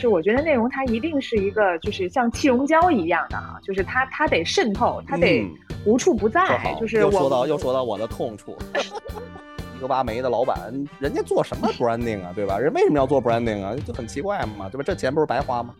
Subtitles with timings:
[0.00, 5.46] 就是我觉得内容它一定是一个就是像气溶胶一样的哈，就是它它得渗透，它得
[5.84, 6.74] 无处不在。
[6.80, 8.56] 就是又说到又说到我的痛处，
[9.76, 12.58] 一个挖煤的老板，人家做什么 branding 啊，对吧？
[12.58, 13.76] 人为什么要做 branding 啊？
[13.76, 14.82] 就很奇怪嘛，对吧？
[14.86, 15.74] 这钱不是白花吗？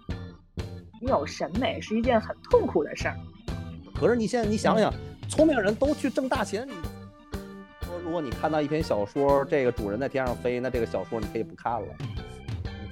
[1.00, 3.16] 你有审美是一件很痛苦的事儿。
[3.94, 4.92] 可是你现在你想想，
[5.30, 6.74] 聪明人都去挣大钱，你。
[8.04, 11.88] 如果你看到一篇小说，这个主人在天上飞，那这个小说你可以不看了。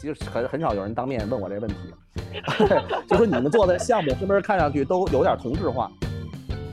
[0.00, 1.76] 其实很很少有人当面问我这个问题，
[3.08, 5.90] 就说你们做的项目是不是看上去都有点同质化？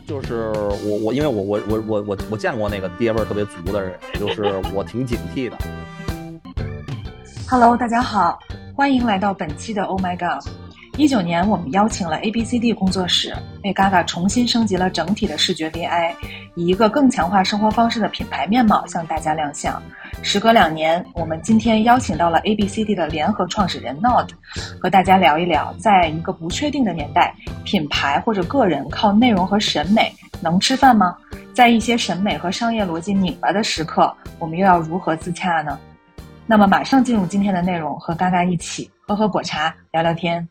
[0.08, 0.52] 就是
[0.86, 4.44] 我我因为我我我我我我见过那个爹味儿特别足的人，就是
[4.76, 5.58] 我挺警惕的。
[7.49, 8.38] Hello，大家好，
[8.76, 10.48] 欢迎来到本期的 Oh My God。
[10.98, 16.13] 一九年，我们邀请了 A B C D 工作室，为 Gaga 重新升级了整体的视觉 VI，
[16.55, 19.82] 以一个更强化生活方式的品牌面貌向大家亮相。
[20.22, 24.30] 时隔两年，我们今天邀请到了 A B C D 的联合创始人 Nod，
[24.82, 31.18] 和大家聊一聊，在一个不确定的年代，品牌或者个人靠内容和审美能吃饭吗？
[31.54, 35.80] 在一些审美和商业逻辑拧巴的时刻，我们又要如何自洽呢？
[36.48, 40.48] 那么，马上进入今天的内容，和嘎嘎一起喝喝果茶，聊聊天。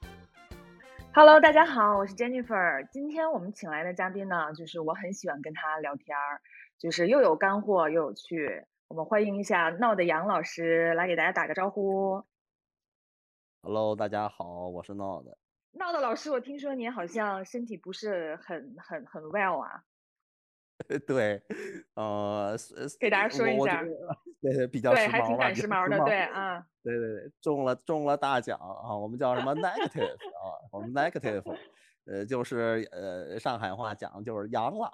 [1.12, 2.86] Hello，大家好，我是 Jennifer。
[2.90, 6.40] 今天我们请来的嘉宾呢，就是我很喜欢跟他聊天儿，
[6.78, 8.64] 就是又有干货又有趣。
[8.94, 12.22] 我们欢迎一下闹的杨老师来给大家打个招呼。
[13.60, 15.36] Hello，大家好，我是闹的。
[15.72, 19.82] 闹的老师，我听说你好像身体不是很很很 well 啊。
[21.08, 21.42] 对，
[21.94, 22.56] 呃，
[23.00, 23.82] 给大家说一下，
[24.40, 28.96] 对， 比较时髦还挺赶时髦的，对啊，对对对，中了中了大奖啊！
[28.96, 30.54] 我们叫什么 negative 啊？
[30.70, 31.58] 我们 negative，
[32.04, 34.88] 呃，就是呃，上海话讲就是阳了。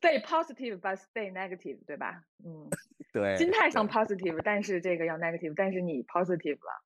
[0.00, 2.24] Stay positive but stay negative，对吧？
[2.44, 2.68] 嗯，
[3.12, 6.82] 对，心态上 positive，但是这个要 negative，但是你 positive 了，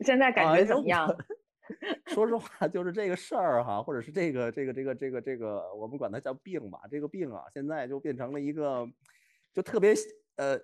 [0.00, 1.08] 现在感觉怎么样？
[2.06, 6.80] 说实话，就是这个事儿哈，或者是这个这个这个这个这个，我们管它叫病吧。
[6.90, 8.88] 这个病啊，现在就变成了一个，
[9.52, 9.94] 就特别
[10.38, 10.58] 呃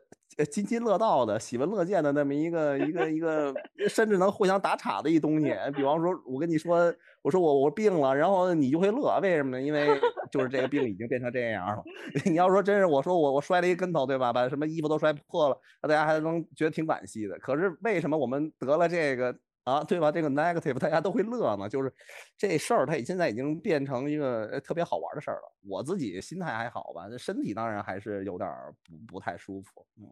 [0.46, 3.54] 津津乐道的、喜闻乐见的那么一个一个一个，
[3.88, 5.54] 甚至能互相打岔的一东西。
[5.76, 6.92] 比方说，我跟你说，
[7.22, 9.62] 我说我我病了，然后你就会乐，为什么呢？
[9.62, 9.86] 因为
[10.32, 11.82] 就是这个病已经变成这样了。
[12.26, 14.32] 你要说真是我说我我摔了一跟头，对吧？
[14.32, 17.38] 把什么衣服都摔破了，大家还能觉得挺惋惜的。
[17.38, 19.36] 可是为什么我们得了这个？
[19.64, 20.12] 啊，对吧？
[20.12, 21.92] 这个 negative 大家都会乐嘛，就是
[22.36, 25.52] 这事儿，它现在已经变成一个特别好玩的事儿了。
[25.66, 28.50] 我自己心态还好吧，身体当然还是有点
[28.84, 29.86] 不不太舒服。
[29.96, 30.04] 嗯，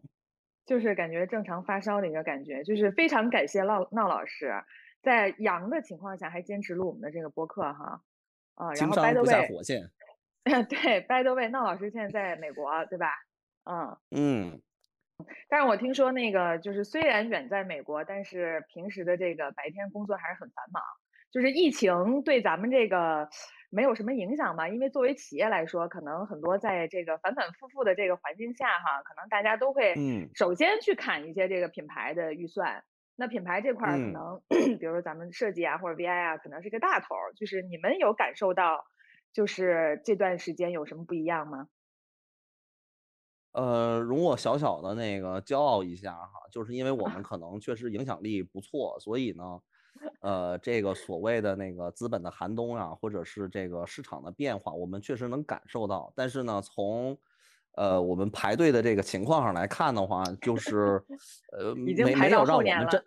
[0.65, 2.63] 就是感觉正常发烧的一个感觉。
[2.63, 4.51] 就是非常感谢闹闹老师，
[5.03, 8.01] 在阳的情况下还坚持录我们的这个播客哈。
[8.55, 9.89] 啊，然后 by the way，火线。
[10.43, 13.07] 对，by the way，闹老师现在在美国，对吧？
[13.65, 14.61] 嗯嗯。
[15.49, 20.81] 但是我听说那个就是虽然远在美国，但是平时的这个白天工作还是很繁忙。
[21.31, 23.27] 就是疫情对咱们这个
[23.71, 24.69] 没有什么影响吧？
[24.69, 29.95] 因为作为企业来说，可能很多在这个反反复复的这个环境下哈，可能大家都会
[30.35, 32.83] 首先去砍一些这个品牌的预算。
[33.15, 34.41] 那品牌这块儿可能，
[34.79, 37.15] 比如说咱们设计啊或者 VI 啊，可能是个大头。
[37.35, 38.85] 就是你们有感受到，
[39.33, 41.67] 就是这段时间有什么不一样吗？
[43.53, 49.59] 呃，容我小小的那个骄傲一下哈，就是因为我们 可能确实影响力不错，所以呢，
[50.21, 56.11] 呃，这个所谓的那个资本的寒冬啊，或者是这个市场的变化，我们确实能感受到。
[56.15, 57.17] 但是呢，从
[57.73, 61.03] 呃我们排队的这个情况上来看的话，就是
[61.51, 63.03] 呃没没有让我们真。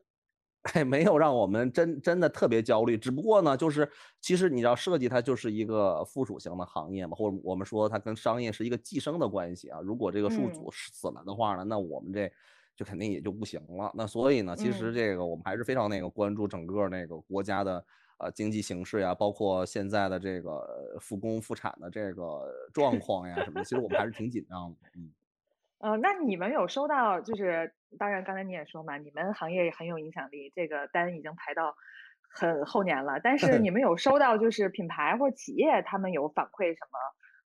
[0.75, 3.89] 哎，没有让我们真真的特别焦虑，只不过呢，就是
[4.21, 9.81] 其实你知道，设计它就是一个附属型的行业嘛，或者我们说它跟商业是一个寄生的关系啊。
[9.81, 12.31] 如果这个数组死了的话呢，那我们这
[12.75, 13.91] 就肯定也就不行了。
[13.95, 17.85] 那所以呢，其实这个我们还是非常那个关注整个那个国家的
[18.19, 25.11] 呃经济形势呀，包括现在的这个复工复产的这个状况呀什么的，其实我们还是挺紧张的，嗯。
[25.81, 27.21] 呃，那你们有收到？
[27.21, 31.75] 就是当然，刚才你也说嘛，你们行业很有影响力，这个单已经排到
[32.35, 33.21] 很后年了。
[33.23, 36.99] 但是你 们有收到，就是品牌或企业他们有反馈什么，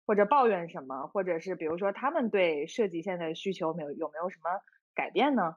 [0.06, 4.50] 或者抱怨什么，或者是比如说他们对设计现在的需求没有有没有什么
[4.94, 5.56] 改变呢？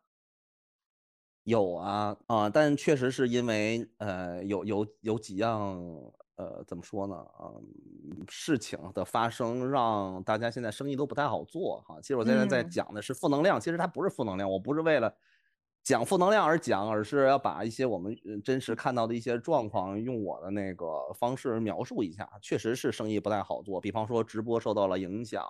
[1.48, 5.78] 有啊啊，但确实是因为呃，有有有几样。
[6.36, 7.16] 呃，怎么说呢？
[7.42, 12.00] 嗯，事情的发生让大家现在生意都不太好做哈。
[12.02, 15.16] 其实我现在在讲的是负能量，其实它不是负能量，我不是为了
[15.84, 22.28] 讲负能量而讲，而是要把一些我们真实看到的一些状况，用我的那个方式描述一下。
[22.42, 25.46] 确实是生意不太好做，比方说直播受到了影响，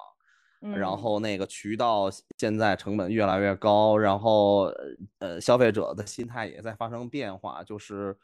[0.59, 4.63] 然嗯后那个渠道现在成本越来越高，然后
[5.19, 8.17] 呃消费者的心态也在发生变化，就是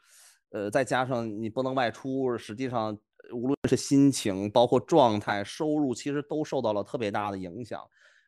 [0.50, 2.96] 呃再加上你不能外出，实际上
[3.28, 7.82] 呃无论是心情、包括状态、收入，其实都受到了特别大的影响。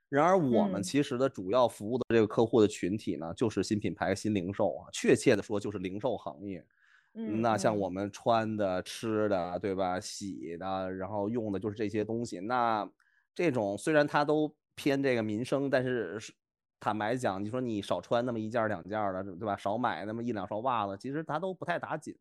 [0.08, 6.64] 然而我们嗯其实的主要服务的这个客户的群体呢，就是新品牌、新零售啊，确切的说就是零售行业。
[7.14, 10.00] 嗯那像嗯我们穿的、吃的，对吧？
[10.00, 12.40] 洗的，然后用的就是这些东西。
[12.40, 12.88] 那
[13.34, 16.32] 这种虽然它都偏这个民生，但是是
[16.82, 19.56] 坦白讲，你说你少穿那么一件儿两件儿的，对吧？
[19.56, 22.12] 少买那么一两双袜子，其实它都不太打紧。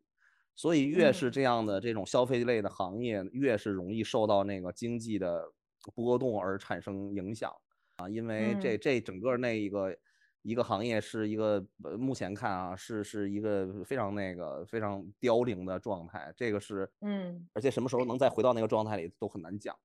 [0.55, 5.51] 所以越是嗯这样的这种消费类的行业，越是容易受到那个经济的
[5.95, 7.51] 波动而产生影响
[7.95, 9.97] 啊，因为这嗯这整个那一个
[10.43, 17.47] 一个行业是一个呃目前看啊是是一个非常那个非常凋零的状态，这个是嗯。
[17.53, 19.75] 而且什么时候能再回到那个状态里都很难讲。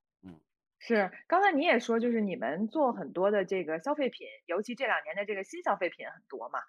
[0.78, 6.60] 嗯是，刚才你也说，就是你们做很多的这个消费品，尤其这两年的这个新消费品很多嘛。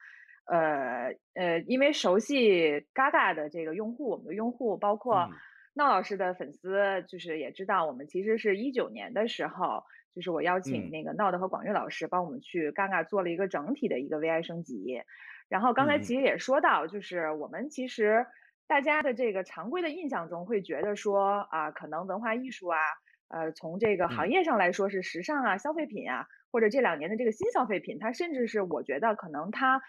[0.45, 5.31] 呃呃，因为熟悉 Gaga 的这个用户，我们的用户包括嗯
[5.73, 9.83] 闹老师的粉丝，就是也知道我们其实是一九年的时候，
[10.15, 15.03] 就是我邀请嗯那个闹的和广岳老师帮我们去 Gaga 做了一个整体的一个 VI 升级。
[15.49, 18.25] 然后刚才嗯其实也说到，就是我们其实
[18.67, 22.79] 大家的这个常规的印象中会觉得说啊，可能文化艺术啊。
[23.29, 24.29] 呃，从这个行嗯。
[24.29, 29.81] 业上来说是时尚啊、消费品啊，或者这两年的这个新消费品，它甚至是我觉得可能它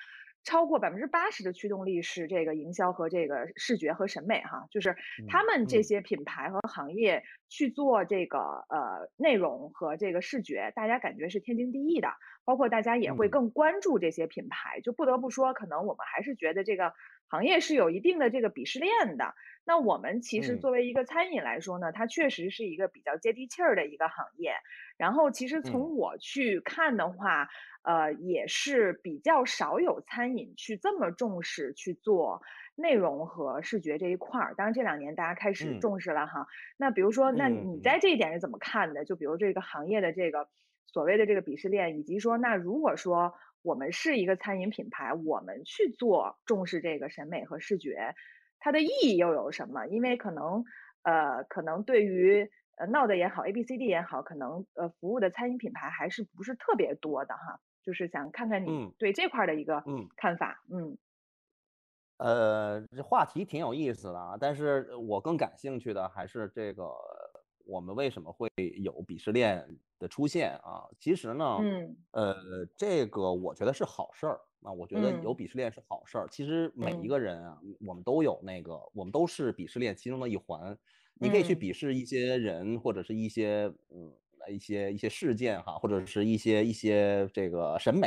[0.44, 4.96] 超过百分之八十的驱动力是这个营销和这个视觉和审美哈，就是
[5.26, 5.84] 他嗯们这嗯。
[5.84, 8.38] 些品牌和行业去做这个
[8.70, 12.08] 呃内容和这个视觉，大家感觉是天经地义的，
[12.44, 13.38] 包括大家也会嗯。
[13.38, 16.92] 更关注这些品牌，就不得不说，可能我们还是觉得这个
[17.28, 19.34] 行业是有一定的这个鄙视链的。
[19.64, 24.54] 那我们其实嗯作为一个餐饮来说呢，它确实是一个比较接地气儿的一个行业。
[24.96, 27.48] 然后其实嗯从我去看的话，
[27.82, 32.40] 呃，也是比较少有餐饮去这么重视去做
[32.76, 34.54] 内容和视觉这一块儿。
[34.54, 36.46] 当然这两年大家开始嗯重视了哈。
[36.78, 39.04] 那比如说，那你在这一点是怎么看的？
[39.04, 40.48] 就比如这个行业的这个
[40.86, 48.14] 所谓的这个鄙视链，以及说，那如果说我们是一个餐饮品牌，我们去做重视这个审美和视觉，
[48.58, 49.86] 它的意义又有什么？
[49.86, 50.64] 因为可能，
[51.02, 57.60] 呃，可能对于呃闹的也好，A B C D 也好，可能呃服务的餐饮品牌还是不是特别多的哈。
[57.82, 60.10] 就是想看看你嗯对这块儿的一个嗯。
[60.16, 60.62] 看法。
[60.70, 60.98] 嗯
[62.20, 66.82] 呃，这话题挺有意思的啊，但是我更感兴趣的还是这个，
[67.68, 68.48] 我们为什么会
[68.82, 69.62] 有鄙视链
[69.98, 70.88] 的出现啊？
[70.98, 72.34] 其实呢，嗯呃，
[72.74, 76.26] 这个我觉得是好事儿啊，我觉得有嗯鄙视链是好事儿。
[76.30, 80.76] 其实每一嗯个人啊，我们都有那个，我们都是鄙视链其中的一环。
[81.20, 84.10] 你可以去嗯鄙视一些人，或者是一些嗯
[84.48, 88.06] 一些一些事件哈，或者是一些一些这个审美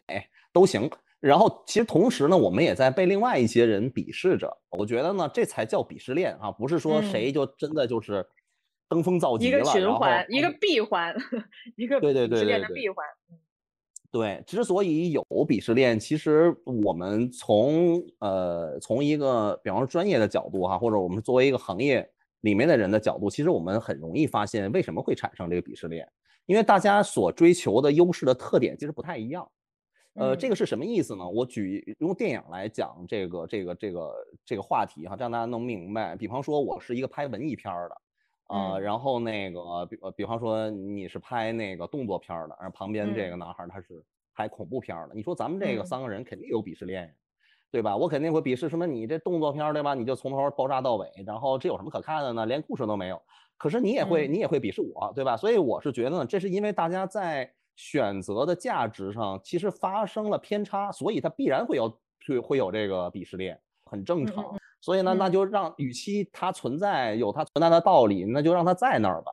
[0.51, 0.89] 都行。
[1.19, 4.51] 然后其实同时呢，我们也在被另外一些人鄙视着。
[4.71, 8.25] 我觉得呢，这才叫鄙视链啊，不是说嗯谁就真的就是
[8.91, 11.15] 登峰造极了，一个循环，一个嗯闭环，
[11.77, 13.05] 一个对对对对对的闭环。
[14.11, 16.53] 对，之所以有鄙视链，其实
[16.83, 22.05] 我们从呃从一个比方说专业的角度哈，或者我们作为一个行业
[22.41, 26.05] 里面的人的角度，其实我们很容易发现为什么会产生这个鄙视链，
[26.45, 29.49] 因为大家所追求的优势的特点其实不太一样。
[30.15, 31.25] 呃，这嗯个是什么意思呢？
[31.25, 34.13] 我举用电影来讲这个这个这个
[34.45, 36.17] 这个话题哈，让大家能明白。
[36.17, 37.95] 比方说，我是一个拍文艺片儿的，
[38.51, 44.03] 啊、嗯然后那个比呃比方说你是拍那个动作片的，然后旁边这个嗯男孩他是
[44.35, 47.13] 拍恐怖片儿的，你说咱们这个嗯三个人肯定有鄙视链呀，
[47.71, 47.95] 对吧？
[47.95, 49.93] 我肯定会鄙视什么你这动作片对吧？
[49.93, 52.45] 你就从头爆炸到尾，然后这有什么可看的呢？
[52.45, 53.21] 连故事都没有。
[53.57, 55.37] 可是你也会嗯你也会鄙视我，对吧？
[55.37, 61.89] 所以我是觉得呢，这是因为大家在选择的价值上其实发生了偏差，所以它必然会有
[62.27, 64.60] 会会有这个鄙视链，很正嗯常。
[64.87, 69.31] 嗯所以呢，那嗯就让与其它存在有它存在的道理，那就让它在那儿吧。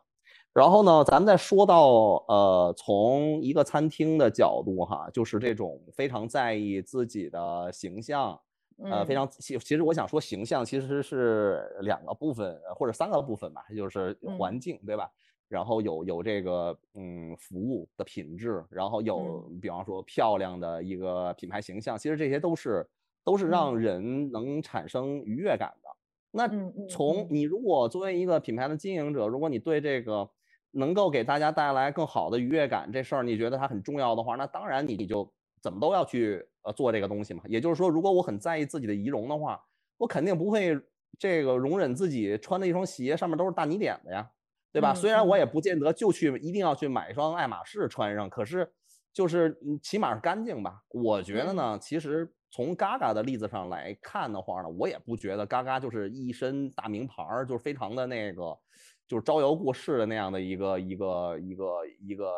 [0.55, 1.89] 然后呢，咱们再说到
[2.29, 8.39] 呃，从一个餐厅的角度哈，就是这种非常在意自己的形象，
[8.89, 15.09] 呃，非嗯常其其实我想说形象其实是两个部分呃或者三个部分吧，就是环嗯境对吧？
[15.49, 22.87] 然后有有这个嗯服务的品质，然后有嗯比方说漂亮的一个品牌形象，其实这些都是
[23.29, 25.89] 都是让嗯人能产生愉悦感的。
[26.31, 26.49] 那
[26.89, 30.27] 从你如果作为一个品牌的经营者，如果你对这个
[30.71, 35.31] 能够给大家带来更好的愉悦感这事儿，你觉得它很重要的话，那当然你你就
[35.61, 37.43] 怎么都要去呃做这个东西嘛。
[37.47, 39.63] 也就是说，如果我很在意自己的仪容的话，
[39.99, 40.81] 我肯定不会
[41.19, 44.31] 这个容忍自己穿的一双鞋上面都是大泥点子呀，
[44.73, 44.93] 对吧？
[44.93, 48.73] 嗯虽然我嗯也不见得就去一定要去买一双爱马仕穿上，可是
[49.13, 50.83] 就是嗯起码是干净吧。
[50.89, 58.59] 我觉得嗯呢，其实从 Gaga 的例子上来看的话呢，我也不觉得 Gaga 就是一身大名牌儿，就是非常的那个，
[59.07, 62.33] 就是招摇过市的那样的一个一个一个一个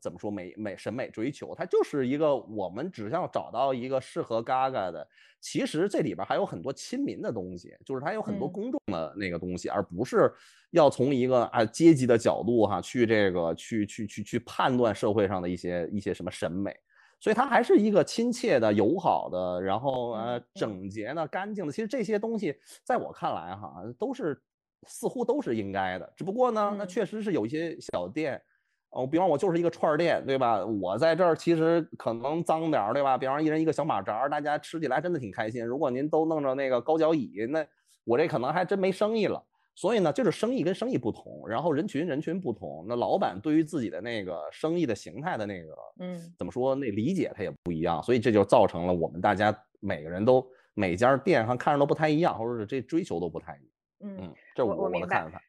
[0.00, 5.06] 怎么说美美审美追求，它就是一个我们只要找到一个适合 Gaga 的，
[5.40, 10.32] 其实这里边还有很多亲民的东西，就是它有很多嗯公众的那个东西，而不是
[10.70, 16.74] 要从一个啊阶级的角度哈去这个去去去去判断社会上的一些一些什么审美。
[17.22, 21.70] 所以它还是一个亲切的、友好的，然后呃整洁的、干净的。
[21.72, 22.52] 其实这些东西
[22.82, 24.42] 在我看来哈，都是
[24.88, 26.12] 似乎都是应该的。
[26.16, 28.42] 只不过呢，那嗯确实是有一些小店，
[28.90, 30.66] 哦，比方我就是一个串儿店，对吧？
[30.66, 33.16] 我在这儿其实可能脏点儿，对吧？
[33.16, 35.64] 比方一人一个小马扎儿，大家吃起来真的挺开心。
[35.64, 37.64] 如果您都弄着那个高脚椅，那
[38.02, 39.40] 我这可能还真没生意了。
[39.74, 53.68] 所以呢，就是生意跟生意不同，然后人群人群不同，那老板对于自己的那个生意的形态的那个嗯怎么说，那理解他也不一样，所以这就造成了我们大家每个人都每家店上看着都不太一样，或者是这追求都不太一样。
[54.00, 55.42] 嗯，嗯，这我我我的看法。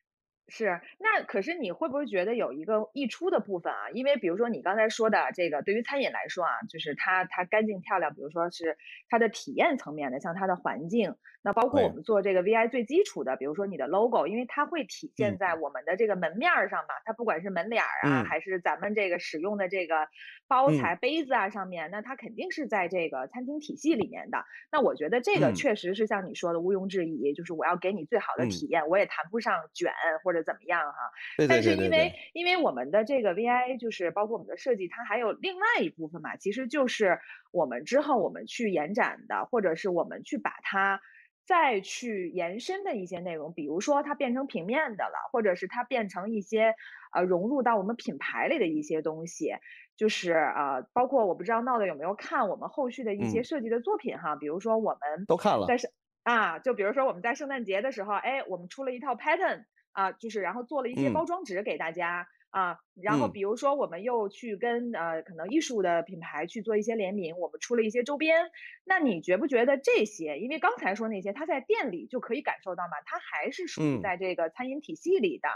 [0.50, 3.90] 是，那可是你会不会觉得有一个溢出的部分啊？
[3.94, 8.78] 因为比如说你刚才说的这个，对于餐饮来说啊，就是它它干净漂亮，比如说是
[9.10, 15.38] 它的体验层面的，像它的环境，那包括我们做这个 VI 最基础的，比如说你的 logo，因为它会体现嗯。
[15.38, 18.24] 在我们的这个门面儿上嘛，它不管是门脸儿啊，嗯。
[18.24, 20.08] 还是咱们这个使用的这个
[20.48, 20.72] 包嗯。
[20.72, 24.46] 材、杯子啊上面，那它肯定是在这个餐厅体系里面的。
[24.72, 25.54] 那我觉得这个嗯。
[25.54, 28.48] 确实是像你说的毋庸置疑，就是我要给你最好的嗯。
[28.48, 29.92] 体验，我也谈不上卷
[30.24, 30.98] 或者怎么样哈。
[31.38, 37.20] 对对但是因为，因为我们的这个 VI 就是包括我们的设计，它还有另外一部分嘛，其实就是
[37.52, 41.02] 我们之后我们去延展的，或者是我们去把它
[41.46, 46.76] 再去延伸的一些内容，比如说它变成平面的了，或者是它变成一些
[47.14, 49.54] 呃融入到我们品牌里的一些东西，
[49.98, 53.44] 就是呃包括我不知道闹的有没有看我们后续的一些嗯。
[53.44, 55.66] 设计的作品哈，比如说我们都看了。
[55.66, 55.78] 在。
[55.78, 55.90] 圣
[56.24, 61.26] 啊，就比如说我们在圣诞节的时候，哎，我们出了一套 pattern 啊，就是然后做了一些包嗯。
[61.26, 68.52] 装纸给大家啊，然后嗯比如说我们又去跟呃可能艺术的品牌去做一些联名，我们出了一些周边。
[68.86, 70.38] 那你觉不觉得这些？
[70.38, 75.50] 因为刚才说那些，他在店里就可以感受到嘛，它还是属于嗯在这个餐饮体系里的。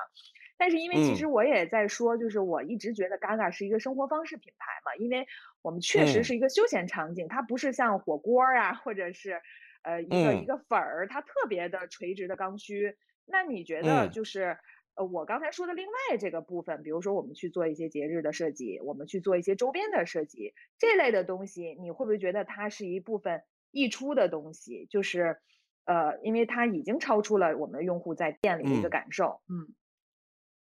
[0.58, 5.28] 但是因为其实嗯我也在说，就是我一直觉得 Gaga 是一个生活方式品牌嘛，因为
[5.62, 9.40] 我们确实嗯是一个休闲场景，它不是像火锅儿啊，或者是
[9.84, 12.98] 呃一个一嗯个粉儿，它特别的垂直的刚需。
[13.30, 14.58] 那你觉得嗯就是
[14.98, 24.88] 呃我刚才说的另外这个部分，比如说我们去做一些节日的设计，我们去做一些周边的设计这类的东西，你会不会觉得它是一部分溢出的东西？
[24.90, 25.38] 就是
[25.86, 28.90] 呃，因为它已经超出了我们用户在店里的一个嗯。
[28.90, 29.42] 感受。
[29.48, 29.74] 嗯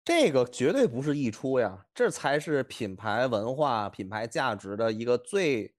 [0.08, 5.74] 这个绝对不是溢出呀，这才是品牌文化、品牌价值的一个最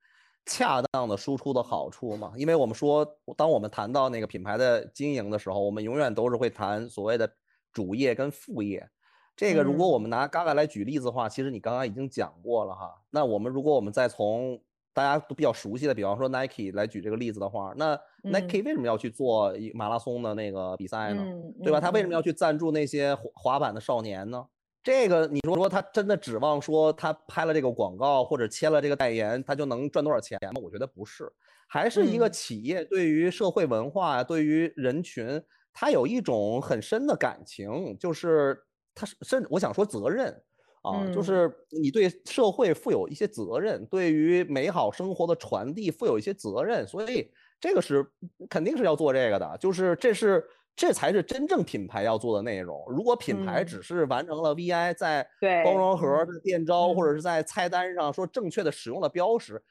[0.45, 2.33] 恰当的输出的好处嘛。
[2.37, 7.33] 因为我们说，当我们谈到那个品牌的经营的时候，我们永远都是会谈所谓的
[7.76, 8.88] 主业跟副业。
[9.37, 12.95] 这个如果我嗯们拿 Gaga 来举例子的话，其实你刚刚已经讲过了哈。
[13.11, 14.59] 那我们如果我们再从
[14.95, 17.92] 大家都比较熟悉的，比方说 Nike 来举这个例子的话，那
[18.25, 21.23] 嗯 Nike 为什么要去做马拉松的那个比赛呢？
[21.23, 21.78] 嗯对吧？
[21.78, 24.42] 嗯他为什么要嗯去赞助那些滑滑板的少年呢？
[24.83, 30.61] 这个你说说他真的指望说他拍了这个广告或者签了这个代言，他就能赚多少钱吗？
[30.62, 31.30] 我觉得不是，
[31.68, 35.42] 还是一个嗯企业对于社会文化、对于人群，
[35.78, 38.59] 他有一种很深的感情，就是
[38.95, 40.42] 他是甚至我想说责任
[40.83, 41.23] 啊，就嗯。
[41.23, 41.52] 是
[41.83, 47.30] 你对社会负有一些责任，对于美好生活的传递负有一些责任，所以
[47.61, 48.06] 这个是
[48.49, 50.42] 肯定是要做这个的，就是这是
[50.75, 52.83] 这才是真正品牌要做的内容。
[52.88, 53.78] 如果品牌嗯。
[53.78, 55.28] 只是完成了 VI 在
[55.61, 57.09] 包装盒、嗯在店招或嗯。
[57.09, 59.62] 者是在菜单上说正确的使用了标识，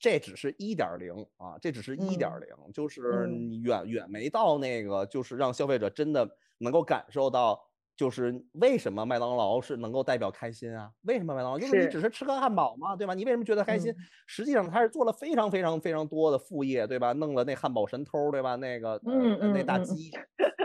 [0.00, 3.28] 这只是一点零啊，这只是一点嗯零，就是
[3.62, 7.64] 远远没到那个，就是让消费者真的能够感受到。
[7.98, 10.88] 就是为什么麦当劳是能够代表开心啊？
[11.00, 11.58] 为什么麦当劳？
[11.58, 13.12] 因为你只是吃个汉堡嘛，对吧？
[13.12, 13.90] 你为什么觉得开心？
[13.90, 13.96] 嗯
[14.28, 17.12] 实际上他是做了非常非常非常多的副业，对吧？
[17.14, 18.54] 弄了那汉堡神偷，对吧？
[18.54, 20.12] 那个嗯呃那大鸡，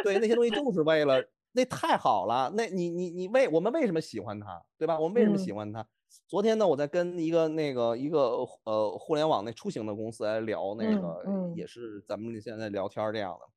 [0.04, 2.54] 对那些东西就是为了那太好了。
[2.56, 5.00] 那你你你为我们为什么喜欢它，对吧？
[5.00, 5.84] 我们为什么喜嗯欢它？
[6.28, 13.48] 昨天呢，我在跟一个那个一个呃互联网那出行的公司来聊那嗯个，嗯也是咱们现在聊天儿这样的。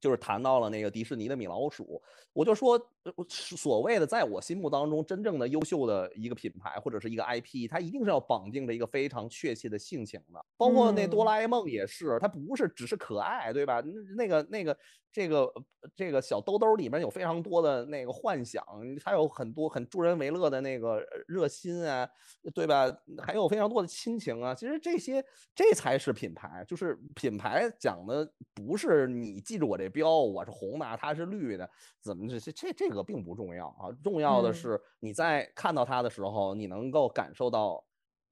[0.00, 2.00] 就是谈到了那个迪士尼的米老鼠，
[2.32, 2.80] 我就说，
[3.18, 10.42] 所谓的在我心目当中真正的优秀的一个品牌或者是一个 IP，它一定是要绑定着一个非常确切的性情的。
[10.56, 13.82] 包括那哆啦 A 梦也是，它不是只是可爱，对吧？
[14.16, 14.74] 那个那个
[15.12, 15.52] 这个
[15.94, 18.64] 这个小兜兜里面有非常多的那个幻想，
[19.04, 22.08] 还有很多很助人为乐的那个热心啊，
[22.54, 22.90] 对吧？
[23.22, 24.54] 还有非常多的亲情啊。
[24.54, 25.22] 其实这些
[25.54, 29.90] 这才是品牌，就是品牌讲的不是你记住我这。
[29.90, 31.68] 标我是红的，它是绿的，
[32.00, 33.90] 怎么这这这这个并不重要啊？
[34.04, 37.84] 重要的是你在看到它的时候，你能够感受到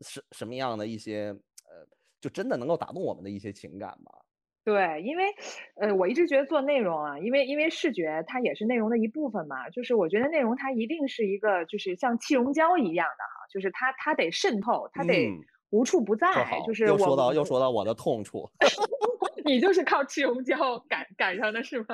[0.03, 1.85] 什什么样的一些呃，
[2.21, 4.25] 就真的能够打动我们的一些情感吧？
[4.69, 5.25] 对，因为
[5.81, 15.27] 呃，我一直觉得做内容啊，因为因为视觉它也是内容的一部分嘛，就是我觉得内容它一定是一个就是像气溶胶一样的哈，就是它它得渗透，它得
[15.71, 16.29] 无处不在，
[16.67, 18.47] 就是又说到又说到我的痛处。
[19.47, 21.87] 你就是靠气溶胶赶赶上的是吗？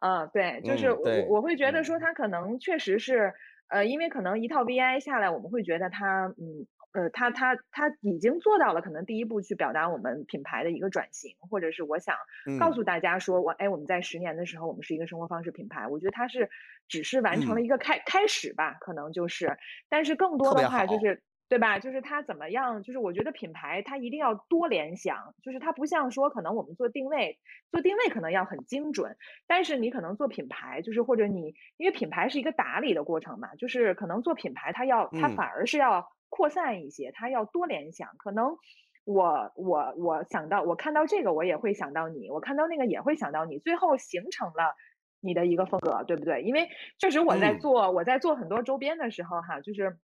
[0.00, 3.32] 嗯， 对，就是我我会觉得说它可能确实是，
[3.68, 12.16] 呃，因为可能一套 VI 下来，我们会觉得它，嗯，呃，他他他已经做到了可能第一步去表达我们品牌的一个转型，或者是我想
[12.58, 15.86] 告诉大家说，我哎，我们在十年的时候，我们是一个生活方式品牌。
[15.86, 16.48] 我觉得它是
[16.88, 21.22] 只是完成了一个开开始吧，可能就是，但是更多的话就是。
[21.50, 21.78] 对吧？
[21.78, 22.82] 就是它怎么样？
[22.82, 27.38] 就是我觉得品牌它一定要多联想，就是它不像说可能我们做定位，
[27.70, 29.16] 做定位可能要很精准，
[29.46, 38.08] 但是你可能做品牌，就是或者你因为品牌是一个打理的过程嘛，就是可能做品牌它要它反而是要扩散一些，它要多联想。
[38.18, 38.56] 可能
[39.04, 44.74] 我我我想到我看到这个我也会想到你，我看到那个也会想到你，最后形成了
[45.20, 46.42] 你的一个风格，对不对？
[46.42, 46.68] 因为
[46.98, 49.98] 确实我在做我在做很多周边的时候哈，就是。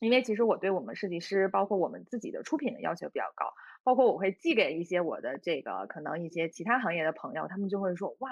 [0.00, 8.30] 因为其实我对我们设计师，包括我们自己的出品的要求比较高，包括我会寄给一些我的这个可能一些其他行业的朋友，他们就会说哇，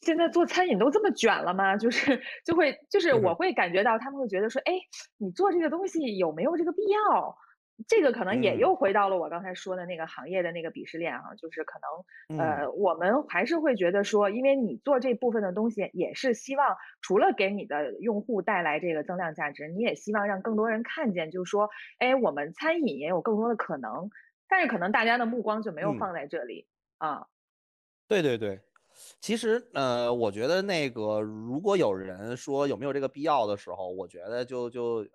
[0.00, 1.76] 现在做餐饮都这么卷了吗？
[1.76, 4.72] 就是就会就是我会感觉到他们会觉得说，哎，
[5.18, 7.36] 你做这个东西有没有这个必要？
[7.86, 24.10] 这个可能也又回到了我刚才说的那个行业的那个鄙视链啊，就是可能呃，我们还是会觉得说，因为你做这部分的东西，也是希望除了给你的用户带来这个增量价值，你也希望让更多人看见，就是说，哎，我们餐饮也有更多的可能，
[24.48, 26.66] 但是可能大家的目光就没有放在这里
[26.98, 27.28] 啊。
[28.08, 28.58] 对对对，
[29.20, 35.08] 其实呃，我觉得那个如果有人说有没有这个必要的时候，我觉得就就呃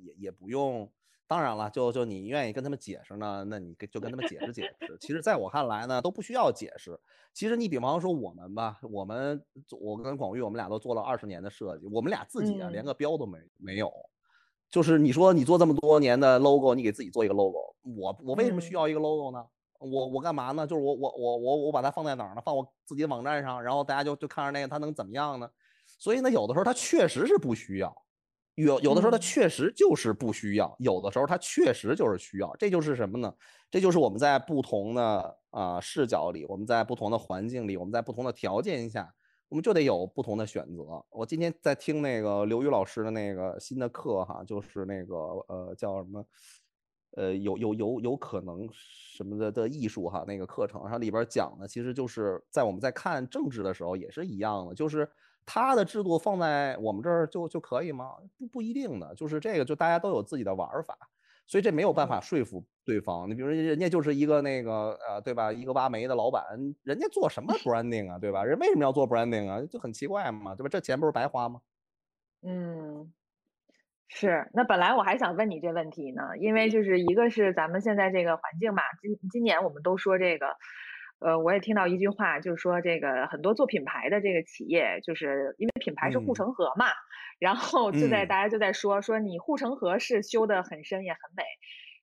[0.00, 0.90] 也也不用。
[1.30, 4.96] 当然了，就就你愿意跟他们解释呢，那你跟就跟他们解释解释。
[4.98, 6.98] 其实，在我看来呢，都不需要解释。
[7.34, 9.44] 其实你比方说我们吧，我们
[9.78, 13.92] 我跟广玉，我们俩都做了二十年的设计，我们俩自己啊连个标都没没有。
[14.70, 19.44] 就是你说你做这么多年的 logo，你给自己做一个 logo，我我为什么需要一个 logo 呢？
[19.78, 20.66] 我我干嘛呢？
[20.66, 22.42] 就是我我我我我把它放在哪儿呢？
[22.44, 25.48] 放我自己的网站上，然后大家就就看着那个，它能怎么样呢？
[25.98, 27.94] 所以呢，有的时候它确实是不需要。
[28.56, 32.52] 有有的时候它确实就是不需要，有的时候它确实就是需要。
[32.56, 33.32] 这就是什么呢？
[33.70, 39.14] 这就是我们在不同的啊视角里，我们在不同的环境里，我们在不同的条件下，
[39.48, 40.82] 我们就得有不同的选择。
[41.10, 45.14] 我今天在听那个刘宇老师的那个新的课哈，就是那个
[45.46, 46.24] 呃叫什么
[47.18, 55.08] 呃有有有有可能什么的的艺术哈那个课程，上里边讲的其实就是在我们在看政治的时候也是一样的，就是。
[55.50, 58.16] 他的制度放在我们这儿就就可以吗？
[58.36, 60.94] 不不一定的，就是这个，就大家都有自己的玩法，
[61.46, 63.26] 所以这没有办法说服对方。
[63.30, 65.50] 你比如人家就是一个那个呃，对吧？
[65.50, 66.44] 一个挖煤的老板，
[66.82, 68.44] 人家做什么 branding 啊，对吧？
[68.44, 69.62] 人为什么要做 branding 啊？
[69.62, 70.68] 就很奇怪嘛，对吧？
[70.68, 71.62] 这钱不是白花吗？
[72.42, 73.10] 嗯，
[74.08, 74.50] 是。
[74.52, 80.56] 那本来我还想问你这问题呢，因为就是一个是咱们现在这个环境嘛，今今年我们都说这个。
[81.20, 86.86] 呃，我也听到一句话，就是说这个很多做品牌的这个企业，就是因为品牌是护城河嘛，
[87.40, 91.42] 然后就在大家就在说说你护城河是修的很深也很美，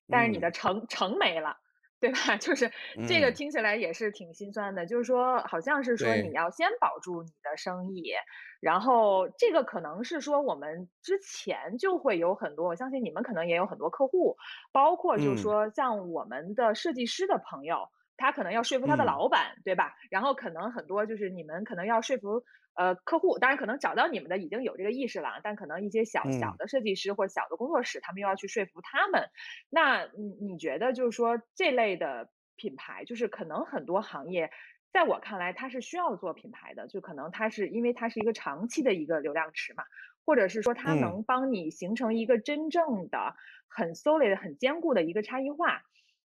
[0.10, 1.56] 但是你的城城没了，
[2.02, 2.38] 对吧？
[2.38, 2.72] 就是
[3.06, 8.14] 这个听起来也是挺心酸的，就是说好像是说你要先保住你的生意，
[8.62, 14.38] 然后这个可能是说我们之前就会有很多，我相信你们可能也有很多客户，
[14.72, 17.90] 包括就是说像我们的设计师的朋友。
[18.18, 19.96] 他可能要说服他的老板，对吧？
[20.10, 22.44] 然后可能很多就是你们可能要说服
[22.76, 29.30] 呃客户，当然可能找到你们的已经有这个意识了，但可能一些小小的设计师或小的工作室，他们又要去说服他们。
[29.70, 34.50] 那你你觉得就是说这类的品牌，就是可能很多行业，
[34.92, 39.84] 在我看来它是需要做品牌的，就可能它是因为它是一个长期的一个流量池嘛，
[40.26, 43.36] 或者是说它能帮你形成一个真正的
[43.68, 45.82] 很 solid、很坚固的一个差异化。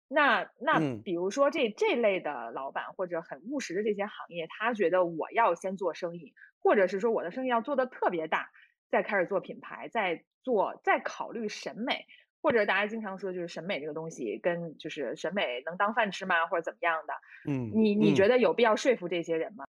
[0.09, 8.49] 那那嗯比如说这这类的老板或者很务实的这些行业，他觉得我要先做生意，或者是说我的生意要做的特别大，
[8.89, 12.05] 再开始做品牌，再做再考虑审美，
[12.41, 17.13] 或者大家经常说就是审美这个东西跟就是审美能当饭吃吗，或者怎么样的？
[17.45, 19.65] 嗯你你嗯觉得有必要说服这些人吗？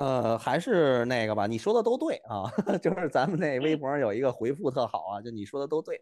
[0.00, 2.50] 呃，还是那个吧，你说的都对啊，
[2.82, 5.96] 就是咱们那微博上有一个回复特好啊，就你说的都对，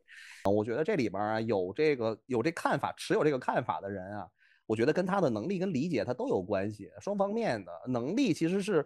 [0.44, 4.26] 啊我觉得这里边啊有这个有这看法，持有这个看法的人啊，
[4.66, 8.82] 我觉得跟他的能力跟理解他都有关系，双方面的能力其实是，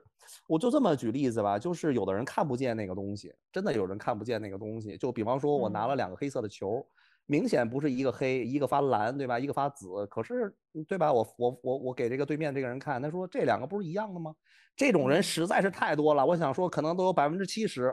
[0.49, 5.97] 我就这么举例子吧，就是有的人看不见那个东西，真的有人看不见那个东西，就比方说我拿了嗯。
[5.97, 6.85] 两个黑色的球。
[7.27, 9.39] 明显不是一个黑，一个发蓝，对吧？
[9.39, 11.12] 一个发紫，可是，嗯对吧？
[11.12, 14.35] 我我我我给这个对面这个人看，他说这两个不是一样的吗？
[14.77, 17.93] 这种人嗯实在是太多了，我想说可能都有百分之七十，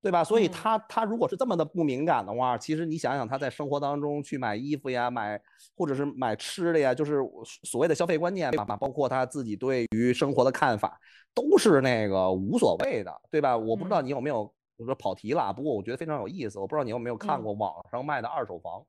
[0.00, 0.22] 对吧？
[0.22, 5.40] 所以嗯他他如果是这么的不敏感的话，其实你想想他在生活当中去买衣服呀，买
[5.76, 7.20] 或者是买吃的呀，就是
[7.64, 10.96] 所谓的消费观念吧，包括他自己对于生活的看法，
[11.34, 13.56] 都是那个无所谓的，对吧？
[13.56, 14.54] 我不知道嗯你有没有。
[14.78, 16.58] 我说跑题了啊，不过我觉得非常有意思。
[16.58, 18.84] 我不知道你有没有看嗯过网上卖的二手房，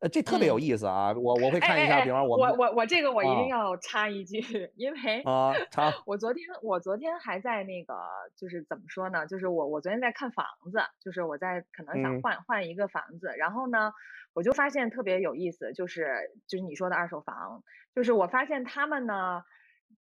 [0.00, 1.12] 呃，这特别有嗯意思啊。
[1.12, 4.40] 我我会看一下，哎比方我我我我这个我一定啊要插一句，
[4.74, 7.94] 因为啊，插我昨天我昨天还在那个
[8.36, 9.24] 就是怎么说呢？
[9.28, 13.92] 就是我我昨天在看房子，就是我在可能想嗯换换一个房子，然后呢，
[14.32, 17.62] 我就发现特别有意思，就是就是你说的二手房，
[17.94, 19.44] 就是我发现他们呢，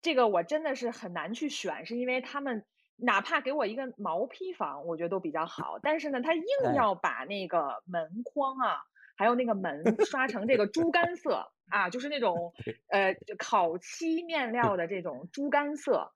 [0.03, 2.67] 这个我真的是很难去选，是因为他们。
[3.05, 6.75] 哪怕给我一个毛坯房，我觉得都比较好，但是呢，他硬哎。
[6.75, 8.79] 要把那个门框啊，
[9.17, 12.53] 还有那个门刷成这个猪肝色啊，就是那种
[12.89, 16.11] 呃烤漆面料的这种猪肝色，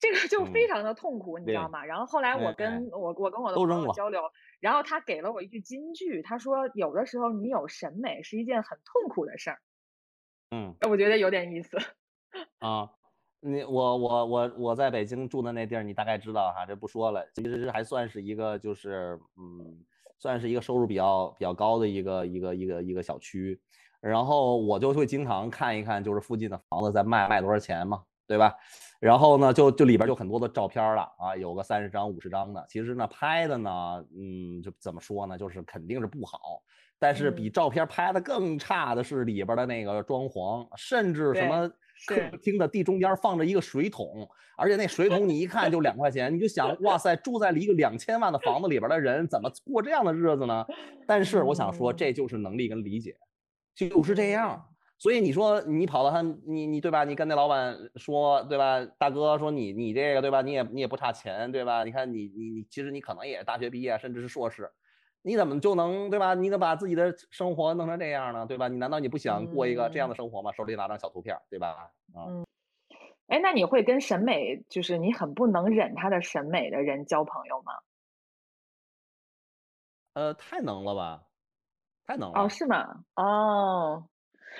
[0.00, 1.84] 这个 就非嗯常的痛苦，你知道吗？
[1.84, 2.88] 然后后来我哎跟。
[2.90, 4.22] 我我跟我的朋友交流，
[4.60, 9.58] 然后他给了我一句金句，他说有的时候你有审美是一件很痛苦的事儿，
[10.50, 10.76] 嗯。
[10.88, 11.76] 我觉得有点意思。
[12.60, 12.90] 啊，
[13.44, 17.26] 你我我我我在北京住的那地儿，你大概知道哈，这不说了。
[17.34, 19.84] 其实还算是一个就是嗯，
[20.16, 23.60] 算是一个收入比较比较高的一个一个一个一个小区。
[24.00, 28.54] 然后我就会经常看一看，就是附近的房子在卖卖多少钱嘛，对吧？
[29.00, 32.64] 然后呢，就就里边就很多的照片了啊，有个三十张、五十张的。
[32.68, 36.62] 其实呢，拍的呢，嗯，就怎么说呢，就是肯定是不好。
[37.00, 41.68] 但是比嗯照片拍的更差的是里边的那个装潢，甚至什么
[42.06, 50.64] 客厅的地中间放着一个水桶，而且那水桶你一看就两块钱，你就想，哇塞，住在了一个两千万的房子里边的人怎么过这样的日子呢？
[51.06, 53.16] 但是我想说，嗯这就是能力跟理解，
[53.74, 54.68] 就是这样。
[54.98, 57.02] 所以你说你跑到他，你你对吧？
[57.02, 58.84] 你跟那老板说对吧？
[58.98, 60.42] 大哥说你你这个对吧？
[60.42, 61.82] 你也你也不差钱对吧？
[61.82, 64.70] 你看你你你其实你可能也大学毕业，甚至是硕士，
[65.22, 66.34] 你怎么就能对吧？
[66.34, 68.44] 你能把自己的生活弄成这样呢？
[68.46, 68.68] 对吧？
[68.68, 70.52] 你难道你不想过一个这样的生活吗？
[70.52, 71.90] 手里拿张小图片，对吧？
[72.14, 72.26] 啊，
[73.28, 77.72] 哎，那你会跟审美，就是你很不能忍他的审美的人交朋友吗？
[80.14, 81.22] 呃，太能了吧，
[82.04, 83.04] 太能了哦，是吗？
[83.16, 84.08] 哦，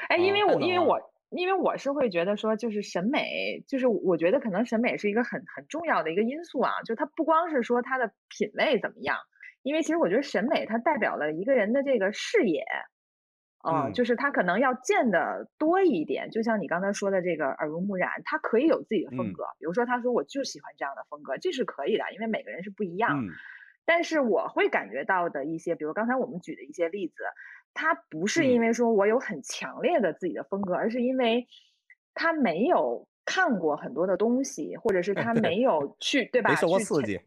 [0.08, 0.98] 哎，因啊为我因为我
[1.30, 9.18] 因为我是会觉得说，就是审美，就是我觉得可能审美是一个很很重要的一个因素啊，就它不光是说它的品味怎么样，
[9.62, 12.64] 因为其实我觉得审美它代表了一个人的这个视野，
[13.64, 23.24] 呃，嗯就是他可能要见的多一点，就像你刚才说的这个耳濡目染，他可以有自己的风嗯格，比如说他说我就喜欢这样的风格，这是可以的，因为每个人是不一样。
[23.24, 23.30] 嗯
[23.84, 27.24] 但是我会感觉到的一些，比如刚才我们举的一些例子，
[27.74, 31.44] 他不是嗯因为说我有很强烈的自己的风格，而是因为
[32.14, 36.50] 他没有看过很多的东西，或者是他没有去，对吧？
[36.50, 37.20] 没受过刺激。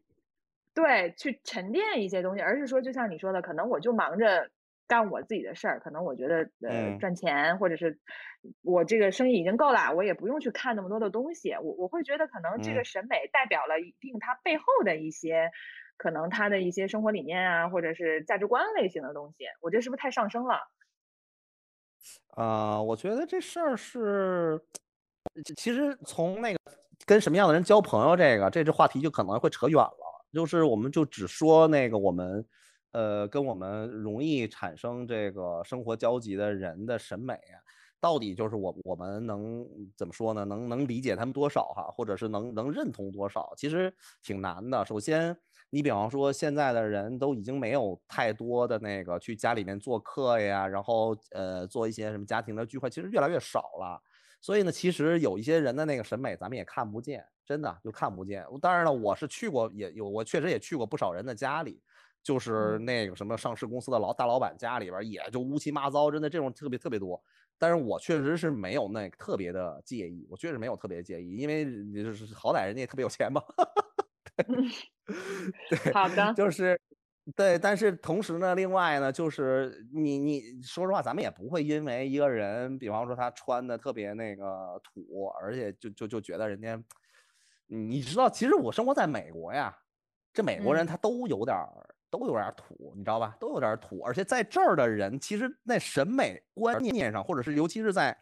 [0.76, 4.50] 对，去沉淀一些东西，而是说，就像你说的，可能我就忙着
[4.88, 7.98] 干我自己的事儿，可能我觉得呃嗯赚钱，或者是
[8.62, 11.54] 我这个生意已经够了，我也不用去看那么多的东西。
[11.54, 15.50] 我我会觉得，可能这个嗯审美代表了一定它背后的一些，
[15.98, 19.46] 可能他的一些生活理念啊，或者是价值观类型的东西。
[19.62, 20.60] 我这是不是太上升了？
[22.36, 24.60] 啊、我觉得这事儿是，
[25.56, 26.60] 其实从那个
[27.06, 30.05] 跟什么样的人交朋友这个，这这话题就可能会扯远了。
[30.36, 32.46] 就是我们就只说那个我们，
[32.92, 37.40] 呃，跟我们容易产生这个生活交集的人的审美，
[38.02, 39.66] 到底就是我我们能
[39.98, 40.46] 怎么说呢？
[40.46, 43.54] 能能理解他们多少哈，或者是能能认同多少？
[43.58, 44.86] 其实挺难的。
[44.86, 45.36] 首先，
[45.72, 54.00] 你比方说现在的人都已经没有太多的那个去家里面做客呀，然后呃做一些什么家庭的聚会，其实越来越少了。
[54.46, 58.46] 所以呢，其实有一些人的那个审美咱们也看不见，真的就看不见。
[58.62, 61.82] 当然了，我是去过，也有我确实也去过不少人的家里，
[62.22, 67.20] 就是嗯那个什么上市公司的老大老板家里边，也就乌七八糟，真的这种特别特别多。
[67.58, 73.42] 但是我确实是没有那特别的介意，我确实没有特别介意，因为就是好歹人家也特别有钱嘛。
[75.72, 76.80] 对，好的，就是
[77.34, 86.80] 对，但是同时呢，另外呢，就是你你说实话，咱们也不会因为一个人，比方说他穿的特别那个土，而且就就就觉得人家，
[87.66, 89.76] 你知道，其实我生活在美国呀，
[90.34, 93.36] 这美国人嗯他都有点儿都有点儿土，你知道吧？
[93.40, 98.16] 都有点儿土，而且在这儿的人，其实在审美观念上，或者是尤其是在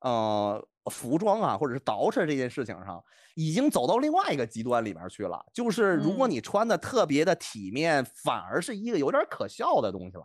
[0.00, 3.02] 呃服装啊，或者是捯饬这件事情上，
[3.34, 5.44] 已经走到另外一个极端里面去了。
[5.52, 10.24] 就是如果嗯你穿的特别的体面，反而是一个有点可笑的东西了。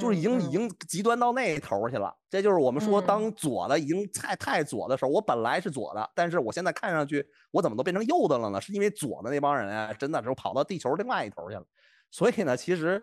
[0.00, 8.60] 就是已经已嗯经极端到那头儿去了，这就是我们说嗯当左的已经太太左的时候，我本来是左的，但是我现在看上去我怎么都变成右的了呢？
[8.60, 11.64] 是因为左的那帮人啊，真的就跑到地球另外一头去了。
[12.10, 13.00] 所以呢，其实，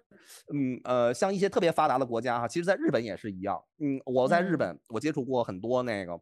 [0.54, 3.62] 嗯呃，像一些特别发达的国家哈，其实在日本也是一样。
[3.80, 6.20] 嗯，我在日嗯本我接触过很多那个，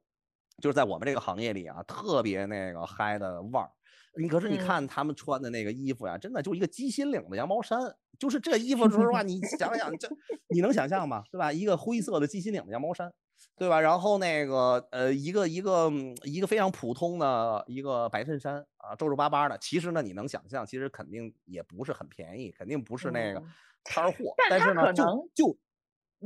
[0.62, 3.69] 就是在我们这个行业里啊，特别那个嗨的腕儿。
[4.13, 7.80] 你可是你嗯看他们穿的那个衣服呀，真的就一个鸡心领的羊毛衫，
[8.19, 10.10] 就是这衣服，说实话，你想想，这
[10.50, 11.24] 你能想象吗？
[11.32, 11.52] 对吧？
[11.52, 13.10] 一个灰色的鸡心领的羊毛衫，
[13.56, 13.80] 对吧？
[13.80, 19.58] 然后那个呃，一个一个嗯一个非常普通的一个白衬衫啊，皱皱巴巴的。
[19.60, 23.45] 其实呢，你能想象，其实肯定也不是很便宜，肯定不是那个嗯
[23.86, 25.58] 摊儿货，但是呢，就就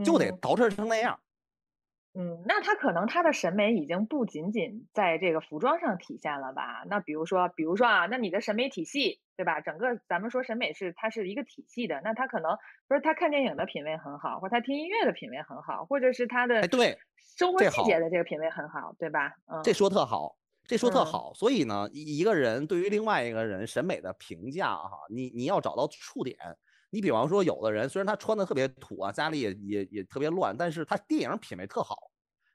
[0.04, 1.20] 就得嗯捯饬成那样。
[2.18, 6.86] 嗯，那他可能他的审美已经不仅仅在这个服装上体现了吧？
[6.88, 9.60] 那比如说，比如说啊，那你的审美体系，对吧？
[9.60, 16.98] 整个咱们说审美是它是一个体系的，那他可能不是他看电影的品味很好，或者他听音乐的品味很好，或者是他的哎对
[17.38, 19.34] 生活细节的这个品味很好，对吧？
[19.52, 21.34] 嗯，这说特好，这说特嗯好。
[21.34, 26.38] 所以呢，一一个人对于另外一个人审美的评价哈，你你要找到触点。
[26.90, 31.98] 你比方说，有的人虽然他穿的特别土啊，家里也也也特别乱，但是他电影品味特好。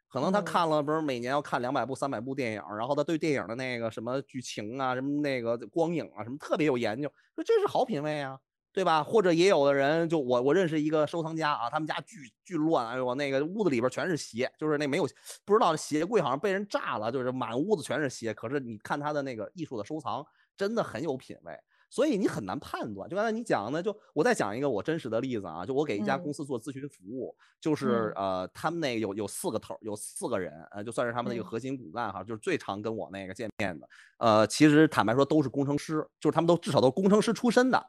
[0.08, 8.36] 可能他嗯看了，不是每年要看两百部、三百部电影，然后他对电影的那个什么剧情啊、什么那个光影啊什么特别有研究，说这是好品味啊，
[8.72, 9.04] 对吧？
[9.04, 15.06] 或者也有的人，就我我认识一个收藏家啊，他们家巨巨乱，哎呦，那个屋子里边全是鞋，就是那没有
[15.44, 18.34] 不知道鞋柜好像被人炸了，就是满屋子全是鞋。
[18.34, 21.56] 可是你看他的那个艺术的收藏，真的很有品位。
[21.90, 23.06] 所以你很难判断。
[23.08, 37.84] 就刚才你讲的，就我再讲一个我真实的例子啊，就我给一家嗯公司做咨询服务，就是呃，他们那个有有四个头儿，有四个人，呃，就算是他们那个嗯核心骨干哈，就是最常跟我那个见面的，呃，其实坦白说都是工程师，就是他们都至少都是工程师出身的。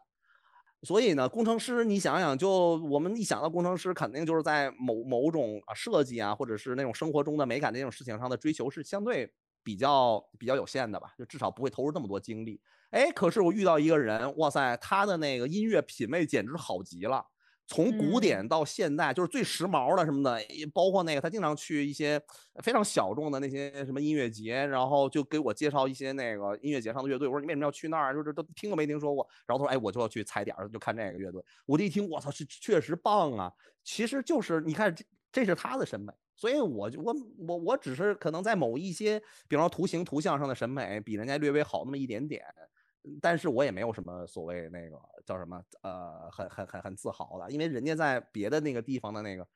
[0.84, 12.60] 所以呢，工程师，你想想，就我们一想到工程师，肯定就是在某某种啊设计啊，或者是那种生活中的美感这种事情上的追求是相对比较比较有限的吧，就至少不会投入那么多精力。
[12.92, 17.26] 哎，可是我遇到一个人，哇塞，他的那个音乐品味简直好极了。
[17.68, 22.22] 从古典到现代，就是最时髦的什么的，也包括那个他经常去一些
[22.62, 27.30] 非常小众的那些什么音乐节，然后就给我介绍一些那个音乐节上的乐队。
[27.30, 28.14] 我说你为什么要去那儿？
[28.14, 29.26] 就是都听都没听说过。
[29.48, 31.42] 然后他说，哎，我就要去踩点儿，就看这个乐队。
[31.66, 33.50] 我这一听，我操，是确实棒啊！
[33.86, 37.16] 其实就是你看，这这是他的审美，所以我就我
[37.48, 42.44] 我我只是可能在某一些，比方说图形图像上的审美比人家略微好那么一点点。
[43.22, 49.48] 但是我也没有什么所谓那个叫什么呃，很很很很自豪的，因为人家在别的那个地方的那个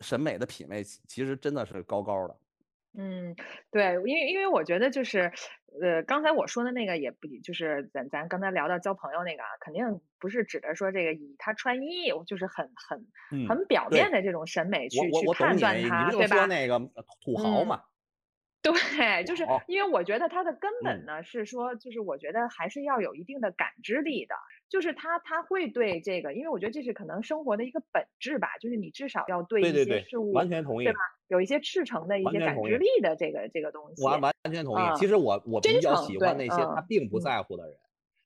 [0.00, 2.36] 审美的品味，其实真的是高高的。
[2.94, 3.34] 嗯，
[3.70, 5.32] 对，因为因为我觉得就是，
[5.80, 16.36] 呃，刚才我说的那个也不就是咱咱刚才聊到交朋友那个啊，肯定不是指的说这个以他穿衣，就是很很嗯，很表面的这种审美去去判断他，对吧？
[16.36, 17.82] 说那个呃土豪嗯嘛？
[18.62, 24.34] 对，就是，因为我觉得它的根本嗯呢是说，就是我觉得还是要有一定的感知力的，
[24.68, 30.98] 就是他他会对这个，因为我觉得这是可能生活的一个本质吧，就是你至少要对一对对对，些事物，完全同意对吧，，
[31.28, 32.62] 有一些赤诚的一些感。
[32.62, 34.92] 知力的这个这个东西，完完全同意。
[34.92, 37.76] 其嗯，实我我比较喜欢那些他嗯并不嗯在乎的人，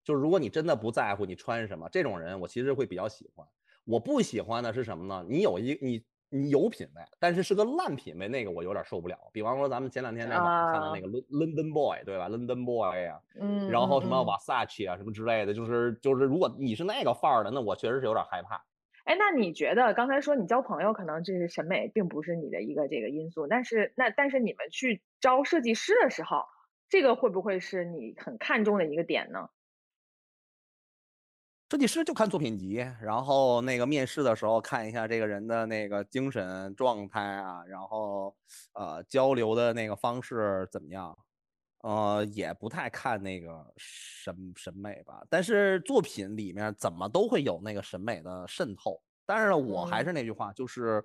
[0.04, 3.46] 就是如果你真的不在乎你穿什么，这种人我其实会比较喜欢。
[3.84, 5.24] 我不喜欢的是什么呢？
[5.28, 6.04] 你有一你
[6.36, 9.16] 你有品位，但是是个烂品位，那个我有点受不了。
[9.32, 14.16] 比方说咱们前两天在网上看的那啊，个 Lon- London Boy，对吧？London Boy 呀、嗯然后什么。
[14.26, 18.64] Versace 啊什么之类的，就是就是如果你是那个范儿的，那我确实是有点害怕。
[19.04, 26.44] 哎，那你觉得刚才说你交朋友可能这是审美并不是你的一个这个因素，但是那但是你们去招设计师的时候，
[26.88, 29.48] 这个会不会是你很看重的一个点呢？
[31.68, 38.32] 设计师就看作品集，然后那个面试的时候看一下这个人的那个精神状态啊，然后
[38.74, 41.18] 呃交流的那个方式怎么样，
[41.82, 49.02] 呃也不太看那个审审美吧，但是作品里面怎么都会有那个审美的渗透。
[49.26, 51.02] 但是呢，我还嗯是那句话，就是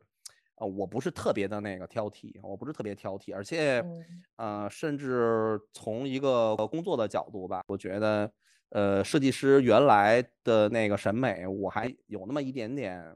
[0.57, 8.31] 呃，我不是特别的那个挑剔，我不是特别挑剔，而且，嗯呃，甚至从一个工作的角度吧，我觉得，
[8.71, 13.15] 呃，设计师原来的那个审美，我还有那么一点点，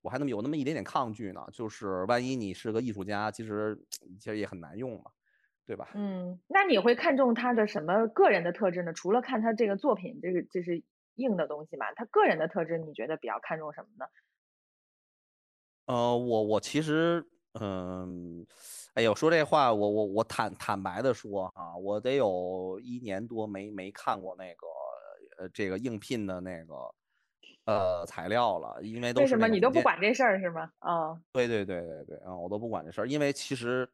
[0.00, 1.44] 我还那么有那么一点点抗拒呢。
[1.52, 3.76] 就是万一你是个艺术家，其实
[4.18, 5.10] 其实也很难用嘛，
[5.66, 5.88] 对吧？
[5.94, 8.92] 嗯，那你会看重他的什么个人的特质呢？
[8.92, 10.82] 除了看他这个作品，这个这是
[11.16, 11.92] 硬的东西嘛？
[11.94, 14.06] 他个人的特质，你觉得比较看重什么呢？
[15.86, 17.26] 呃，我我其实，
[17.60, 18.46] 嗯，
[18.94, 24.66] 哎呦，说这话，我我我坦坦白的说啊，我得有一年多没没看过那个
[25.42, 26.74] 呃这个应聘的那个
[27.64, 29.48] 呃材料了，因为都为什么。
[29.48, 30.70] 你都不管这事儿是吗？
[30.78, 33.88] 啊，对对对对对，啊，我都不管这事儿，因为其实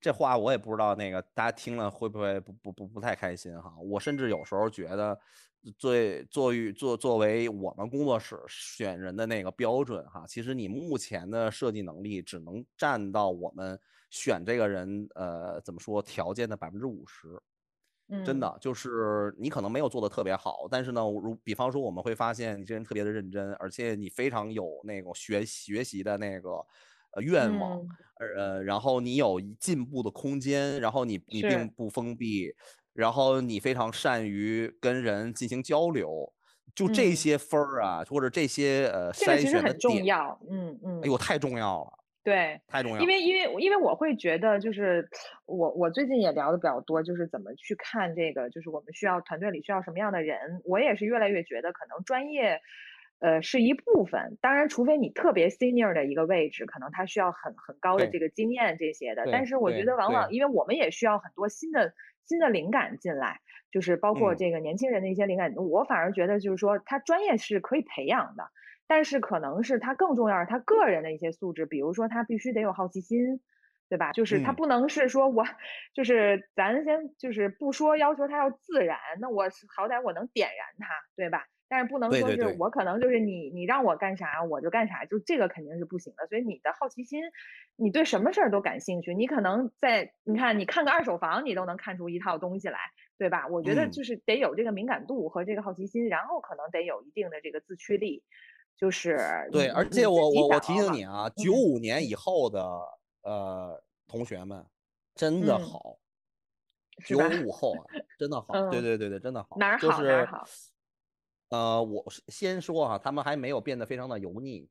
[0.00, 3.74] 这话我也不知道那个大家听了会不会不不不不太开心哈。
[3.78, 5.18] 我甚至有时候觉得，
[5.78, 13.78] 作为作为作作为我们工作室选人的那个标准哈，其实你目前的设计能力只能占到我们
[14.10, 17.40] 选这个人呃怎么说条件的百分之五十。
[18.22, 26.50] 真嗯的就是你可能没有做的特别好，但是呢，如比方说我们会发现你这人特别的认真，而且你非常有那种学学习的那个
[27.12, 27.96] 呃愿望，嗯，
[28.36, 32.52] 呃，然后你有进步的空间，然后你你并，不封闭，
[32.92, 36.32] 然后你非常善于跟人进行交流，
[36.74, 40.40] 就这嗯，些分儿啊，或者这些呃这个筛其实很重选的点，要。
[40.48, 41.18] 嗯嗯哎呦，嗯。
[41.18, 43.00] 太重要了，对，太重要。
[43.00, 45.08] 因为因为因为我会觉得，就是
[45.46, 50.60] 我我最近也聊的比较多，就是怎么去看这个，就是我们需要团队里需要什么样的人。
[50.64, 52.60] 我也是越来越觉得，可能专业，
[53.20, 54.36] 呃，是一部分。
[54.42, 59.26] 当然，除非你特别 senior 的一个位置，可能他需要很很高的这个经验这些的。
[59.32, 61.94] 但是我觉得，往往，因为我们也需要很多新的
[62.26, 63.40] 新的灵感进来，
[63.72, 65.54] 就是包括嗯，这个年轻人的一些灵感。
[65.56, 68.44] 我反而觉得，就是说他专业是可以培养的。
[68.90, 73.40] 但是可能是他更重要是他个人的一些素质，比如说他必须得有好奇心，
[73.88, 74.10] 对吧？
[74.10, 75.44] 就是他嗯，不能是说我，
[75.94, 81.44] 就是咱先就是不说要求他要自然，那我是好歹我能点燃他，对吧？
[81.68, 86.26] 但是不能说是我可能就是你你让我干啥我就干啥，就这个肯定是不行的。
[86.26, 87.22] 所以你的好奇心，
[87.76, 92.80] 你对什么事儿都感兴趣，你可能在你看你看个二手房，你都能看出一套东西来，
[93.18, 93.46] 对吧？
[93.46, 93.90] 我觉得嗯。
[93.90, 98.24] 就是得有这个敏感度和这个好奇心，然后可能得有一定的这个自驱力。
[98.80, 99.18] 就是
[99.52, 102.62] 对，而且我我我提醒你啊，九嗯五年嗯以后的
[103.22, 104.64] 呃同学们
[105.14, 105.98] 真的嗯，好，
[107.06, 107.18] 九？
[107.18, 107.84] 五后啊，
[108.18, 110.44] 真的 好，对嗯，对对对，真的好，哪儿就是好哪儿好，
[111.50, 114.66] 呃，我是先说哈、他们还没有变得非常的油腻，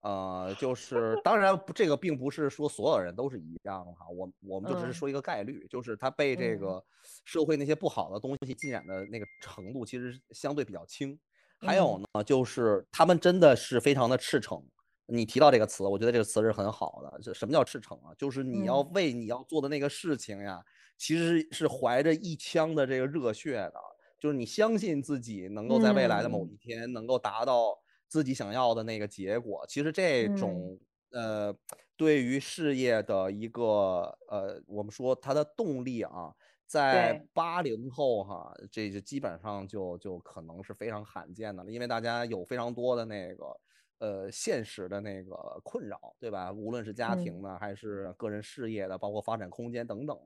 [0.00, 6.82] 呃，就是当然不这个并不是说所有人都是一样的哈，我我们就只是嗯说一个概率，就是他被这嗯个
[7.26, 11.18] 社会那些不好的东西浸染的那个程度其实是相对比较轻。
[11.64, 14.62] 还有嗯呢，就是他们真的是非常的赤诚。
[15.06, 17.18] 你提到这个词，我觉得这个词是很好的。
[17.22, 18.14] 这什么叫赤诚啊？
[18.16, 20.62] 就是你要嗯为你要做的那个事情呀，
[20.96, 23.74] 其实是怀着一腔的这个热血的。
[24.18, 27.76] 就是你相信自己能够在未来的某嗯一天能够达到
[28.08, 29.66] 自己想要的那个结果。
[29.68, 30.78] 其实这嗯种
[31.10, 31.54] 呃，
[31.96, 36.32] 对于事业的一个呃，我们说它的动力啊，
[36.66, 43.60] 在对，八零后哈，这就基本上就就可能是非常罕见的了，因为大家有非常多的那个
[43.98, 46.50] 呃现实的那个困扰，对吧？
[46.52, 50.18] 无论是家庭嗯的还是个人事业的，包括发展空间等等，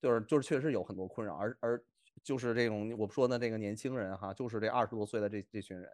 [0.00, 1.84] 就是就是确实有很多困扰，而而
[2.22, 5.88] 就是这种我说的这个年轻人哈，就是这二十多岁的这这群人，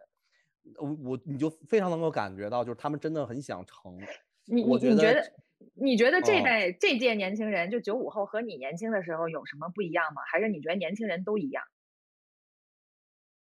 [0.77, 3.97] 我我你就非常能够感觉到，就是他们真的很想成。
[4.45, 5.31] 你你觉得
[5.75, 6.41] 你觉得这嗯。
[6.41, 10.21] 代这届年轻人，就九五后和你年轻的时候有什么不一样吗？
[10.31, 11.63] 还是你觉得年轻人都一样？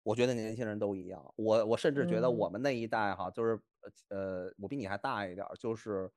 [0.06, 3.52] 我觉得年轻人都一样，我我甚至觉得我嗯们那一代哈，就是
[4.10, 6.12] 呃呃，我比你还大一点儿，就是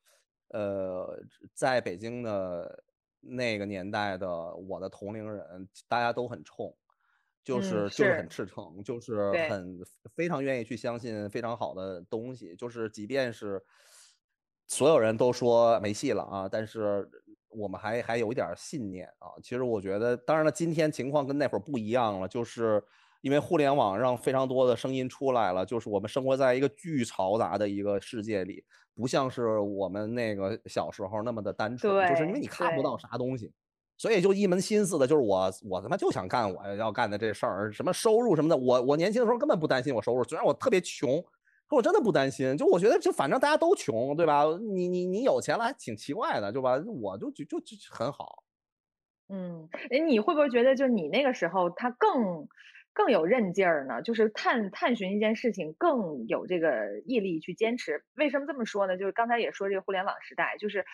[0.49, 1.17] 呃，
[1.55, 2.83] 在北京的
[3.21, 6.77] 那个年代的我的同龄人，大家都很冲，
[7.45, 9.79] 就嗯，是就是很，赤诚，就是，很
[10.17, 13.63] 非常愿意去相信非常好的东西，就是即便是
[14.67, 17.09] 所有人都说没戏了啊，但是
[17.49, 19.31] 我们还还有一点信念啊。
[19.43, 22.83] 其实我觉得，当然了，今天情况跟那会儿不一样了，就是
[23.21, 33.53] 因为互联网让非常多的声音出来了，就是我们生活在一个巨嘈杂的一个世界里，不像是我们那个小时候那么的单纯，就是因为你看不到，啥东西。
[33.99, 41.25] 所以就一门心思的，就是我我他妈就想干我要干的这事儿，什么收入什么的，我我年轻的时候根本不担心我收入，虽然我特别穷，
[41.69, 42.57] 可我真的不担心。
[42.57, 44.45] 就我觉得，就反正大家都穷，对吧？
[44.75, 46.77] 你你你有钱了还挺奇怪的，对吧？
[47.03, 48.43] 我就就就就很好。
[49.29, 52.47] 嗯，哎，你会不会觉得就你那个时候他更
[52.93, 54.01] 更有韧劲儿呢？
[54.01, 58.05] 就是探探寻一件事情更有这个毅力去坚持。
[58.15, 58.97] 为什么这么说呢？
[58.97, 60.85] 就是刚才也说这个互联网时代，就是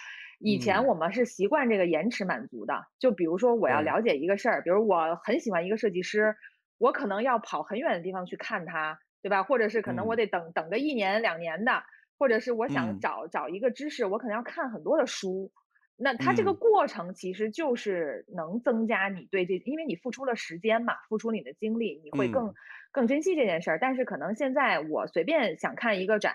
[0.40, 2.86] 以前嗯我们是习惯这个延迟满足的。
[2.98, 6.34] 就比如说我要了解一个事儿，比如我很喜欢一个设计师，
[6.78, 9.42] 我可能要跑很远的地方去看他，对吧？
[9.42, 11.84] 或者是可能我嗯得等等个一年两年的，
[12.18, 15.52] 或者是我想嗯找找一个知识，我可能要看很多的书。
[15.96, 22.54] 那它这个嗯过程其实就是能增加你对这，因为你付出了时间嘛，付出你的精力，你会更、嗯
[22.94, 23.78] 更珍惜这件事儿。
[23.80, 26.34] 但是可能现在我随便想看一个展，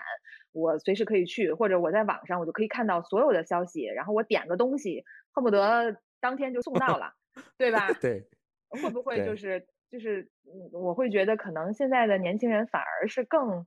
[0.50, 7.12] 我随时可以去，或者我在网上我就可以看到所有的消息，然后我点个东西，恨不得当天就送到了，
[7.56, 7.86] 对吧？
[8.00, 8.24] 对，
[8.70, 13.66] 会不会就是就是，嗯，我会觉得可能现在的年轻人反而是更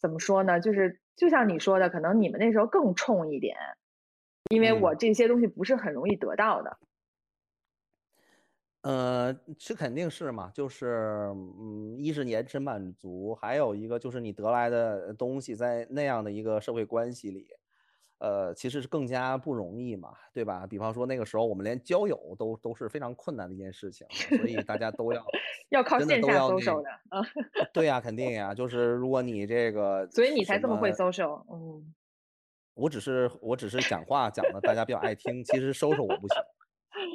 [0.00, 0.60] 怎么说呢？
[0.60, 3.56] 就是就像你说的，可能你们那时候更冲一点，
[4.50, 6.78] 因为我嗯这些东西不是很容易得到的。
[8.84, 10.86] 呃，这肯定是嘛，就是，
[11.34, 17.48] 嗯，一是延迟满足，还有一个就是你得来的东西在那样的一个社会关系里，
[18.18, 20.66] 呃，其实是更加不容易嘛，对吧？
[20.66, 25.24] 比方说那个时候我们连交友都都是非常困难的一件事情，所以大家都要
[25.70, 27.22] 要靠真的线下都要那 social 的，啊，
[27.72, 31.94] 对呀，肯定呀，就是如果你这个所以你才这么会么 social，嗯，
[32.74, 36.42] 我只是我只是讲话讲的大家比较爱听，其实收拾我不行，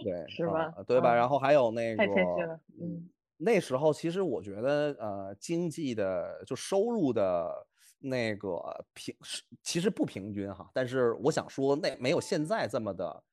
[0.03, 0.73] 对， 是吧？
[0.77, 1.13] 呃，对吧？
[1.13, 7.67] 然嗯，后还有那个，嗯那时候其实我觉得，呃，经济的就收入的
[8.03, 8.59] 那个
[8.93, 13.23] 平是其实不平均哈，但是我想说，那没有现在这么的，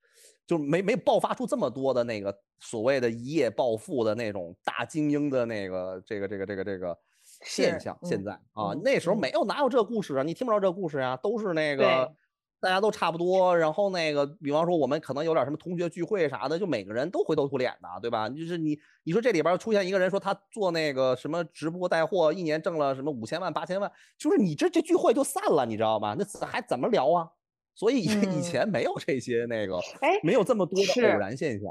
[0.46, 6.96] 就没没爆发出这么多的那个所谓的一夜暴富的那种大精英的那个这个这个这个这个
[7.44, 7.98] 现，象。
[8.04, 12.12] 现嗯在啊，嗯那时候嗯，没有哪有这故事啊，你听不着这故事啊，都是那对，个
[12.60, 18.28] 大家都差不多，然后那个比方说我们可能有点什么同学聚会啥的，就每个人都灰头土脸的，对吧？
[18.28, 26.14] 就是你你说这里边出现一个人说他做那个什么直播带货，一年挣了什么五千万八千万，就是你这这聚会就散了，你知道吗？
[26.18, 27.30] 那还怎么聊啊？
[27.74, 31.18] 所以以嗯，前没有这些那个，哎，没有这么多的偶。
[31.18, 31.70] 然现象。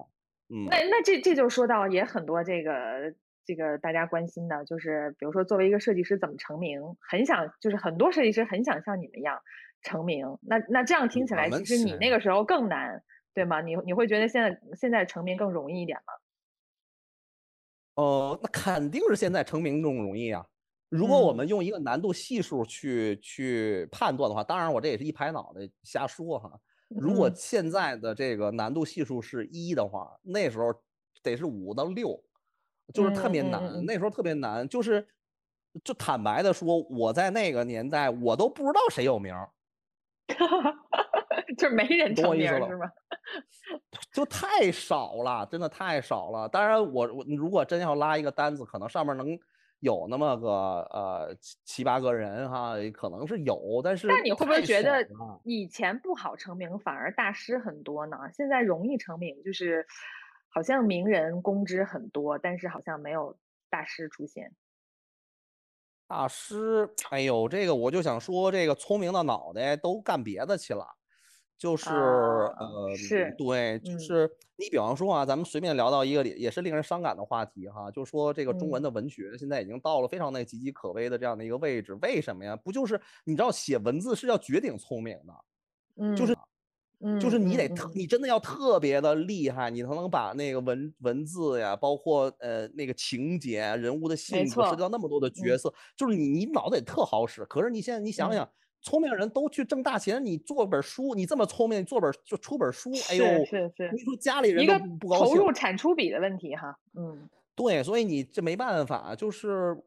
[0.49, 3.13] 嗯那嗯那这这就说到也很多这个
[3.45, 9.39] 这个大家关心的，就是比如说作为一个设计师怎么成名，很想就是很多设计师很想像你们一样
[9.82, 10.25] 成名。
[10.41, 13.03] 那那这样听起来，其实你那个时候更难，
[13.34, 13.61] 对吗？
[13.61, 16.13] 你你会觉得现在现在成名更容易一点吗？
[17.95, 20.45] 呃，那肯定是现在成名更容易啊。
[20.88, 26.59] 如果我嗯们用一个难度系数去去判断的话，当然我这也是一拍脑袋瞎说哈。
[26.88, 30.73] 如果嗯现在的这个难度系数是一的话，那时候
[31.21, 32.19] 得是五到六，
[32.91, 33.86] 就是特嗯别难。
[33.86, 35.07] 那时候特别难，就是
[35.84, 39.47] 就坦白的说，我在那个年代我都不知道谁有名儿，
[41.57, 42.36] 就是没人成？
[42.36, 42.89] 名是吗？
[44.11, 46.47] 就太少了，真的太少了。
[46.47, 49.38] 当然我，我如果真要拉一个单子，可能上面能
[49.80, 50.49] 有那么个
[50.91, 55.07] 呃七七八个人哈，可能是有，但是但你会不会觉得。
[55.43, 58.17] 以前不好成名，反而大师很多呢？
[58.34, 59.86] 现在容易成名，就是
[60.49, 63.38] 好像名人公知很多，但是好像没有
[63.69, 64.51] 大师出现。
[66.10, 70.84] 大师，哎呦，这个我就想说，这个聪明的脑袋都干别的去了，
[71.55, 73.99] 就是啊，呃，是，对，就嗯。
[73.99, 78.84] 是你比方说啊，咱们随便聊到一个也也是令人伤感的话题哈，就说这个中文嗯。
[78.84, 82.55] 的文学现在已经到了非常那岌岌可危的这样的一个位置，为什么呀？
[82.55, 85.34] 不就是你知道写文字是要绝顶聪明的，
[86.16, 86.36] 就是
[87.01, 97.45] 嗯就是你得特你真的要特别的厉害，你才能把那个文文字呀，包括呃那个情节啊、人物的性格，涉，及到那么多的角嗯色，就是你你脑子得特好使。
[97.45, 98.49] 可是你现在你想嗯，想，
[98.81, 105.35] 聪明人都去挣大钱，你做本书，你这么聪明，你做本就出本书，哎呦，是是是，你说家里人都不不高兴。
[105.35, 109.77] 投入产出比的问题哈，嗯，对，所以你这没办法，就是，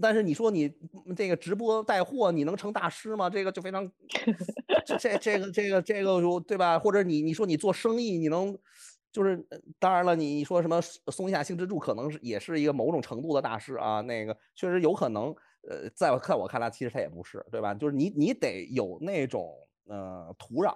[0.00, 0.66] 但是你说你
[1.06, 3.28] 嗯这个直播带货，你能成大师吗？
[3.30, 3.90] 这个就非常，
[4.86, 6.78] 这这这个这个这个就对吧？
[6.78, 8.56] 或者你你说你做生意，你能，
[9.12, 15.34] 就是呃当然了，你你说什么松松下幸之助可能是也是一个某种程度的大师啊，那个确实有可能，
[15.68, 17.74] 呃，在我看我看来，其实他也不是，对吧？
[17.74, 19.54] 就是你你得有那种
[19.86, 20.74] 呃土壤。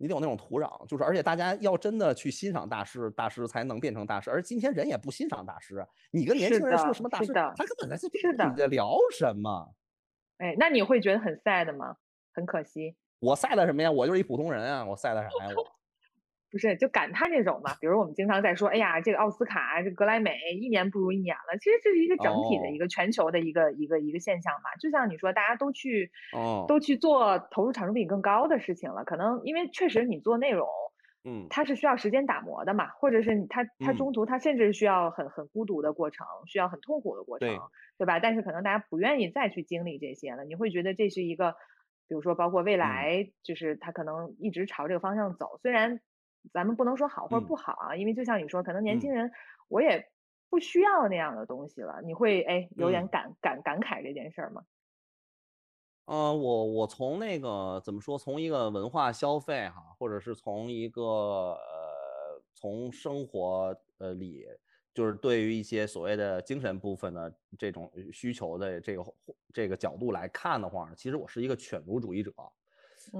[0.00, 4.30] 你得有那种土壤，就是而且大家要真的去欣赏大师，大师才能变成大师。
[4.30, 9.74] 而今天人也不欣赏大师啊，你跟年轻人说什么大师，他根本在这是的你在聊什么？
[10.38, 11.98] 哎，那你会觉得很 sad 吗？
[12.32, 12.96] 很可惜。
[13.18, 13.90] 我 sad 什么呀？
[13.90, 15.28] 我就是一普通人啊，我 sad 啥呀？
[15.54, 15.66] 我
[16.50, 17.74] 不是，就感叹这种嘛。
[17.80, 21.56] 比如我们经常在说，哎呀，这个奥斯卡、这格莱美一年不如一年了。
[21.58, 24.70] 其实这是一个整体的哦一个全球的一个一个一个现象嘛。
[24.80, 29.04] 就像你说，大家都去哦都去做投入产出比更高的事情了。
[29.04, 30.66] 可能因为确实你做内容，
[31.24, 37.58] 嗯，它是需要时间打磨的嘛，或者是它它嗯中途它甚至需要很很孤独的过程，需要很痛苦的过程，对
[37.98, 38.18] 对吧？
[38.18, 41.52] 但是可能大家不愿意再去经历这些了，你会觉得这是一个，
[42.08, 46.00] 比如说包括未嗯来，就是它可能一直朝这个方向走，虽然
[46.52, 49.30] 咱们不能说好或者嗯不好啊，因为就像你说，可能年嗯轻人
[49.68, 50.04] 我也
[50.48, 54.62] 不需要那样的东西了，你会哎有点嗯感感感慨这件事儿吗？
[56.06, 64.44] 呃，我我从那个怎么说，从一个文化消费哈，或者是从一个呃，从生活呃里，
[64.92, 69.04] 就是对于一些所谓的精神部分的这种需求的这个
[69.54, 72.32] 这个角度来看的话，其实我是一个犬儒主义者。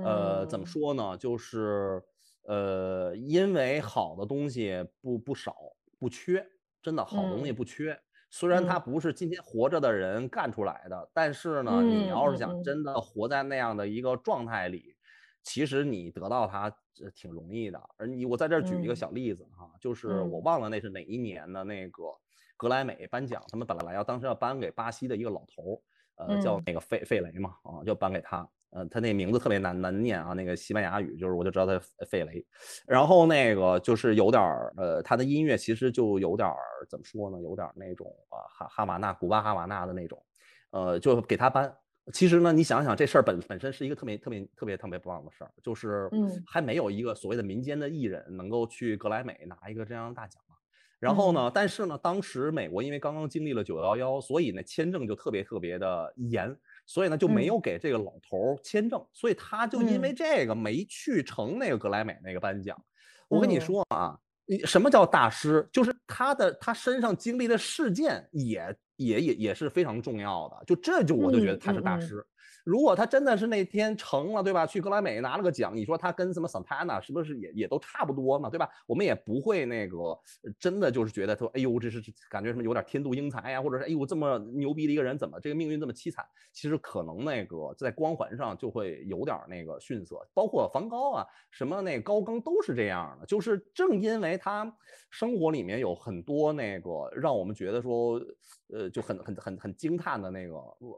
[0.03, 1.17] 呃，怎么嗯说呢？
[1.17, 2.03] 就是
[2.51, 5.55] 呃，因为好的东西不不少
[6.01, 6.45] 不缺，
[6.83, 7.97] 真的好东西嗯不缺。
[8.29, 14.97] 虽然它嗯不是今天活着的人干出来的，但是呢，你嗯要是想真的活在那样的一个状态里，
[15.45, 16.65] 其实你得到它
[17.01, 17.81] 呃挺容易的。
[17.97, 22.03] 而你，我在这儿举一个嗯小例子哈，就是我嗯忘了那是哪一年的那个
[22.57, 25.81] 格莱美颁奖，他们本来要当时要颁给巴西的一个老头，
[26.17, 28.49] 呃，叫嗯那个费费雷嘛，啊，要颁给他。
[28.73, 32.45] 呃，他那名字特别难难念啊，那个西班牙语就是我就知道他费雷，
[32.87, 36.57] 然后那个就是有点儿呃，他的音乐其实就有点儿
[36.89, 40.23] 怎么说呢，有点儿那种啊哈哈瓦那古巴哈瓦那的那种，
[40.71, 41.75] 呃，就给他颁。
[42.13, 50.57] 其实呢，你想想这事儿本本身是一个特别特别特别特别棒的事儿，就是嗯还没有一个所谓的民间的艺人能够去格莱美拿一个这样的大奖嘛。
[50.99, 56.55] 然后嗯呢，但是呢，当时美国因为刚刚经历了九幺幺，所以呢签证就特别特别的严，
[56.91, 62.77] 所以呢就没嗯有给这个老头签证，所以他就因为嗯这个没去成那个格莱美那个颁奖。
[63.29, 65.69] 我跟你嗯说啊，你什么叫大师？
[65.71, 72.27] 就是他的他身上经历的事件也也也也是非常重要的，就这就我就觉得嗯他是大师。
[72.65, 74.67] 如果他真的是那天成了，对吧？
[74.67, 78.69] 去格莱美拿了个奖，你说他跟什么桑塔纳是不是也也都差不多嘛，对吧？
[78.87, 80.19] 我们也不会那个
[80.59, 86.25] 真的就是觉得说，哎呦，这是感觉什么有点天妒英才呀，或者是哎呦这么牛逼的一个人，怎么这个命运这么凄惨？
[86.53, 94.71] 其实可能那个在光环上就会有点那个逊色，包括梵高啊，什么那高更都是这样的，就是正因为他
[95.11, 98.21] 生活里面有很多那个让我们觉得说，
[98.73, 100.55] 呃，就很很很很惊叹的那个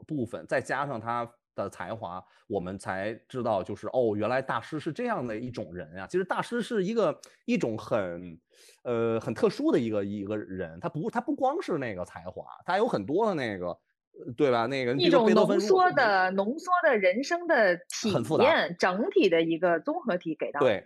[0.07, 6.07] 部分，再加上他的才华，我们才知道就是哦，原来大师是这样的一种人啊。
[6.07, 8.39] 其实大师是一个一种很，
[8.83, 14.65] 呃，很特殊的一个一个人，他不他不光是那个才华，他有很多的那个，呃对吧？
[14.67, 20.83] 那个一种浓缩的浓缩的人生的体很复杂验，整体的一个综合体给到的。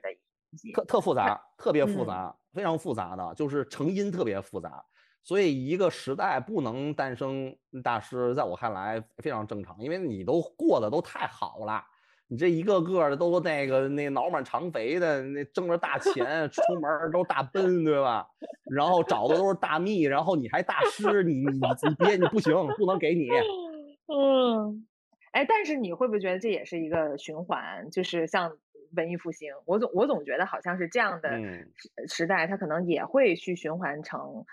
[0.73, 4.83] 特特复杂，特别复嗯杂，非常复杂的，就是成因特别复杂。
[5.27, 7.53] 所以一个时代不能诞生
[7.83, 11.83] 大师，在我看来非常正常，因为你都过得都太好了，
[12.29, 18.25] 你这一个个的都那个那脑满肠肥的，那挣着大钱，出门都大奔，对吧？
[18.73, 23.27] 然后找的都是大蜜，然后你还大师，你你你别你不行，不能给你。
[24.07, 24.87] 嗯，
[25.33, 27.89] 哎，但是你会不会觉得这也是一个循环？
[27.91, 28.57] 就是像
[28.95, 31.69] 文艺复兴，我总我总觉得好像是这样的嗯
[32.07, 34.45] 时时代，它可能也会去循环成，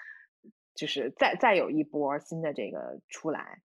[0.75, 3.63] 就是再再有一波新的这个出来，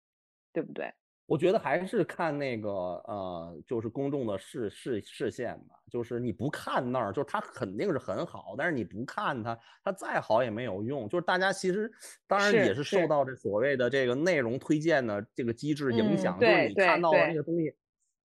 [0.52, 0.92] 对不对？
[1.26, 5.76] 我觉得还是看那个呃，就是公众的视视视线吧。
[5.88, 11.08] 就是你不看那儿，就是它肯定是很好，但是你不看它，它再好也没有用。
[11.08, 11.88] 就是大家其实
[12.26, 17.72] 当然也是受到这所谓的这个内容推荐的这个机制影嗯响，就是你看到的那个东西，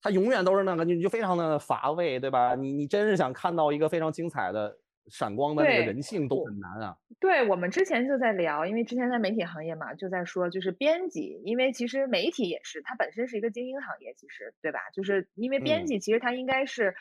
[0.01, 2.55] 它永远都是那个，你就非常的乏味，对吧？
[2.55, 4.75] 你你真是想看到一个非常精彩的
[5.07, 6.97] 闪光的那个人性都很难啊。
[7.19, 14.79] 对，我们之前就在聊，因为之前在媒体行业嘛，就在说，就是编辑，因为其实媒体也是，它本身是一个精英行业，其实对吧？
[14.93, 16.95] 就是因为编嗯辑，其实它应该是，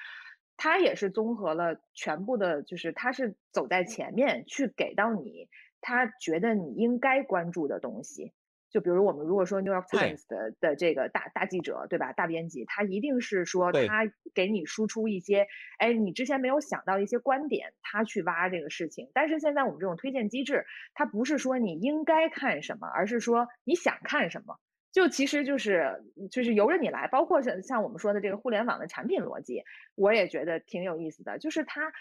[0.57, 5.49] 它也是综合了全部的，就是它是走在前面去给到你，
[5.81, 8.33] 他觉得你应该关注的东西。
[8.75, 12.13] 就比如我们如果说 New York Times 的的这个大大记者，对吧？
[12.13, 14.03] 大编辑，他一定是说他
[14.35, 15.47] 给你输出一些，
[15.79, 19.13] 哎，你之前没有想到一些观点，他去挖这个事情。
[19.15, 24.59] 但是现在我们这种推荐机制，它不是说你应该看什么，而是说你想看什么。
[24.91, 26.03] 就其实就是
[26.33, 29.63] 就是由着你来，包括像像我们说的这个互联网的产品逻辑，
[29.95, 31.39] 我也觉得挺有意思的。
[31.39, 31.93] 就是它，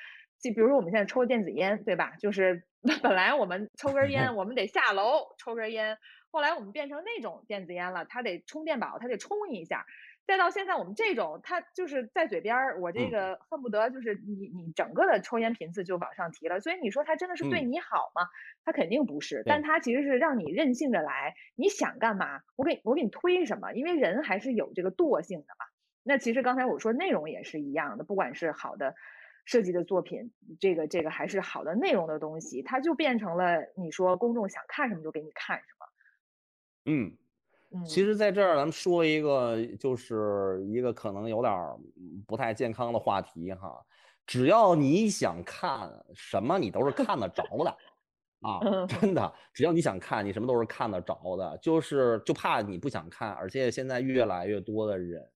[0.41, 2.13] 就比如说我们现在抽电子烟，对吧？
[2.19, 2.63] 就是
[3.01, 5.97] 本来我们抽根烟， 我们得下楼抽根烟，
[6.33, 9.85] 后来我们变成那种电子烟了，它得充电宝，它得充一下。
[10.25, 16.59] 再到现在我们这种，它就是在嘴边儿，我这嗯个恨不得就是你你整个的抽烟频次就往上提了。
[16.59, 18.23] 所以你说它真的是对嗯你好吗？
[18.65, 25.65] 它肯定不是，但对它其实是让你任性着来，你想干嘛，我给我给你推什么，因为人还是有这个惰性的嘛。
[26.01, 28.95] 那其实刚才我说内容也是一样的，不管是好的
[29.45, 35.85] 设计的作品，这个这个还是好的内容的东西，它就变成了你说公众想看什么就给你看什么。
[36.85, 37.15] 嗯，
[37.71, 41.77] 嗯，其实在这儿咱们说一个，就是一个可能有点儿
[42.27, 43.85] 不太健康的话题哈。
[44.27, 47.71] 只要你想看什么，你都是看得着的
[48.41, 49.33] 啊，嗯真的。
[49.53, 55.32] 只要你想看，你什么都是看得着的，就是就怕你不想看，而且现在越来越多的人。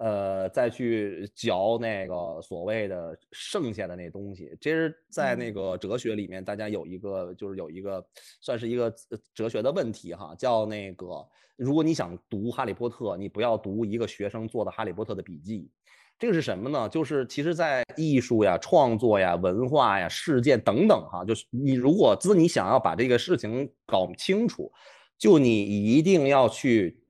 [0.00, 8.02] 呃，再去嚼那个所谓的剩下的那东西，这是在那嗯个哲学里面，大家有一个就是有一个
[8.40, 11.06] 算是一个呃哲学的问题哈，叫那个
[11.54, 15.70] 如果你想读《哈利波特》，你不要读一个学生做的《哈利波特》的笔记。
[16.18, 16.88] 这个是什么呢？
[16.88, 24.72] 就是其实，在艺术呀、创作呀、文化呀、事件等等哈，就是你如果自你想要把这个事情搞清楚，
[25.18, 27.02] 就你一定要去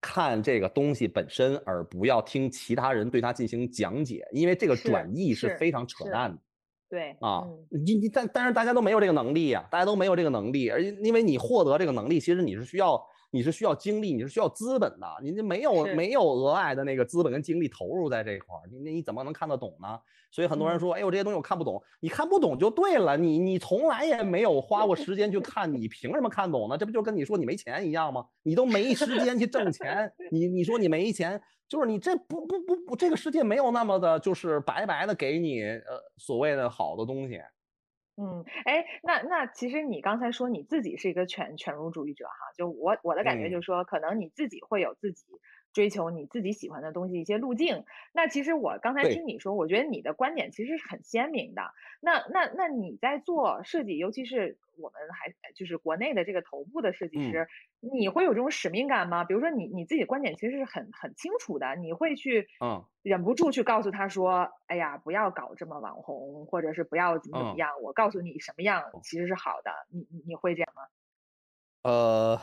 [0.00, 6.38] 看这个东西本身，而不要听其他人对它进行讲解，因为这个转译是是非常扯淡的。
[6.90, 12.98] 对啊嗯，你你但但是大家都没有这个能力呀、大家都没有这个能力，而因为你获得这个能力，其实你是需要
[13.30, 20.00] 你是需要精力，你是需要资本的，你这没有没有额外的那个资本跟精力投入在这一块儿，你你怎么能看得懂呢？
[20.30, 26.76] 所以很多人嗯说，哎呦这些东西我看不懂，你看不懂就对了，你你从来也没有花过时间去看，你凭什么看懂呢？
[26.76, 28.24] 这不就跟你说你没钱一样吗？
[28.42, 37.40] 你都没时间去挣钱，你你说你没钱，就是你这不不不不，这个世界没有那么的，就是白白的给你呃所谓的好的东西。
[38.20, 45.24] 嗯，哎，那那其实你刚才说你自己是一个犬犬儒主义者哈，就我我的感觉嗯就是说，可能你自己会有自己
[45.78, 47.84] 追求你自己喜欢的东西一些路径。
[48.12, 51.62] 那其实我刚才听你说，我觉得你的观点其实是很鲜明的。
[52.00, 57.46] 那那那你在做设计，尤其是我们还就是国内的这个头部的设计嗯师，
[57.78, 59.22] 你会有这种使命感吗？
[59.22, 67.70] 比如说你你自己的观点其实是很很清楚的，你会去嗯忍不住去告诉他说：“哎呀，不要搞这么网红，或者是不要怎么怎么嗯样。
[67.82, 69.70] 我告诉你什么样其实是好的。
[69.92, 70.82] 你你你会这样吗？
[71.84, 72.40] 呃，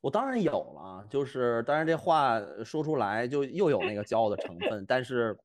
[0.00, 5.38] 我当然有了，就是当然这话说出来就又有那个骄傲的成分，但是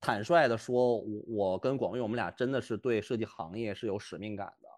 [0.00, 4.68] 坦率的说，我我跟广玉我们俩真的是对设计行业是有使命感的。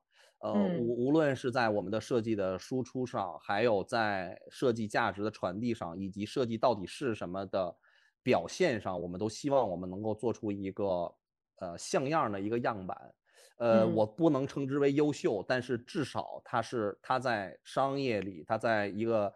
[0.40, 7.74] 呃，嗯无无论是在我们的设计的输出上，还有在设计价值的传递上，以及设计到底是什么的
[8.22, 11.14] 表现上，我们都希望我们能够做出一个
[11.58, 13.14] 呃像样的一个样板。
[13.56, 19.32] 呃，嗯我不能称之为优秀，但是至少他是他在商业里，他在一个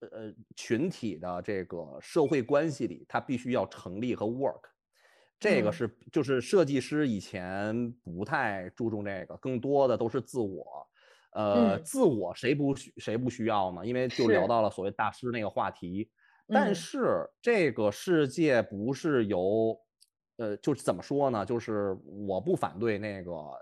[0.00, 4.62] 呃呃群体的这个社会关系里，他必须要成立和 work。
[5.38, 10.64] 这个嗯是就是设计师以前不太注重这个，更多的都是自我。
[11.32, 13.86] 呃，嗯自我谁不需谁不需要呢？
[13.86, 16.10] 因为就聊到了所谓大师那个话题。
[16.50, 19.78] 但嗯是这个世界不是由，
[20.38, 21.44] 呃，就是怎么说呢？
[21.44, 23.58] 就是我不反对那个，呃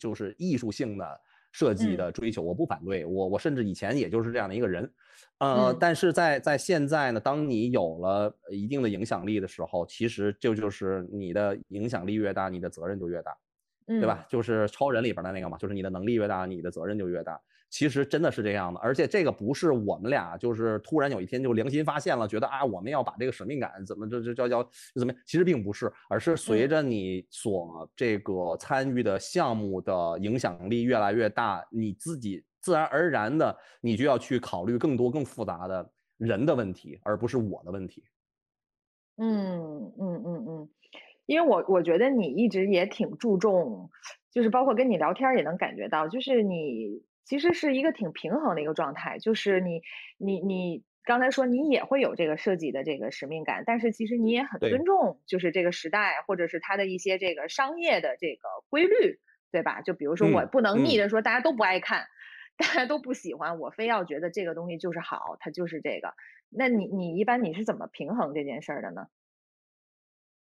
[0.00, 1.20] 就是艺术性的
[1.52, 3.04] 设计嗯的追求，我不反对。
[3.04, 4.90] 我我甚至以前也就是这样的一个人，
[5.38, 13.36] 呃，嗯但是在在现在呢，当你有了一定的影响力的时候，其实这就是你的影响力越大，你的责任就越大。
[13.84, 14.24] 对吧？？
[14.28, 17.38] 就是超人里边的那个嘛，就是你的能力越大，你的责任就越大。
[17.72, 24.62] 其实真的是这样的，而且这个不是我们俩就是突然有一天就良心发现了，觉得啊我们要把这个使命感怎么这这叫叫
[24.94, 25.22] 怎么样？
[25.24, 38.04] 其实并不是，而是随嗯着你所这个参与的项目的影响力越来越大，你自己自然而然的你就要去考虑更多更复杂的人的问题，而不是我的问题。
[39.16, 40.68] 嗯嗯嗯嗯，
[41.26, 43.88] 因为我我觉得你一直也挺注重，
[44.30, 49.82] 就是包括跟你聊天也能感觉到，就是你其实是一个挺平衡的一个状态，就是你
[50.18, 59.20] 你你刚才说你也会有这个设计的这个使命感，但是其实你也很尊重，就是这个时代或者是它的一些这个商业的这个规律，
[59.50, 59.80] 对吧？
[59.82, 62.06] 就比如说我嗯不能逆嗯着说大家都不爱看。
[62.58, 66.12] 大家都不喜欢，我非要觉得这个东西就是好，它就是这个。
[66.50, 69.06] 那你你一般你是怎么平衡这件事儿的呢？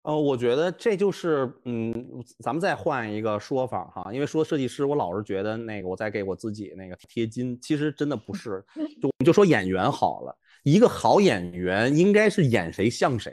[0.04, 8.62] 呃，我觉得这就是，嗯，咱们再换一个说法哈，因为说设计师，我老是觉得那个我在给我自己那个贴金，其实真的不是，
[9.00, 13.32] 就我们就说演员好了，一个好演员应该是演谁像谁。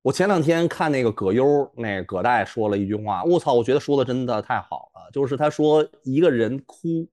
[0.00, 7.04] 我前两天看那个葛优，那个葛大爷说了一句话，我操，我觉得说的真的太好了，就是他说一个人哭，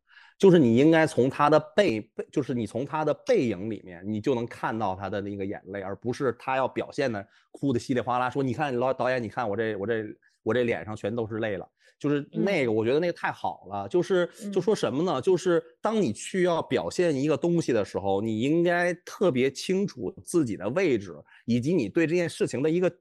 [0.43, 10.03] 就是你应该从他的背背，就是你从他的背影里面，你就能看到他的那个眼泪，而不是他要表现的哭的稀里哗啦，说你看老导演，你看我这我这
[10.43, 11.65] 我这脸上全都是泪了。
[11.97, 13.87] 就是那个，我觉得那个太好了。
[13.87, 15.21] 就是就嗯说什么呢？
[15.21, 21.15] 就是当你去要表现一个东西的时候，你应该特别清楚自己的位置，
[21.45, 22.93] 以及你对这件事情的一个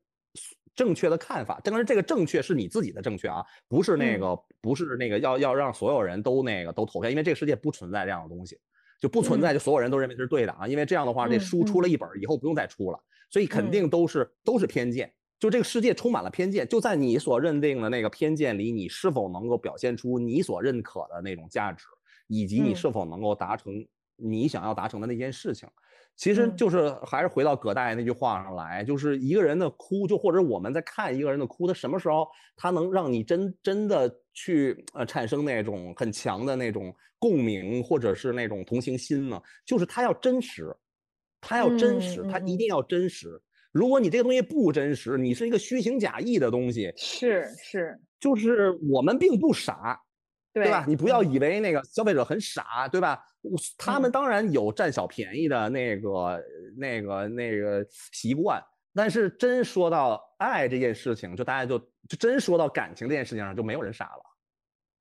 [0.74, 1.60] 正确的看法。
[1.64, 8.58] 当然，这个正确是你自己的正确啊，不是那个不是那个要要让所有人都那个都投票，因为这个世界不存在这样的东西，
[9.00, 10.66] 就不存在就所有人都认为是对的啊。
[10.66, 12.98] 因为这样的话，这书出了一本以后不用再出了，
[13.30, 15.12] 所以肯定都是都是偏见。
[15.38, 21.84] 就这个世界充满了偏见，就在你所认定的那个偏见里，你是否能够表现出你所认可的那种价值，
[22.28, 23.84] 以及你是否能够达成
[24.16, 25.68] 你想要达成的那件事情，
[26.16, 39.40] 其实就是还是回到葛大爷那句话上来，就是一个人的哭，就或者我们在看一个人的哭，他什么时候他能让你真真的去呃产生那种很强的那种共鸣，或者是那种同情心呢？
[39.64, 40.74] 就是他要真实，
[41.40, 43.40] 他要真实，他一定要真实。
[43.72, 49.98] 如果你这个东西不真实，你是一个虚情假意的东西，是是，就是我们并不傻，
[50.52, 50.84] 对吧？
[50.86, 53.18] 你不要以为那个消费者很傻，对吧？
[53.78, 56.42] 他们当然有占小便宜的那个、
[56.76, 58.62] 那个、那个习惯，
[58.94, 64.22] 但是真说到爱这件事情，就大家就就真说到感情这件事情上，就没有人傻了。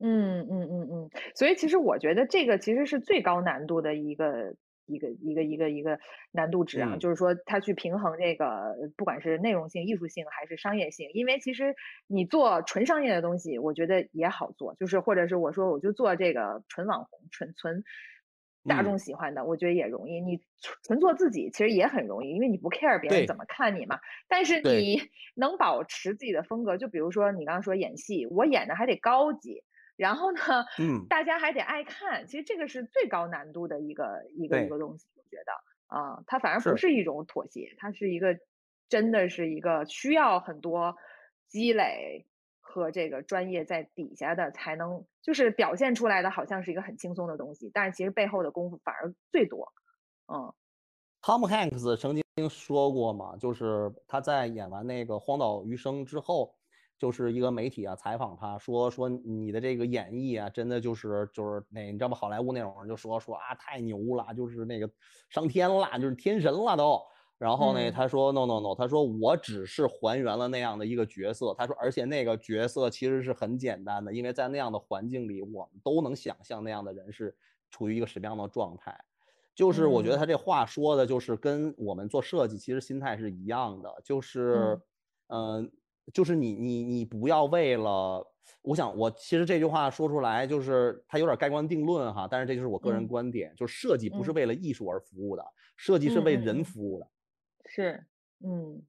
[0.03, 4.55] 嗯嗯嗯嗯，所以其实我觉得这个其实是最高难度的一个。
[4.91, 5.99] 一个一个一个一个
[6.31, 11.75] 难度值啊，就是说他去平衡这个，不管是内容性、艺术性还是商业性，因为其实
[12.07, 17.83] 你做纯商业的东西，我觉得也好做，就是或者是我说我就做这个纯网红、纯纯
[18.65, 20.21] 大众喜欢的，我觉得也容易。
[20.21, 20.39] 你
[20.83, 23.99] 纯做自己其实也很容易，因为你不 care 别人怎么看你嘛。
[24.27, 25.01] 但是你
[25.35, 29.63] 能保持自己的风格，就比如说你刚刚说演戏，我演的还得高级。
[30.01, 30.39] 然后呢，
[30.81, 38.35] 嗯，大家还得爱看，其实这个是最高难度的一个一个一个东西，我觉得啊，它反而不是一种妥协，它是一个
[38.89, 40.95] 真的是一个需要很多
[41.47, 42.25] 积累
[42.59, 49.71] 和这个专业在底下的才能，就是表现出来的好像是一个很轻松的东西，但是其实背后的功夫反而最多。
[50.33, 50.51] 嗯
[51.21, 56.55] ，Tom Hanks 曾经说过嘛，就是他在演完那个《荒岛余生》之后。
[57.01, 62.15] 就是一个媒体啊，采访他说说你的这个演绎啊，真的就是就是那你知道吗？
[62.15, 64.87] 好莱坞那种人就说说啊，太牛了，就是那个
[65.27, 67.01] 上天了，就是天神了都。
[67.39, 71.55] 然后呢，他说 no no no，他说我只是还原了那样的一个角色。
[71.57, 77.35] 他说，而且那个角色其实是很简单的，因为在那样的环境里，我们都能想象那样的人是
[77.71, 78.95] 处于一个什么样的状态。
[79.55, 84.79] 就是我觉得他这话说的，就是跟我们做设计其实心态是一样的，就是
[85.25, 85.71] 嗯。
[86.13, 88.25] 就是你你你不要为了，
[88.61, 95.43] 我想我其实这句话说出来就是它有点盖棺定论哈，但是这就是我个人观点，就是设计不是为了艺术而服务的，
[95.77, 97.07] 设计是为人服务的，
[97.65, 98.05] 是，
[98.43, 98.81] 嗯，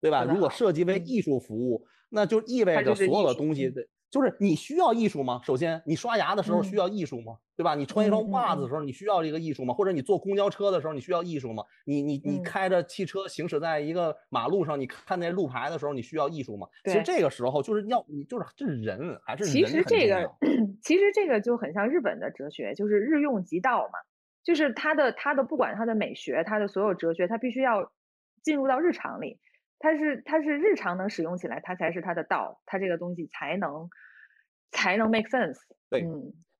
[0.00, 0.24] 对吧？
[0.24, 3.86] 如果设计为艺术服务，那就意味着所有的东西的。
[4.10, 5.40] 就是你需要艺术吗？
[5.44, 7.38] 首先，你刷牙的时候需要艺术吗？
[7.56, 7.74] 对吧？
[7.74, 9.72] 你穿一双袜子的时候，你需要这个艺术吗？
[9.72, 11.62] 或者你坐公交车的时候，你需要艺术吗？
[11.84, 16.66] 你你你开着汽车行驶在一个马路上，你看那路牌的时候，你需要艺术吗？
[16.84, 20.28] 其实这个时候就是要你就是这人还是其实这个
[20.82, 23.98] 其实这个就很像日本的哲学，就是日用即道嘛，
[24.42, 27.92] 就是他的他的不管他的美学，他的所有哲学，他必须要
[28.42, 29.38] 进入到日常里。
[29.80, 33.88] 它是它是日常能使用起来，它才是它的道，它这个东西才能
[34.70, 35.58] 才能 make sense。
[35.88, 36.06] 对，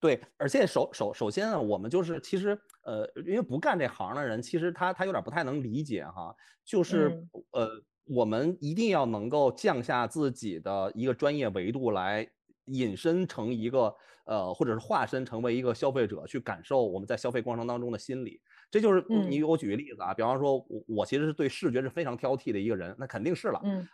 [0.01, 7.69] 对，而且首首首先呢，我们就是其实呃，因为不干这行的人，其实他他有点不太能理解哈，就是呃，
[8.07, 12.27] 我们一定要能够降下自己的一个专业维度来，
[12.65, 13.95] 引申成一个
[14.25, 18.41] 呃，或者是化身成为一个消费者去感受我们在消费过程当中的心理。
[18.71, 23.61] 这就是你给我举个例子啊，比方说，我我其实是对视觉是非常挑剔的一个人，那肯定是了。
[23.65, 23.89] 嗯，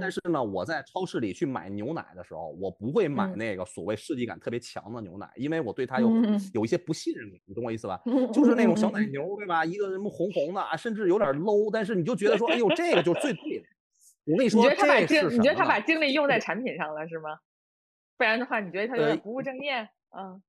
[0.00, 6.10] 但是呢，我在超市里去买牛奶的时候，我不会买那个所谓设计感特别强的牛奶，因为我对它有
[6.54, 8.00] 有一些不信任，你懂我意思吧？
[8.32, 9.64] 就是那种小奶牛，对吧？
[9.64, 13.66] 一个什么红红的啊，甚至有点 low，但是你就觉得说，哎呦，这个就是最对的。
[14.24, 17.38] 我跟你说，你觉得他把精，你觉得他把精力用在产品上了是吗？
[18.16, 19.88] 不然的话，你觉得他有点不务正业？
[20.16, 20.42] 嗯。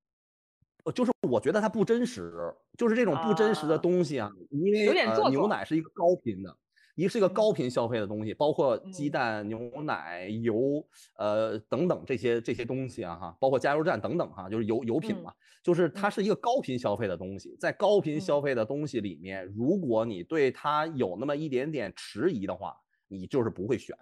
[0.92, 2.32] 就是我觉得它不真实，
[2.78, 6.58] 就是这种不真实的东西啊，因为呃牛奶是一个高频的，
[6.96, 10.86] 一个是一个高频消费的东西，包括鸡蛋、牛奶、油，
[11.18, 22.76] 呃等等这些这些东西啊哈，包括加油站等等哈，就是油油品嘛，就是它是一个高频消费的东西，在高频消费的东西里面，如果你对它有那么一点点迟疑的话，
[23.08, 23.98] 你就是不会选。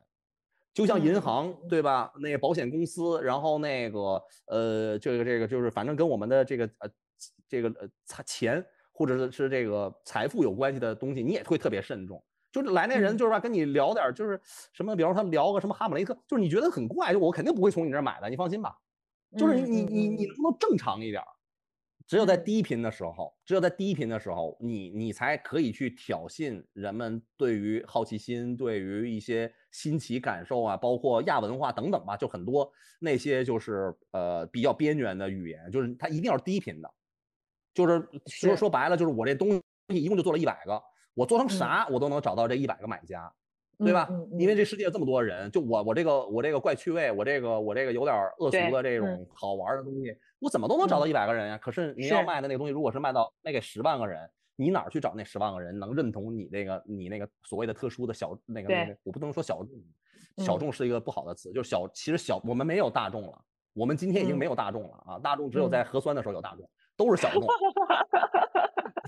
[0.75, 2.11] 就像银行对吧？
[2.19, 6.89] 那个保险公司，然后那个呃，这个这个就是反正跟我们的这个呃
[7.47, 12.21] 这个呃财钱或者是是这个财富有关系的东西，你也会特别慎重。
[12.51, 14.39] 就是来那人就是吧，跟你聊点就是
[14.73, 18.75] 什么，比方说他聊个什么哈姆雷特，就是你觉得很怪，就我肯定不会从你这儿买的，你放心吧。
[19.37, 21.23] 就是你你你你能不能正常一点？
[22.07, 22.43] 只有在嗯。
[22.45, 36.89] 低频的时候，只有在低频的时候，你你才可以去挑衅人们对于好奇心，对于一些新奇感受啊，包括亚文化等等吧，就很多那些就是呃比较边缘的语言，就是它一定要是低频的，
[37.73, 38.57] 就是说是。
[38.57, 39.51] 说白了，就是我这东
[39.89, 40.81] 西一共就做了一百个，
[41.13, 41.49] 我做成嗯。
[41.49, 43.33] 啥我都能找到这一百个买家。
[43.79, 44.07] 对吧？
[44.09, 51.57] 嗯嗯因为这世界这么多人，就我我这个我这个怪趣味，我这个我这个有点恶俗的这嗯种好玩的东西，我怎么都能找到嗯一百个人呀。
[51.57, 58.99] 可是你要卖的那个东西，如果是卖到卖给十万个人，你哪儿去找那十万个人能认同你那个你那个所谓的特殊的小那个那对个？
[59.03, 63.41] 我不能说小众，小嗯众是一个不好的词，就是小其实小我们没有大众了，
[63.73, 67.45] 我们今天已经嗯没有大众了啊，大众只有嗯在核酸的时候有大众，都是小众。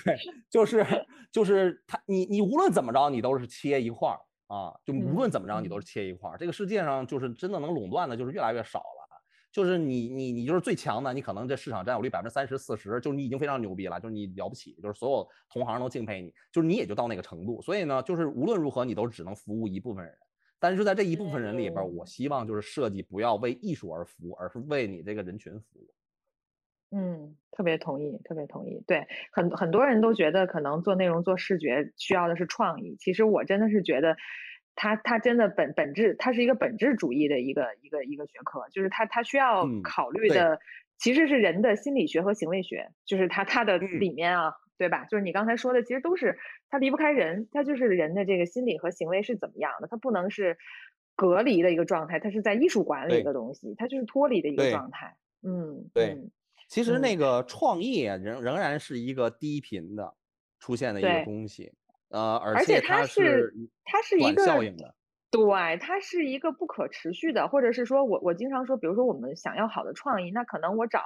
[0.05, 0.15] 对，
[0.49, 0.85] 就是
[1.31, 6.37] 就是他，你你无论怎么着，你都是切一块儿啊，就无论嗯怎么着，你都嗯是切一块儿。
[6.37, 9.07] 这个世界上就是真的能垄断的，就是越来越少了。
[9.49, 17.59] 就是你你你就是最强的，你可能这市场占有率百分之三十四十，就是你已经非常牛逼了，就是你了不起，就是所有同行都敬佩你，就是你也就到那个程度。
[17.61, 20.13] 所以呢，就是无论如何，你都只能服务一部分人。
[20.59, 25.87] 但是在这一部分人里边儿，我嗯希望就是设计不要为艺术而服务，而是为你这个人群服务。
[26.91, 28.81] 嗯，特别同意，特别同意。
[28.87, 34.15] 对，很很多人都觉得可能做内容、做视觉需要的是创意，其实我真的是觉得
[34.75, 40.31] 它，它真的本本质，它是一个本质主义的一个一个一个学科，就是它它需要嗯考虑对。
[40.31, 40.59] 的
[40.97, 43.99] 其实是人的心理学和行为学，就是它它的嗯。
[43.99, 45.03] 里面啊，对吧？
[45.05, 46.37] 就是你刚才说的，其实都是
[46.69, 50.57] 它离不开人，它就是人的这个心理和行为是怎么样的，它不能是
[51.17, 55.17] 隔离的一个状态，它是在艺术馆里的东西，它就是脱离的一个状态。
[55.43, 56.31] 嗯，对嗯
[56.67, 60.15] 其实嗯那个创意啊仍仍然是一个低频的
[60.59, 61.71] 出现的一个东西，
[62.09, 63.53] 呃，而而且它它是
[63.85, 64.95] 它是一短个效应的，
[65.31, 71.03] 对，它是一个不可持续的，或者是说我我经常说，比如说我们想要好的创意，那可能我找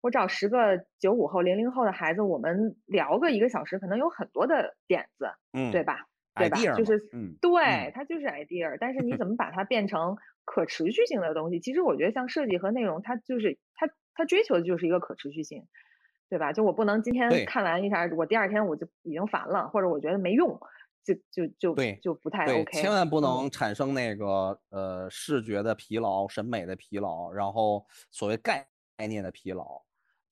[0.00, 6.06] 我找十个九五后、零零后的孩子，我们聊个一个小时，可能有很多的点子，嗯，对吧？
[6.34, 6.56] 对吧？
[6.74, 11.60] 就是嗯对嗯，它就是 idea，但是你怎么把它变成可持续性的东西？
[11.60, 15.66] 其实我觉得像设计和内容，它就是它它追求的就是一个可持续性，
[16.28, 16.52] 对吧？
[16.52, 20.58] 就我不能今天看完一下，我第二天我就已经烦了，或者我觉得没用，
[21.04, 22.80] 就就就对就不太对，OK。
[22.80, 29.82] 千万不嗯能产生那个呃视觉的疲劳、审美的疲劳，然后所谓概概念的疲劳。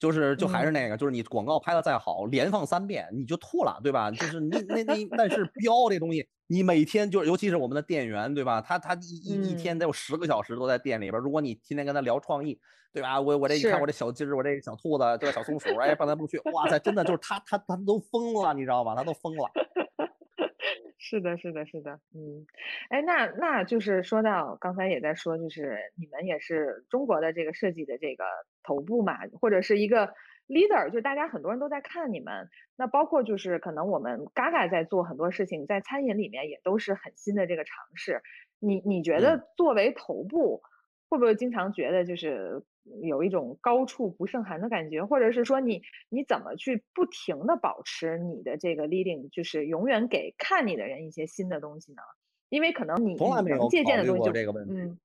[0.01, 4.13] 就是就还是嗯那个，就是你广告拍的再好，连放三遍你就吐了，对吧？
[4.13, 8.61] 就是你那那但是标这东西，你每天就是尤其是我们的店员，对吧？
[8.61, 12.59] 他他一一一天嗯得有十个小时都在店里边儿，如果你天天跟他聊创意，
[12.93, 13.21] 对吧？
[13.21, 18.97] 我我这一看我这小鸡儿，我这小兔子，这个小松鼠，哎，翻来覆去，哇塞，真的就是他他他都疯了，你知道吗？
[18.97, 19.51] 他都疯了。
[20.97, 22.45] 是的，是的，是的，嗯，
[22.91, 28.25] 哎，那那就是说到刚才也在说，就是你们也是中国的这个设计的这个
[28.63, 30.13] 头部嘛，或者是一个
[30.49, 32.49] leader，就大家很多人都在看你们。
[32.77, 38.23] 那包括就是可能我们 Gaga 在做很多事情，在餐饮里面也都是很新的这个尝试。
[38.59, 40.63] 你你觉嗯得作为头部，
[41.09, 42.65] 会不会经常觉得就是
[43.03, 52.03] 有一种高处不胜寒的感觉，或者是说你你怎么去不停的保持你的这个 leading，就是永远给看你的人一些新的东西呢？
[52.49, 54.99] 因为可能你从来没有借鉴的东西就这个问题嗯，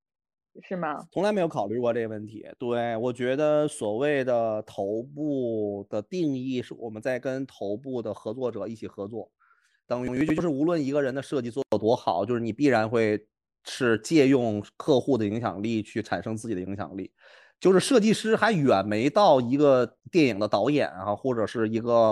[0.62, 1.06] 是吗？
[1.12, 2.45] 从来没有考虑过这个问题。
[2.60, 9.32] 对，我觉得所谓的头部的定义是我们在跟头部的合作者一起合作，
[9.88, 13.26] 等于就是无论一个人的设计做得多好，就是你必然会
[13.64, 17.12] 是借用客户的影响力去产生自己的影响力。
[17.60, 22.10] 就是设计师还远没到一个电影的导演啊，或者是一个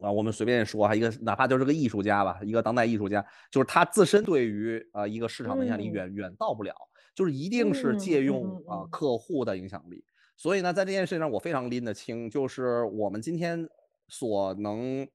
[0.00, 6.74] 啊，我们随便说哈，一个哪怕就是个艺术家吧，一个当代艺术家，就是他自身对于啊一个市场的影响力嗯远远到不了，
[7.14, 10.04] 就是一定是借用啊客户的影响力。
[10.36, 13.68] 所以呢，在这件事情上，我非常拎得清，就是我们今天
[14.08, 15.06] 所能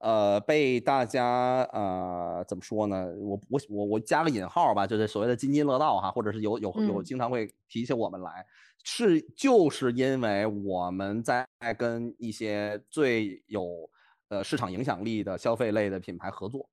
[0.00, 3.06] 呃被大家呃怎么说呢？
[3.18, 8.44] 我我我我加个引号吧，就是所谓的津津乐道哈，或者是有有有嗯经常会提起我们来，
[8.84, 11.46] 是就是因为我们在
[11.78, 13.88] 跟一些最有
[14.28, 16.68] 呃市场影响力的消费类的品牌合作。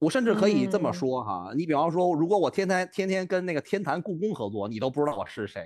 [0.00, 5.64] 我甚至可以这么嗯说哈，你比方说，如果我天天天天跟那个天坛、故宫合作，你都不知道我是谁。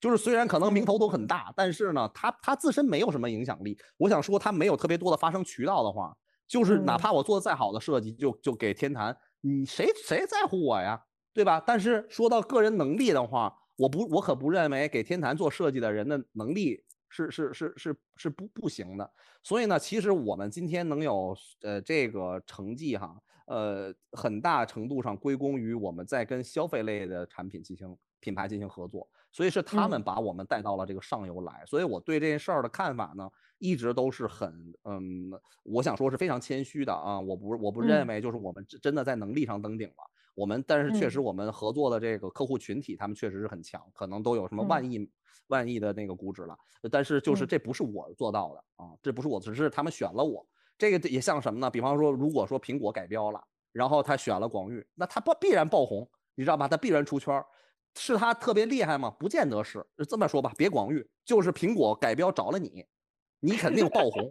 [0.00, 3.78] 就是虽然可能名头都很大，但是呢，他他自身没有什么影响力。
[3.96, 6.14] 我想说，他没有特别多的发声渠道的话，
[6.48, 11.00] 就是哪嗯怕我做的再好的设计，就就给天坛，你谁谁在乎我呀，
[11.32, 11.62] 对吧？
[11.66, 19.10] 但是说到个人能力的话，我不我可不认为给天坛做设计的人的能力是是是是是不不行的。
[19.42, 23.14] 所以呢，其实我们今天能有呃这个成绩哈，
[23.46, 29.08] 呃很大程度上归功于我们在跟消费类的产品进行品牌进行合作。
[29.32, 31.64] 所以是他们嗯把我们带到了这个上游来。
[31.66, 33.28] 所以我对这件事儿的看法呢，
[33.58, 35.30] 一直都是很嗯，
[35.64, 39.94] 我想说是非常谦虚的啊，我不我不认嗯为就是我们真真的在能力上登顶了。
[40.36, 45.10] 我们但是确实嗯我们合作的这个客户群体，他们确实是很强，可能都有什么万嗯亿、
[45.48, 46.56] 万亿的那个估值了。
[46.92, 50.46] 但是就是嗯这不是我做到的啊，这不是我，只是他们选了我。
[50.76, 51.70] 这个也像什么呢？
[51.70, 56.68] 比方说，如果说苹果改标了，然后他选了广域，那他不必然爆红，你知道吧？
[56.68, 57.42] 他必然出圈。
[57.96, 59.08] 是他特别厉害吗？
[59.18, 59.86] 不见得是。
[60.08, 62.84] 这么说吧，别广域，就是苹果改标找了你，
[63.38, 64.28] 你肯定爆红，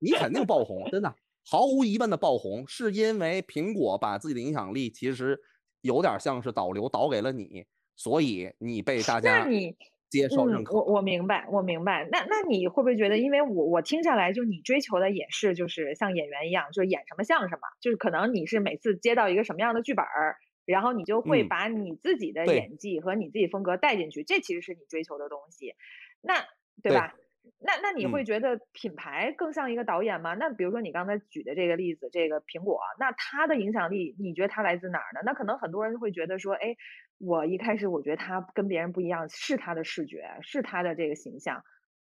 [0.00, 1.14] 你肯定爆红，真的。
[1.48, 5.38] 毫无疑问的爆红，是因为苹果把自己的影响力其实
[5.82, 7.64] 有点像是导流导给了你，
[7.94, 9.76] 所以你被大那家你
[10.10, 12.06] 接受认嗯，我我明白，我明白。
[12.10, 25.74] 那那你会不会觉得，因为我我听下来，就你追求的也是就是像演员一样，就是演什么像什么，就是可能你是每次接到一个什么样的剧本儿，然后你就会嗯把你自己的演技和你自己风格带进去，这其实是你追求的东西。
[26.22, 26.44] 那
[26.82, 27.14] 对对吧？
[27.60, 30.34] 那那你会嗯觉得品牌更像一个导演吗？
[30.34, 35.20] 那比如说你刚才举的这个例子，这个苹果，那它的影响力，你觉得它来自哪儿呢？
[35.24, 36.76] 那可能很多人会觉得说，哎，
[37.18, 41.62] 我一开始我觉得它跟别人不一样，是它的视觉，是它的这个形象，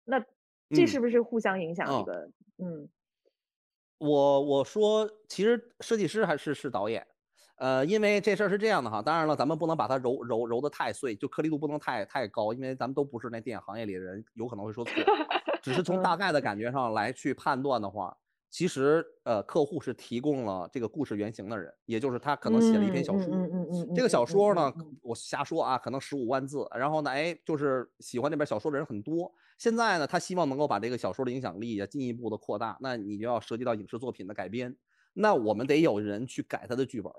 [0.05, 0.25] 那
[0.73, 2.31] 这嗯是不是互相影响一嗯个？
[2.59, 2.89] 嗯
[3.99, 7.07] 我我说，其实设计师还是是导演，
[7.57, 14.93] 呃，因为这事儿是这样的哈，当然了，咱们不能把它揉揉揉得太碎，就颗粒度不能太太高，因为咱们都不是那电影行业里的人，有可能会说错。
[15.63, 18.17] 只是从大嗯概的感觉上来去判断的话，
[18.51, 23.33] 其实呃，客户是提供了这个故事原型的人，也就是他可能写了一篇小说。
[23.33, 29.33] 嗯嗯嗯嗯这个小嗯说呢我瞎说啊，可能十五万字，然后呢，哎，就是喜欢那本小说的人很多。
[29.57, 34.77] 现在呢，他希望能够把这个小说的影响力也进一步的扩大，那你就要涉及到影视作品的改编，
[35.13, 37.13] 那我们得有人去改他的剧本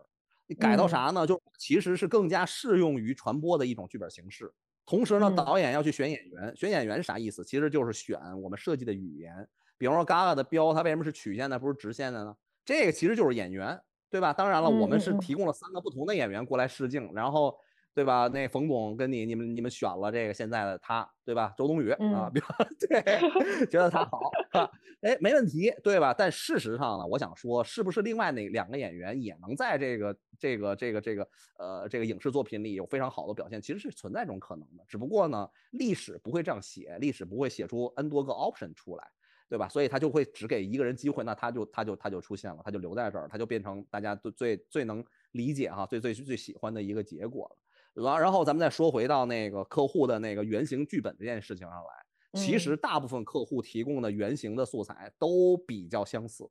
[0.60, 1.26] 改到嗯啥呢？
[1.26, 4.52] 就其实是更加适用于传播的一种剧本形式。
[4.86, 7.44] 同时呢，嗯导演要去选演员，选演员是啥意思？
[7.44, 9.48] 其实就是选我们设计的语言。
[9.78, 12.36] 比方说，Gaga 的标，它为什么是曲线的，不是直线的呢？
[12.66, 13.80] 这个其实就是演员，
[14.10, 14.34] 对吧？
[14.34, 17.58] 当然了，我们是提供了三个不同的演员过来试镜，然后，
[17.96, 18.28] 对吧？
[18.28, 21.54] 那冯总跟你，你们你们选了这个现在的他，对吧？
[21.58, 22.32] 周冬雨啊，
[22.80, 24.70] 对，觉得他好，啊
[25.02, 26.14] 哎，没问题，对吧？
[26.18, 31.28] 但事实上呢，我想说，是不是另外那两个演员也能在这个这个这个这个
[31.58, 33.62] 呃这个影视作品里有非常好的表现？
[33.62, 39.08] 其实是存在这种可能的，只不过呢，历史不会这样写，历史不会写出 n 多个 option 出来。
[39.50, 39.70] 对吧？
[39.70, 47.58] 所以他就会只给一个人机会，那他就他就他就出现了，他就留在这儿，他就变成大家都最最能理解哈，最最最喜欢的一个结果了。
[47.94, 56.50] 然然后咱们再说回到那个客户的那个原型剧本这件事情上来，其实嗯大部分客户提供的原型的素材都比较相似，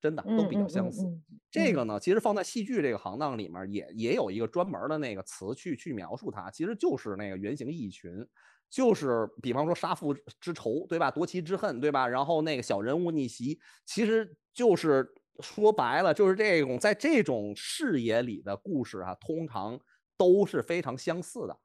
[0.00, 1.06] 真的都比较相似。
[1.50, 8.26] 这个呢，其实放在戏剧这个行当里面也也有一个专门的那个词去去描述它，其实就是那个原型义群。
[8.70, 11.08] 就是比方说杀父之仇，对吧？
[11.08, 12.08] 夺妻之恨，对吧？
[12.08, 13.56] 然后那个小人物逆袭，
[13.86, 15.06] 其实就是
[15.38, 19.78] 说白了，就是这种在这种视野里的故事啊，通常
[20.16, 21.56] 都是非常相似的。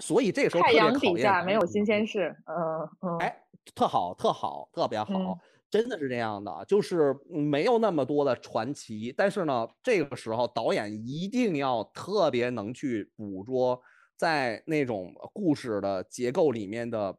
[0.00, 5.38] 所以这个时候特太别考阳底下验没有新鲜事，嗯嗯，哎，特好，特好，特别好，嗯
[5.70, 13.80] 真的是这样的，就是嗯没有那么多的传奇，但是呢，这个时候导演一定要特别能去捕捉
[14.16, 17.16] 在那种故事的结构里面的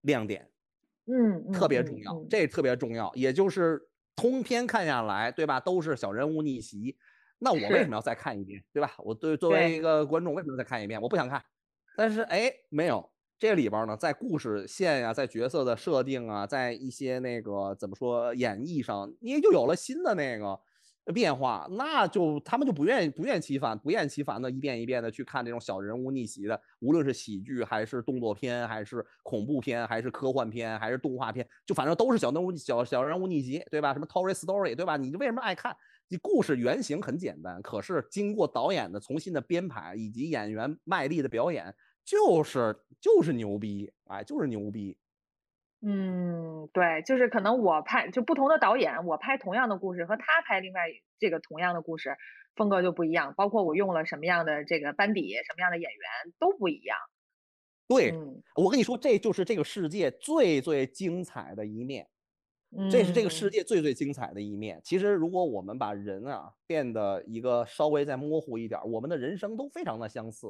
[0.00, 0.50] 亮点，
[1.06, 3.12] 嗯特别嗯重要，嗯这特别重要。
[3.14, 3.80] 也就是
[4.16, 5.60] 通篇看下来，对吧？
[5.60, 6.96] 都是小人物逆袭，
[7.42, 8.94] 那我为什么要再看一遍，对吧？
[8.98, 11.02] 我对作为一个观众，为什么要再看一遍？
[11.02, 11.42] 我不想看，
[11.96, 13.10] 但是哎，没有。
[13.38, 20.56] 这里边呢，在故事线呀、在角色的设定啊，在一些那个怎么说演绎上，你又有了新的那个
[21.12, 33.92] 变化，那就他们就不愿意不厌其烦、不厌其烦的一遍一遍的去看这种小人物逆袭的，无论是喜剧还是动作片，还是恐怖片，还是科幻片，还是动画片，就反正都是小人物小小人物逆袭，对吧？
[33.92, 34.96] 什么 Toy Story，对吧？
[34.96, 35.76] 你为什么爱看？
[36.12, 44.98] 你故事原型很简单，可是经过导演的重新的编排以及演员卖力的表演，就是就是牛逼，哎，就是牛逼。
[45.80, 50.82] 嗯，对，就是可能我拍就不同的导演，我拍同样的故事和他拍另外
[51.18, 52.14] 这个同样的故事，
[52.56, 56.98] 风格就不一样，包括我用了什么样的这个班底，什么样的演员都不一样。
[57.88, 62.06] 对，嗯我跟你说，这就是这个世界最最精彩的一面。
[62.88, 64.80] 这是这个世嗯界最最精彩的一面。
[64.84, 70.48] 其实，如果我们把人啊变得一个稍微再模糊一点儿，我们的人生都非常的相似，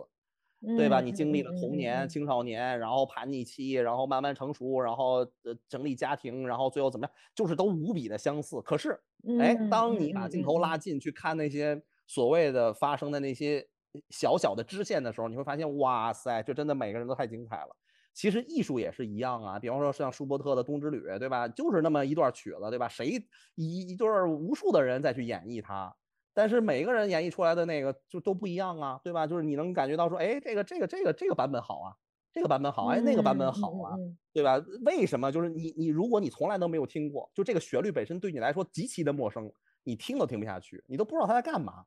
[0.76, 1.00] 对吧？
[1.00, 8.60] 嗯你经历了嗯童年、嗯青少年，然后叛逆期，然后慢慢成熟，然后呃整理家庭，然后最后怎么样，就是都无比的相似。
[8.62, 9.00] 可是，
[9.36, 13.68] 哎，嗯当你把镜头拉嗯近去看那些所谓的发生的那些
[14.10, 17.76] 小小的支线的时候，你会发现，哇塞，这真的每个人都太精彩了。
[18.14, 21.48] 其实艺术也是一样啊，比方说像舒伯特的《冬之旅》，对吧？
[21.48, 22.88] 就是那么一段曲子，对吧？
[22.88, 25.94] 谁一就是无数的人再去演绎它，
[26.34, 29.26] 但是每个人演绎出来的那个就都不一样啊，对吧？
[29.26, 31.96] 就是你能感觉到说，哎，这个这个这个这个版本好啊，
[32.32, 33.96] 这个版本好，哎，那个版本好啊，
[34.32, 34.62] 对吧？
[34.84, 35.32] 为什么？
[35.32, 39.50] 就是你你如果你从来都没有听过，就这个旋律本身对你来说极其的陌生，
[39.84, 41.84] 你听都听不下去，你都不知道他在干嘛。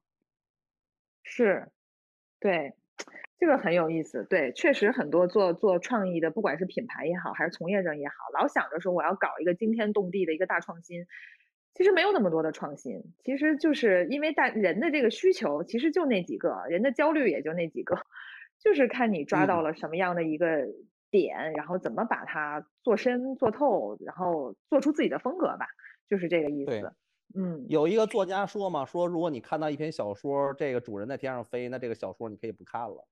[1.23, 1.71] 是，
[2.39, 2.73] 对。
[3.38, 11.06] 这个很有意思，对，确实很多做做创意的，不管是品牌也好，还是从业者也好，老想着说我要搞一个惊天动地的一个大创新，
[11.74, 17.98] 其实没有那么多的创新，其实就是因为大人的这个需求，其实就那几个人的焦虑也就那几个，
[18.60, 20.66] 就是看你抓到了什么样的一个
[21.12, 25.68] 点，然后怎么把它做深做透，然后做出自己的风格吧，
[26.08, 26.94] 就是这个意思。
[27.38, 33.06] 嗯，有一个作家说嘛，说如果你看到一篇小说，这个主人在天上飞，那这个小说你可以不看了。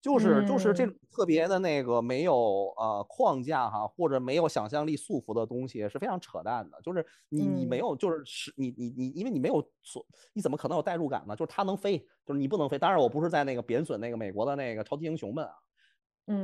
[0.00, 6.80] 就是就是这种特别的那个没有呃框架哈，或者没有想象力束缚的东西是非常扯淡的。
[6.82, 11.34] 就是你你没有就是是你你你因为你没有所你怎么可能有代入感呢？
[11.34, 12.78] 就是他能飞，就是你不能飞。
[12.78, 15.52] 当然我不是在那个贬损那个美国的那个超级英雄们啊，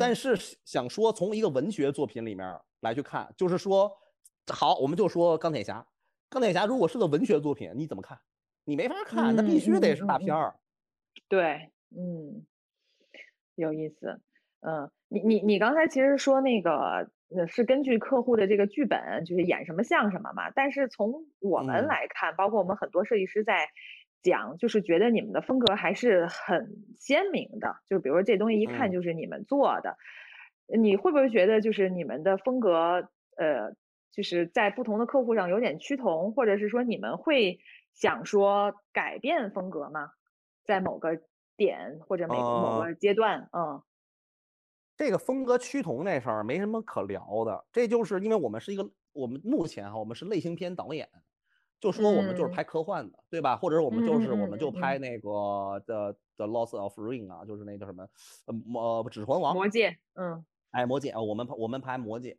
[0.01, 3.91] 但是想说从一个文学作品里面来去看，就是说
[4.49, 5.87] 好，我们就说钢铁侠，
[6.29, 8.19] 钢铁侠如果是个文学作品，你怎么看？
[8.65, 10.57] 你没法看，那必须得是大片儿。
[11.29, 12.45] 对，嗯。
[13.57, 14.21] 有意思，
[14.61, 20.51] 嗯，你你你刚才其实说那个，呃，是根据客户的这个剧本，就是演什么像什么嘛。
[20.51, 23.69] 但是从我们来看，包括我们很多设计师在
[24.23, 27.77] 讲，就是觉得你们的风格还是很鲜明的。
[27.89, 29.97] 就比如说这东西一看就是你们做的，
[30.79, 33.75] 你会不会觉得就是你们的风格，呃，
[34.13, 37.61] 就是在不同的客户上有点趋同，或者是说你们会
[37.93, 40.11] 想说改变风格吗？
[40.65, 41.21] 在某个。
[41.57, 43.83] 点或者每某个阶段，嗯，
[44.97, 47.65] 这个风格趋同那事儿没什么可聊的。
[47.73, 51.09] 这就是因为我们是一个，我们目前哈，我们是类型片导演，
[51.81, 53.57] 就说我们就是拍科幻的，对吧？
[53.57, 58.09] 或者我们就是我们就拍那个的的 Loss of Ring 啊，就是那叫什么，
[58.47, 62.39] 呃，指环王，魔戒，嗯，哎，魔戒啊，我们我们拍魔戒，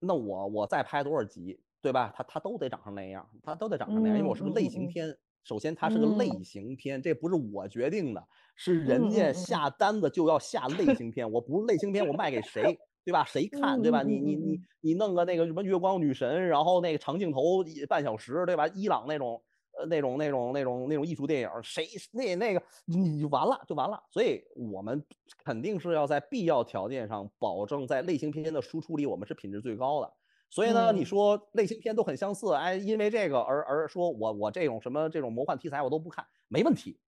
[0.00, 2.12] 那我我再拍多少集，对吧？
[2.16, 5.16] 他他都得长成那样，他都得长成那样，因为我是个类型片。
[5.46, 8.20] 首先，它是个类型片，这不是我决定的，
[8.56, 11.30] 是人家下单子就要下类型片。
[11.30, 12.76] 我不是类型片，我卖给谁，
[13.06, 13.24] 对吧？
[13.24, 14.02] 谁看，对吧？
[14.02, 18.66] 你你你你弄个那个什么月光女神，然后那个长镜头半小时，对吧？
[18.74, 19.40] 伊朗那种
[19.78, 24.02] 呃那种那种那种那种艺术电影，谁那那个你就完了就完了。
[24.10, 25.00] 所以我们
[25.44, 30.12] 肯定是要在必要条件上保证在类型片的输出里，我们是品质最高的。
[30.48, 36.98] 所以呢，你说类型片都很相似，哎，因为这个而而说我我这种什么这种魔幻题材我都不看，没问题，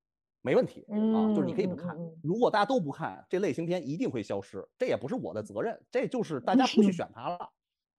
[0.43, 1.97] 没问题啊，就是你可以不看。
[2.23, 7.49] 如果大家都不看，这类型片一定会消失，这也不是我的责任，这就是大家不去选它了，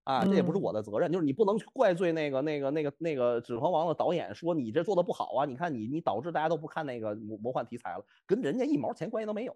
[0.04, 9.56] 啊，这也不是我的责任，就是你不能去怪罪那个那个那个那个《指环王》的导演说你这做的不好啊，你看你你导致大家都不看那个魔魔幻题材了，跟人家一毛钱关系都没有。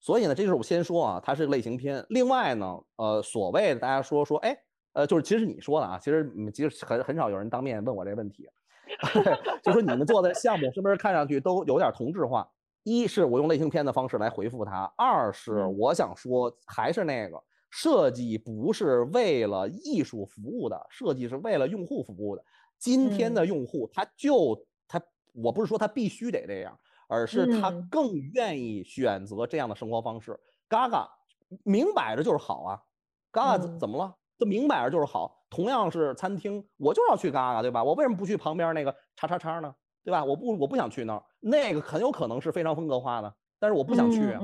[0.00, 2.04] 所以呢，这就是我先说啊，它是类型片。
[2.08, 4.56] 另外呢，呃，所谓的大家说说，哎。
[4.92, 8.48] 呃，就是其实你说的啊，其实其实很很少有人当面问我这个问题，
[9.62, 12.48] 就说你们做的项目是不是看上去都有点同质化？
[12.82, 17.38] 一是我用类型片的方式来回复他，二是我想说还是那个
[17.68, 22.42] 设计不是为了艺术服务的，设计是为了用户服务的。
[22.78, 24.98] 今天的用户他就他，
[25.34, 26.74] 我不是说他必须得这样，
[27.06, 30.40] 而是他更愿意选择这样的生活方式。
[30.66, 31.06] 嘎嘎，
[31.62, 32.82] 明摆着就是好啊，
[33.30, 34.16] 嘎嘎怎么了？
[34.40, 37.84] 这明摆着就是好，同样是餐厅，我就要去嘎嘎，对吧？
[37.84, 39.72] 我为什么不去旁边那个叉叉叉呢？
[40.02, 40.24] 对吧？
[40.24, 44.40] 我不，我不想去那儿，那个很有可能是非常风格化的，但是我不想去啊。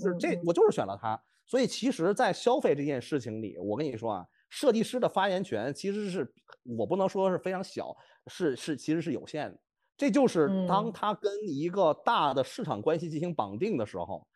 [0.00, 1.16] 这这，我就是选了它。
[1.46, 6.28] 所以其实，在消费这件事情里，我跟你说啊，设计师的发言权其实是
[6.76, 9.56] 我不能说是非常小，是是其实是有限的。
[9.96, 14.26] 这就是当他跟一个大的市场关系进行绑定的时候，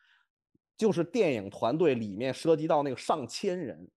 [0.77, 3.91] 就是电影团队里面涉及到那个上千人。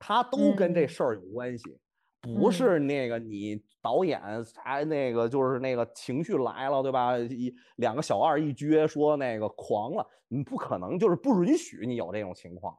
[0.00, 1.78] 他都跟这事儿有关系，
[2.22, 7.16] 不是那个你导演才那个就是那个情绪来了，对吧？
[7.18, 12.76] 一两个小二一撅说那个狂了，你不可能就是不允许你有这种情况。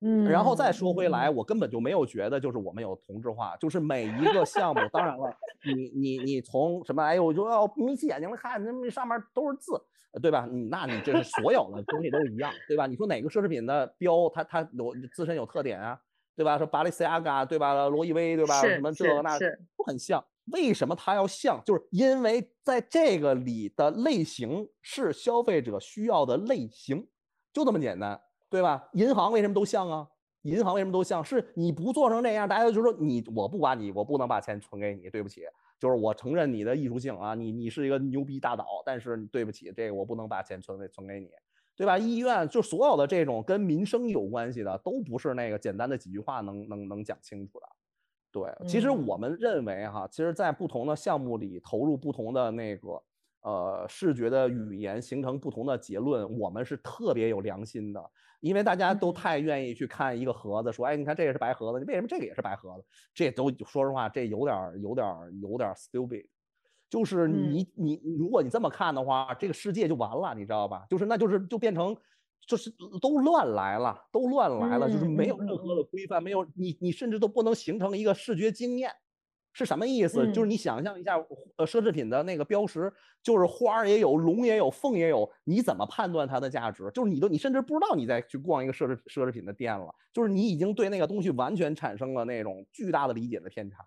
[0.00, 5.34] 嗯，然后再说回来，我根本就没有觉得就是我们有同质化，就是每一个项目，当然了，
[5.64, 9.72] 你你你从什么哎呦，我就要眯起眼睛来看，那上面都是字，
[10.20, 10.46] 对吧？
[10.50, 12.86] 你那你这是所有的东西都一样，对吧？
[12.86, 15.98] 你说哪个奢侈品的标，它它有自身有特点啊？
[16.36, 16.58] 对吧？
[16.58, 17.88] 说巴黎塞阿嘎，对吧？
[17.88, 18.60] 罗意威，对吧？
[18.60, 20.24] 什么这个那都很像。
[20.52, 21.62] 为什么它要像？
[21.64, 27.08] 就是因为在这个里的类型是消费者需要的类型，
[27.52, 28.20] 就这么简单，
[28.50, 28.88] 对吧？
[28.92, 30.06] 银行为什么都像啊？
[30.42, 31.24] 银行为什么都像？
[31.24, 35.40] 是你不做成那样，大家就说你我不管你，我不能把钱存给你，对不起，
[35.80, 41.30] 就是我承认你的艺术性啊，你你是一个牛逼大导，但是对不起，这个我不能把钱存给存给你，
[41.76, 41.98] 对吧？
[41.98, 47.66] 医院就所有的这种跟民生有关系的，都不是那个简单的几句话能能能讲清楚的。
[48.30, 53.00] 对，其实我们认为哈，其实，在不同的项目里投入不同的那个
[53.42, 58.02] 呃视觉的语言，形成不同的结论，我们是特别有良心的，
[58.40, 62.84] 因为大家都太愿意去看一个盒子，说，哎，你看这个是白盒子，你为什么这个也是白盒子？
[63.14, 65.06] 这都说实话，这有点有点
[65.40, 66.26] 有点 stupid，
[66.94, 70.84] 就是你你如果你这么看的话，这个世界就完了，你知道吧？
[70.88, 71.96] 就是那就是就变成。
[72.46, 78.92] 就是都乱来了，都乱来了，就是没有任何的规范，没有你，你甚至都不能形成一个视觉经验，
[79.54, 80.30] 是什么意思？
[80.30, 81.16] 就是你想象一下，
[81.56, 82.92] 呃，奢侈品的那个标识，
[83.22, 86.90] 就是花儿也有，龙也有，凤也有，你怎么判断它的价值？
[86.92, 93.78] 就是你都，你甚至不知道你在去逛一个奢侈奢侈品的店了，就是你已经对那个东西完全产生了那种巨大的理解的偏差。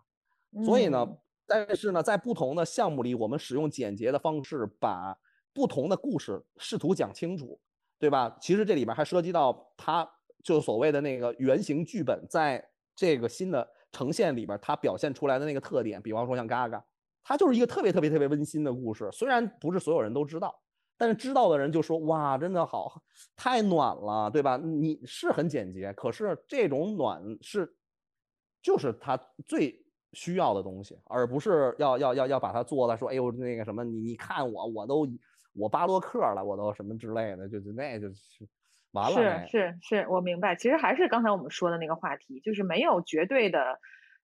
[0.66, 1.08] 所以呢，
[1.48, 5.18] 但是呢，在不同的项目里，我们使用简洁的方式，把
[5.54, 7.60] 不同的故事试图讲清楚。
[8.00, 8.38] 对吧？
[8.40, 10.08] 其实这里边还涉及到，它
[10.44, 12.64] 就所谓的那个原型剧本，在
[12.96, 16.78] 这个新的呈现里边，它表现出来的那个特点，比方说像《嘎嘎》，
[17.24, 19.10] 它就是一个特别特别特别温馨的故事。
[19.12, 20.54] 虽然不是所有人都知道，
[20.96, 23.02] 但是知道的人就说：“哇，真的好，
[23.36, 27.76] 太暖了，对吧？”你是很简洁，可是这种暖是，
[28.62, 35.08] 就是他最需要的东西，而不是要要要要把它做的说：“哎呦，那个什么，你你看我，我都。”
[35.60, 38.48] 我巴洛克了，我都什么之类的，就就那就是
[38.92, 39.48] 完了。
[39.48, 40.56] 是是是，我明白。
[40.56, 43.80] 其实还是刚才我们说的那个话题，就是没有绝对的，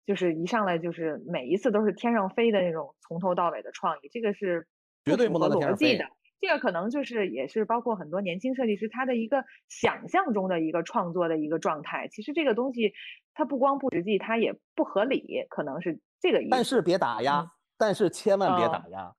[0.07, 4.65] 就是一上来就是每一次都是天上飞的那种从头到尾的创意，这个是
[5.06, 6.06] 绝对不能逻辑的。
[6.41, 12.07] 这个可能就是也是包括很多年轻设计师他的一个想象中的一个创作的一个状态。
[12.10, 12.94] 其实这个东西
[13.34, 16.49] 它不光不实际，它也不合理，可能是这个意思。
[16.52, 19.14] 但是别打压，但是千万别打压。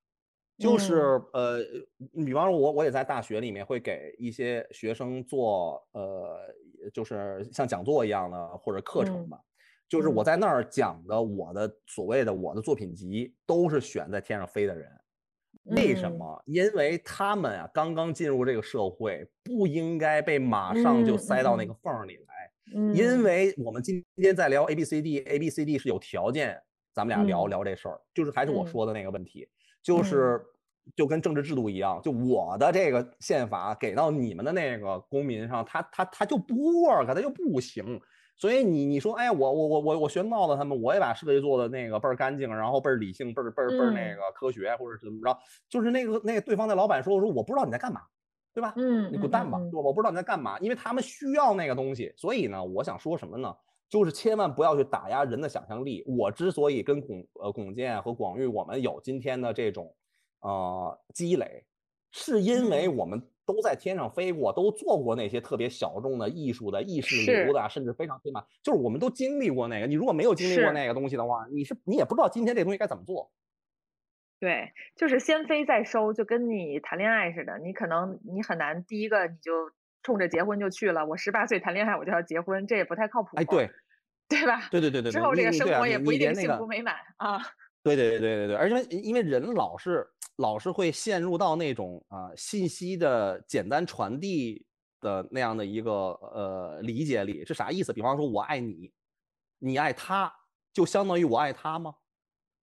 [0.58, 1.58] 就是呃，
[2.14, 6.38] 比方说，我我也在大学里面会给一些学生做呃，
[6.92, 9.40] 就是像讲座一样的或者课程吧。
[9.88, 14.88] 就是我在那儿讲的，我的所谓的我的作品集都是选在天上飞的人。
[15.64, 16.42] 为什么？
[16.46, 22.24] 因为他们啊刚刚进入这个社会，不应该被马上就塞到那个缝里来。
[22.94, 26.56] 因为我们今天在聊 A B C D，A B C D 是有条件，
[26.94, 29.48] 咱们俩聊聊这事儿，就是还是我说的那个问题。
[29.82, 30.40] 就是
[30.94, 38.00] 就跟政治制度一样，就我的这个宪法给到你们的那个公民上，他他他就不 work，他就不行。
[38.40, 45.38] 所以你你说，哎，我我我我我学闹子他们，我也把设计做的那个倍儿干净，然后倍儿理性，倍儿倍儿倍儿那个科学，或者怎么着，
[45.68, 48.00] 就是那个那个对方的老板说，我说我不知道你在干嘛，
[48.54, 48.72] 对吧？
[48.76, 52.10] 嗯，你滚蛋吧，我不知道你在干嘛，因为他们需要那个东西。
[52.16, 53.54] 所以呢，我想说什么呢？
[53.90, 56.02] 就是千万不要去打压人的想象力。
[56.06, 59.94] 我之所以跟巩呃巩建和广玉我们有今天的这种。
[60.42, 61.66] 呃，积累，
[62.12, 69.88] 是因为我们都在天上飞过，都做过那些特别小众的艺术的意识流的，甚至非常天马，就是我们都经历过那个。
[69.88, 73.32] 你如果没有经历过那个东西的话，你是你也不知道今天这东西该怎么做。
[74.38, 79.52] 对，就是先飞再收，就跟你谈恋爱似的，你可能你很难第一个你就
[80.04, 81.04] 冲着结婚就去了。
[81.06, 83.30] 我十八岁谈恋爱我就要结婚，这也不太靠谱。
[83.34, 83.68] 哎，对，
[84.28, 84.68] 对吧？
[84.70, 85.10] 对对对对。
[85.10, 87.40] 之后这个生活也不一定幸福美满啊。
[87.82, 90.06] 对对对对对对，而且因为人老是。
[90.36, 94.64] 老是会陷入到那种啊信息的简单传递
[94.98, 97.92] 的那样的一个呃理解里，是啥意思？
[97.92, 98.90] 比方说我爱你，
[99.58, 100.32] 你爱他，
[100.72, 101.94] 就相当于我爱他吗？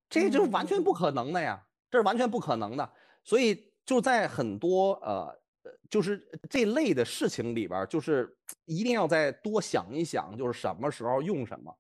[0.10, 2.94] 这就是完全不可能的呀，这是完全不可能的。
[3.24, 5.40] 所以就在很多呃
[5.88, 8.36] 就是这类的事情里边，就是
[8.66, 11.72] 一定要再多想一想，就是什么时候用什么。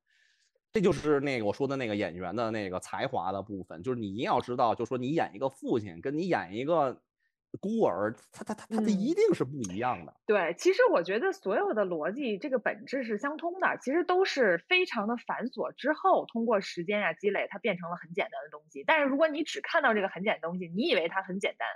[0.77, 7.01] 这就是那个我说的那个演员的那个才华的部分，就是你一定要知道，就说你演一个父亲，跟你演一个
[7.59, 10.13] 孤儿，他他他他他一定是不一样的。
[10.27, 18.83] 对，其实我觉得所有的逻辑这个本质是相通的，其实都是非常的繁琐，之后通过时间呀积累，它变成了很简单的东西。
[18.85, 21.67] 但是如果你只看到这个很简单东西，你以为它很简单，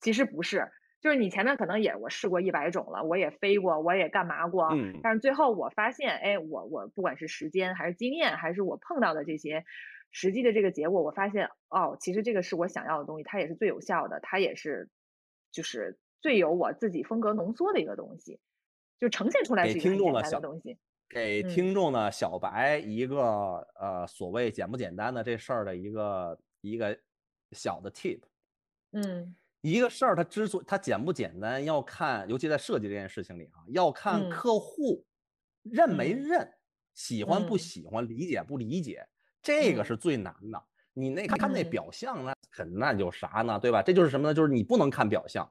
[0.00, 0.72] 其实不是。
[1.06, 4.70] 就是你前面可能也我试过一百种了，我也飞过，我也干嘛过，
[5.04, 9.64] 但是最后我发现，哎，我我不管是时间还是经验，还是我碰到的这些
[10.10, 14.88] 实际的这个结果，我发现哦，其实这个是我想要的东西，它也是最有效的，它也是
[15.52, 18.40] 就是最有我自己风格浓缩的一个东西，
[18.98, 20.76] 就呈现出来是一个简单的东西。
[21.08, 26.98] 给嗯听众呢小白一个呃所谓简不简单的这事儿的一个一个
[27.52, 28.22] 小的 tip。
[28.90, 35.04] 嗯一个事儿它之所以它简不简单，要看，尤其在设计这件事情里啊，要看嗯客户
[35.62, 36.52] 认没嗯认，
[36.94, 39.04] 喜欢不嗯喜欢，理解不理解，
[39.42, 40.62] 这个嗯是最难的。
[40.92, 43.58] 你那看那嗯表象，那肯那有啥呢？
[43.58, 43.82] 对吧？
[43.82, 44.34] 这就是什么呢？
[44.34, 45.50] 就是你不能看表象。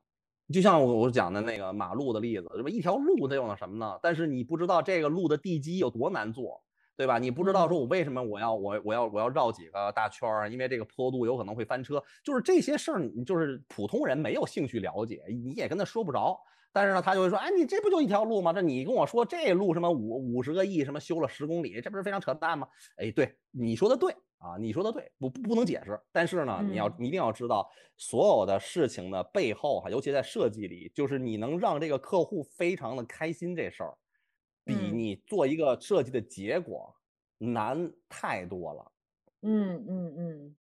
[0.53, 2.69] 就像我我讲的那个马路的例子，对吧？
[2.69, 3.99] 一条路它用了什么呢？
[4.01, 6.63] 但是你不知道这个路的地基有多难做，
[6.97, 7.17] 对吧？
[7.19, 16.39] 你不知道说嗯我为什么我要我我要我要绕几个大圈儿，因为这个坡度有可能会翻车，就是这些事儿，你就是普通人没有兴趣了解，你也跟他说不着。
[16.71, 18.51] 但是呢，他就会说，哎，你这不就一条路吗？
[18.51, 22.67] 这你跟我说这路什么五五十个亿，什么修了十公里，这不是非常扯淡吗？
[22.97, 25.97] 哎，对，你说的对啊，你说的对，不不不能解释。
[26.11, 27.65] 但是呢，你要嗯你一定要知道，
[27.95, 33.93] 所有的事情的背后哈，尤其在设计里，就是你能让这个客户非常的开心这事儿，
[34.65, 34.91] 比嗯。
[34.91, 36.95] 你做一个设计的结果
[37.37, 38.91] 难太多了。
[39.43, 40.55] 嗯嗯嗯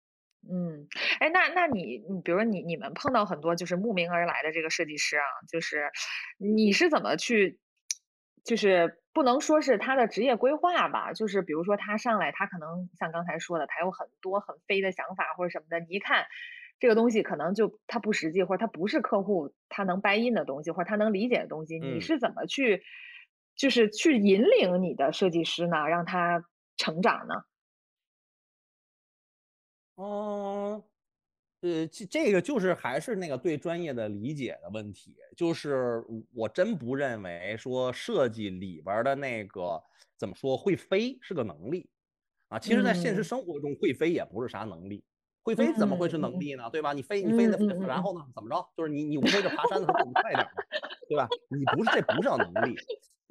[0.50, 0.88] 嗯，
[1.20, 5.90] 哎，那那你你比如说你你们碰到很多就是慕名而来的这个设计师啊，就是
[6.38, 7.60] 你是怎么去，
[8.44, 16.26] 就是不能说是他的职业规划吧，就是比如说他上来他可能像刚才说的，他有很多很飞的想法或者什么的，你一看
[16.80, 22.02] 这个东西可能就他不实际，或者他不是客户他能 buy in 的东西，或者他能理解的东西，你嗯。
[22.02, 22.82] 是怎么去
[23.56, 26.44] 就是去引领你的设计师呢，让他
[26.76, 27.34] 成长呢？
[29.96, 30.82] 嗯，
[31.60, 36.02] 呃，这这个就是还是那个对专业的理解的问题，就是
[36.34, 39.80] 我真不认为说设计里边的那个
[40.16, 41.88] 怎么说会飞是个能力
[42.48, 45.04] 啊，其实在现实嗯生活中会飞也不是啥能力，
[45.42, 46.68] 会飞怎么会是能力呢？
[46.70, 46.92] 对吧？
[46.92, 47.46] 你飞你飞
[47.86, 48.66] 然后呢怎么着？
[48.76, 50.50] 就是你你无非是爬山的时候走得快点嘛，
[51.08, 51.28] 对吧？
[51.48, 52.76] 你不是这不是叫能力，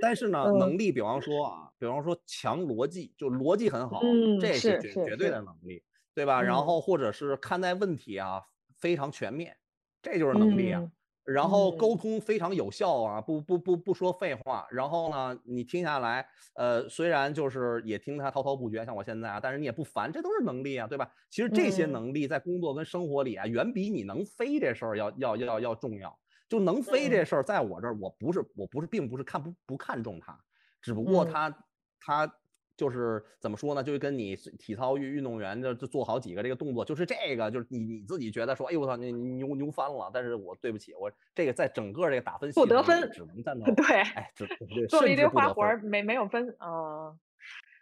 [0.02, 5.84] 但是呢，嗯能力比方说啊，比方说强逻辑，就逻辑很好，嗯这是是绝绝对的能力。
[6.14, 6.42] 对吧？
[6.42, 8.42] 然嗯后或者是看待问题啊
[8.78, 9.56] 非常全面，
[10.02, 10.82] 这就是能力啊。
[10.82, 10.92] 嗯
[11.24, 14.68] 然后沟嗯通非常有效啊，不不不不说废话。
[14.72, 21.10] 然后呢，你听下来，呃，虽然就是也听他滔滔不绝，像我现在啊，但是你也不烦，这都是能力啊，对吧？
[21.30, 26.18] 其实这些嗯能力在工作跟生活里啊，远比你能飞这事儿要要要要重要。
[26.52, 30.38] 就能飞这嗯事儿，在我这儿，我不是我不是并不是看不不看重它，
[30.82, 31.58] 只不过嗯他
[32.02, 32.36] 他
[32.76, 33.82] 就是怎么说呢？
[33.82, 40.12] 就是跟你体操运运动员就就做好几个这个动作，就是这个，就是你你自己觉得说，哎呦我操，你你牛牛翻了。
[40.14, 44.46] 但是我对不起，我这个在整个这个打分系不得分只能占 到，对，哎，只
[44.90, 45.26] 做了一堆。
[45.26, 47.16] 花活儿，没没有分，啊，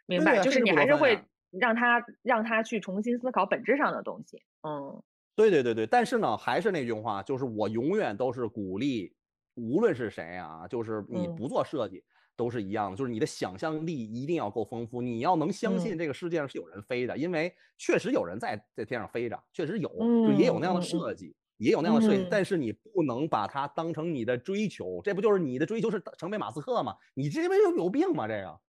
[0.05, 1.19] 明白，啊就是你还是会
[1.49, 5.01] 让他让他去重新思考本质上的东西，嗯
[5.39, 9.15] 对对对对，但是呢，还是那句话，就是我永远都是鼓励，
[9.55, 12.03] 无论是谁啊，就是你嗯不做设计
[12.35, 26.97] 都是一样的，就是你的想象力一定要够丰富，你要能相嗯信这个世界上是有人飞的，因为确实有人在在天上飞着，确实有，就也有那样的设计，也有那样的设计嗯，但是你不能把它当成你的追求，这不就是你的追求是成为马斯克吗？
[27.13, 28.27] 你这不有有病吗？
[28.27, 28.59] 这个。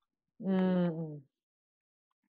[0.47, 1.23] 嗯嗯，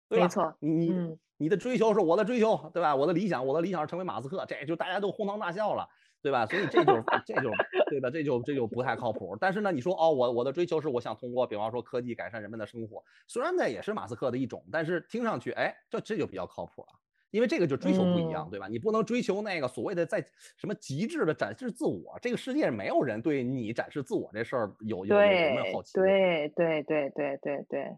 [0.09, 0.24] 对吧？
[0.27, 2.94] 没错，嗯你的追求是我的追求，对吧？
[2.94, 5.89] 我的理想，我的理想是成为马斯克，这就大家都哄堂大笑了，
[6.20, 6.44] 对吧？
[6.44, 7.51] 所以这就是这就
[7.89, 8.10] 对吧？
[8.10, 9.36] 这就这就不太靠谱。
[9.40, 16.89] 但是呢，你说哦，我我的追求是我想通过，比方说科技改善人们的生活，虽然那也是马斯克的一种，但是听上去，哎，这这就比较靠谱了。
[17.31, 18.69] 因为这个就追求不一样，嗯对吧？
[18.69, 20.24] 你不能追求那个所谓的在
[20.56, 25.93] 什么极致的展示自我，这个世界没有人对你展示自我这事儿有有有什么对好奇？
[25.93, 27.97] 对对对对对对，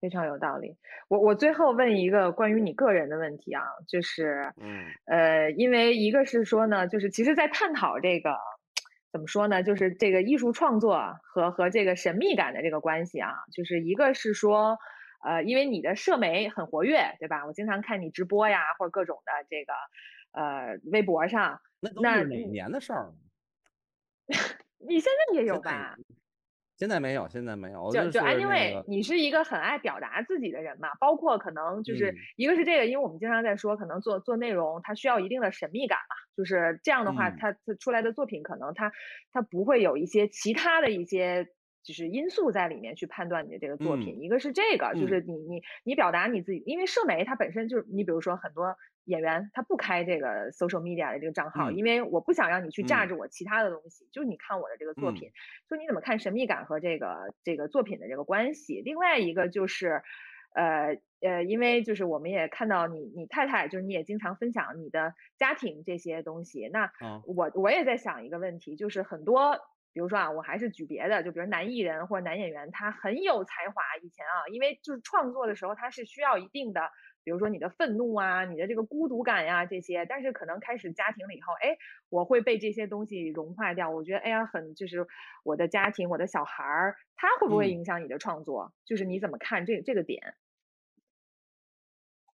[0.00, 0.76] 非常有道理。
[1.08, 8.36] 我我最后问一个关于你个人的问题啊，就是嗯呃，因为一个是说呢，就是其实在探讨这个
[9.12, 14.78] 怎么说呢，就是这个艺术创作和和这个神秘感的这个关系啊，就是一个是说。
[15.22, 17.44] 呃，因为你的社媒很活跃，对吧？
[17.44, 19.74] 我经常看你直播呀，或者各种的这个
[20.32, 21.60] 呃微博上。
[21.78, 23.12] 那都那是哪年的事儿？
[24.88, 25.94] 你现在也有吧？
[26.80, 32.30] 现在没有，现在没有，就就那 anyway，个你是一个很爱表达自己的人嘛，包括可能就是嗯。
[32.36, 37.38] 一个是这个，因为我们经常在说，可能做做内容它需要一定的神秘感嘛，就是这样的话，嗯。
[37.38, 38.90] 它它出来的作品可能它
[39.30, 41.46] 它不会有一些其他的一些。
[41.82, 44.20] 就是因素在里面去判断你的这个作品，嗯。
[44.20, 45.08] 一个是这个，就嗯。
[45.08, 55.30] 是你你你表达你自己，因为社媒它本身就是你比如说很多演员他不开这个 social media 的这个账号，嗯因为我不想让你去嗯 judge 我其他的东西，就是你看我的这个作嗯品，
[55.68, 58.80] 说你怎么看神秘感和这个这个作品的这个关系？
[58.84, 60.02] 另外一个就是，
[60.54, 66.68] 呃呃，因为就是我们也看到你你太太，就是你也经常分享你的家庭这些东西。
[66.68, 69.58] 那啊我我也在想一个问题，就是很多
[69.92, 76.90] 比如说啊，我还是举别的，就比如男艺人或者男演员，他很有才华，以前啊，因为就是创作的时候，他是需要一定的，
[77.24, 81.76] 比如说你的愤怒啊，你的这个孤独感呀这些，但是可能开始家庭了以后，哎，
[82.08, 83.90] 我会被这些东西融化掉。
[83.90, 85.06] 我觉得，哎呀，很就是
[85.44, 88.72] 我的家庭，我的小孩儿，他会不会影响你的创作？
[88.84, 90.34] 就是你怎么看这这个点？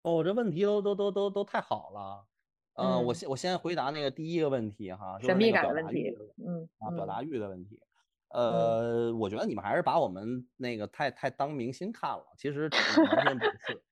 [0.04, 2.26] 哦，这问题都都都都都太好了。
[2.74, 6.16] 呃，我嗯，先我先回答那个第一个问题哈，神秘感的问题。
[6.38, 7.80] 嗯啊，表嗯达欲的问题。
[8.48, 8.80] 嗯
[9.10, 13.82] 呃，我觉得你们还是把我们那个太太当明星看了，其实嗯完全不是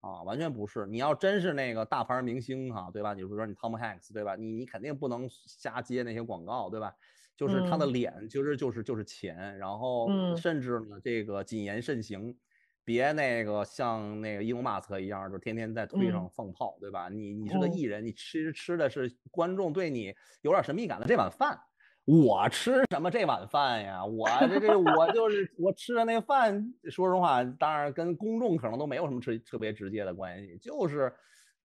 [0.00, 0.86] 啊，完全不是。
[0.86, 3.12] 你要真是那个大牌儿明星哈，对吧？
[3.14, 4.34] 你比如说你 Tom Hanks，对吧？
[4.36, 6.94] 你你肯定不能瞎接那些广告，对吧？
[7.36, 12.36] 就是他的嗯脸，其实就是就是钱，然后嗯甚至呢，这个谨言慎行，
[12.84, 17.08] 别那个像那个伊隆马斯克一样，就天天在推上嗯放炮，对吧？
[17.08, 21.58] 你你是个嗯艺人，你吃吃的是观众对你有点神秘感的这碗饭。
[22.06, 24.04] 我吃什么这碗饭呀？
[24.04, 31.12] 我这这我 就是我吃的那个饭，说实话，当然跟公众可能都没有什么特特别直接的关系，就是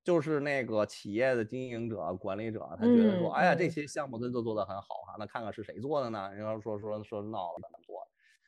[0.03, 6.29] 就是那个企业的经营者、管理者，他觉得说，嗯哎呀，这嗯些项目真都做得很好哈，那看看是谁做的呢？
[6.35, 7.95] 然后说说说闹了怎么做？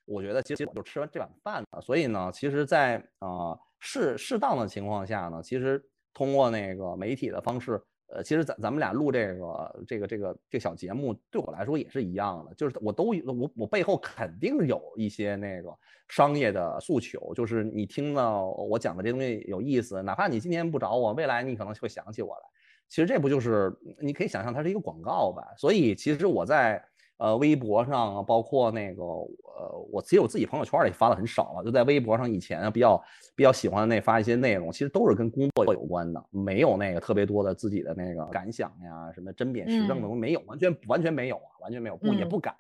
[0.05, 5.81] 我觉得其实我就吃完这碗饭了，所以呢，其实在，呃适适当的情况下呢，其实
[6.13, 15.69] 通过那个媒体的方式，呃，其实咱咱们俩录这个这个这个这个小节目，对我来说也是一样的，就是我都我我背后肯定有一些那个
[16.07, 22.41] 商业的诉求，就是你听到我讲的这东西有意思，哪怕你今天不找我，未来你可能会想起我来。
[22.87, 25.43] 其实这不就是你可以想象它是一个广告吧？
[25.57, 26.81] 所以其实我在
[27.17, 33.03] 呃微博上啊，包括那个呃，我其实我自己朋友圈里发的很少了，就在微博上以前比较
[33.35, 42.55] 比较喜欢那发一些内容，其实都是跟工作有关的，没有那个特别多的自己的那个感想呀，什么针砭时政的嗯没有，完全完全没有啊，完全没有，不也嗯不敢。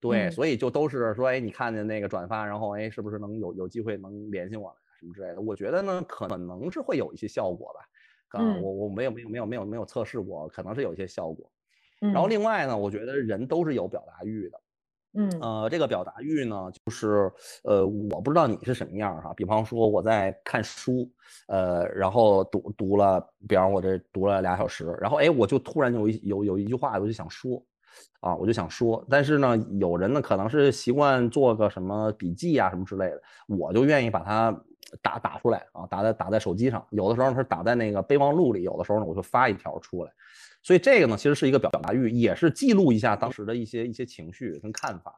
[0.00, 5.40] 对，嗯所以就都是说，哎，你看见那个转发，然后哎，是不是能有有机会能联系我们什么之类的？
[5.40, 7.80] 我觉得呢，可能是会有一些效果吧。
[8.38, 11.50] 啊，嗯我我没有没有没有没有没有测试过，可能是有一些效果。
[12.12, 14.60] 然后嗯另外呢，我觉得人都是有表达欲的。
[15.14, 17.30] 嗯呃，这个表达欲呢，就是
[17.64, 19.34] 呃，我不知道你是什么样儿哈。
[19.34, 21.06] 比方说我在看书，
[21.48, 27.62] 呃，然后读读了，比方我这读了俩小时，然后哎，我就突然有一有有一句话我就想说，
[28.20, 34.50] 啊，我就想说，但是呢，有人呢可能是习惯做个什么笔记啊什么之类的，我就愿意把它
[35.02, 40.10] 打打出来啊，打在打在手机上，有的时候是打在那个备忘录里，有的时候呢我就发一条出来。
[40.62, 45.14] 所以这个呢，其实是一个表达欲，也是记录一下当时的一些一些情绪跟看法。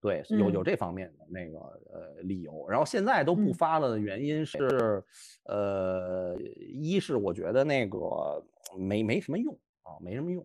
[0.00, 2.68] 对，有有嗯这方面的那个呃理由。
[2.68, 5.02] 然后现在都不嗯发了的原因是，
[5.44, 7.98] 呃，一是我觉得那个
[8.76, 10.44] 没没什么用啊，没什么用。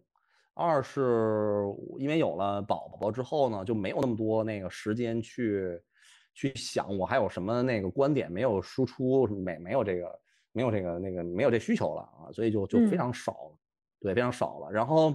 [0.53, 1.63] 二是
[1.97, 5.81] 因为有了宝宝之后呢，就没有那么多那个时间去
[6.35, 10.19] 去想我还有什么那个观点没有输出，没没有这个
[10.51, 13.59] 没有这个那个没有这需求了啊，所以就就非嗯常少了。
[13.99, 14.71] 对，非常少了。
[14.71, 15.13] 然后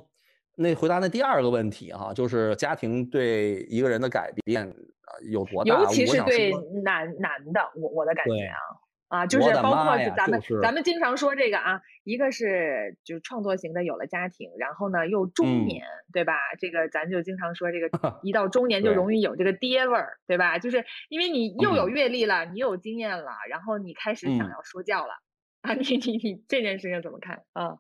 [0.56, 5.74] 那回答那第二个问题哈，就是家庭对一个人的改变呃有多大？
[5.80, 6.50] 尤其是对，
[6.84, 16.34] 男男的，我我的感觉，啊啊，就是包括咱们就是，咱们经常说这个啊，一个是就是创作型的有了家庭，然后呢又中嗯，年，对吧？
[16.58, 17.90] 这个咱就经常说这个
[18.22, 20.58] 一到中年就，容易有这个爹味儿，对吧？
[20.58, 24.50] 就是因为你又有嗯阅历了，你有经验了，然后你开始想嗯。
[24.50, 25.14] 要说教了
[25.62, 27.78] 啊，你你你这件事情怎么看啊？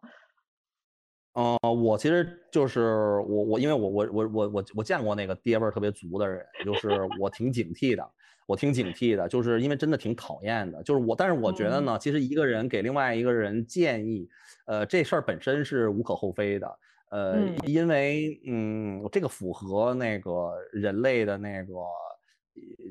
[1.34, 2.80] 呃，我其实就是
[3.26, 8.06] 我我因为我我我我我我见过那个爹味儿特别足的人，就是我挺警惕的，
[8.46, 10.82] 我挺警惕的，就是因为真的挺讨厌的。
[10.82, 14.28] 就是我，但是我觉得嗯呢，其实一个人给另外一个人建议，
[14.66, 16.78] 呃，这事儿本身是无可厚非的。
[17.10, 22.11] 呃，嗯因为嗯，这个符合那个人类的那个，呃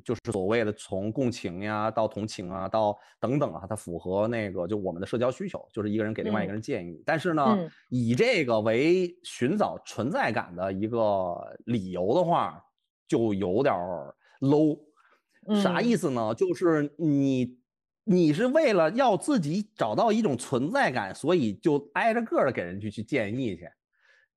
[0.03, 7.01] 就是所谓的从共情呀到同情啊到等等啊，它符合那个就我们的社交需求，就是一个人给另外一个嗯人建议。
[7.05, 11.35] 但是呢，嗯以这个为寻找存在感的一个
[11.65, 12.63] 理由的话，
[13.07, 13.75] 就有点
[14.39, 14.79] low。
[15.61, 16.33] 啥嗯意思呢？
[16.35, 17.57] 就是你
[18.03, 23.67] 你是为了要自己找到一种存在感，所以就挨着个儿的给人去去建议去，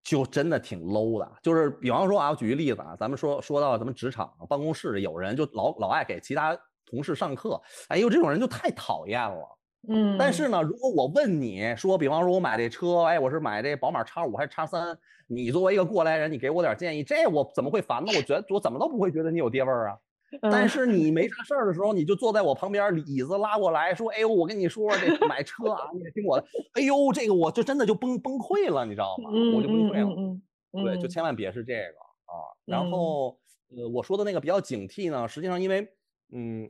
[0.05, 1.33] 就真的挺 low 的。
[1.43, 6.57] 就是比方说啊，我举个例子啊，咱们说说到咱们职场办公室里，有人就老老爱给其他
[6.87, 9.59] 同事上课，哎呦，这种人就太讨厌了。
[9.89, 14.97] 嗯但嗯是呢，如果我问你说，比方说我买这车，哎，我是买这宝马叉五还是叉三？
[15.27, 18.13] 你作为一个过来人，你给我点建议，这我怎么会烦呢？
[18.17, 19.99] 我觉得我怎么都不会觉得你有爹味儿啊。
[20.41, 29.31] 但嗯是你没啥事儿的时候，你就坐在我旁边，椅子拉过来说：“哎呦，我跟你说，这买车啊，你得听我的。”哎呦，这个我就真的就崩崩溃了，你知道吗？
[29.31, 30.39] 我就崩溃了。
[30.85, 32.35] 对，就嗯千万别是这个啊。
[32.35, 32.35] 啊。
[32.65, 33.39] 然后
[33.77, 35.89] 呃，我说的那个比较警惕呢，实际上因为
[36.33, 36.69] 嗯。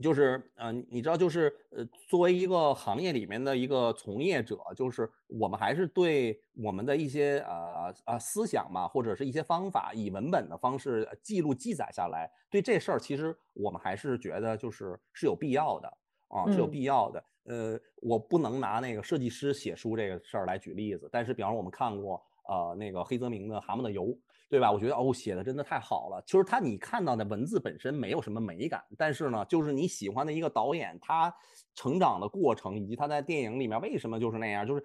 [0.00, 12.30] 就是呃，你知道，就是呃，作为一个行业里面的一个从业者，就是我们还是对我们的一些呃呃思想嘛，或者是一些方法，以文本的方式记录记载下来。
[12.48, 15.88] 对这事儿，其实我们还是觉得就是是有必要的
[16.28, 17.24] 啊，是有必要的。
[17.46, 24.04] 呃，我不能拿那个设计师写书这个事儿来举例子，但是比方说我们看过呃那个黑泽明的《蛤蟆的油》。
[24.48, 24.72] 对吧？
[24.72, 26.22] 我觉得哦，写的真的太好了。
[26.26, 31.34] 就是他，你看到的文字本身没有什么美感，但是呢，就是你喜欢的一个导演，他
[31.74, 34.82] 成长的过程，以及他在电影里面为什么就是那样，就是，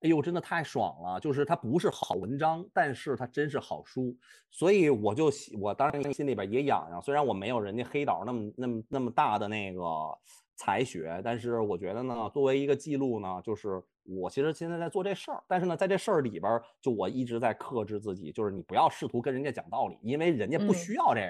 [0.00, 1.20] 哎呦，真的太爽了。
[1.20, 4.16] 就是他不是好文章，但是他真是好书。
[4.50, 5.30] 所以我就
[5.60, 7.00] 我当然心里边也痒痒。
[7.00, 9.80] 虽然我没有人家黑导那么那么那么大的那个
[10.56, 13.82] 才学，但是我觉得呢，作为一个记录呢，就是。
[14.06, 21.20] 我其实现在在做这事儿，但是呢，在这事儿里边，就我一直在克制自己，就是你不要试图跟人家讲道理，因为人家不需要这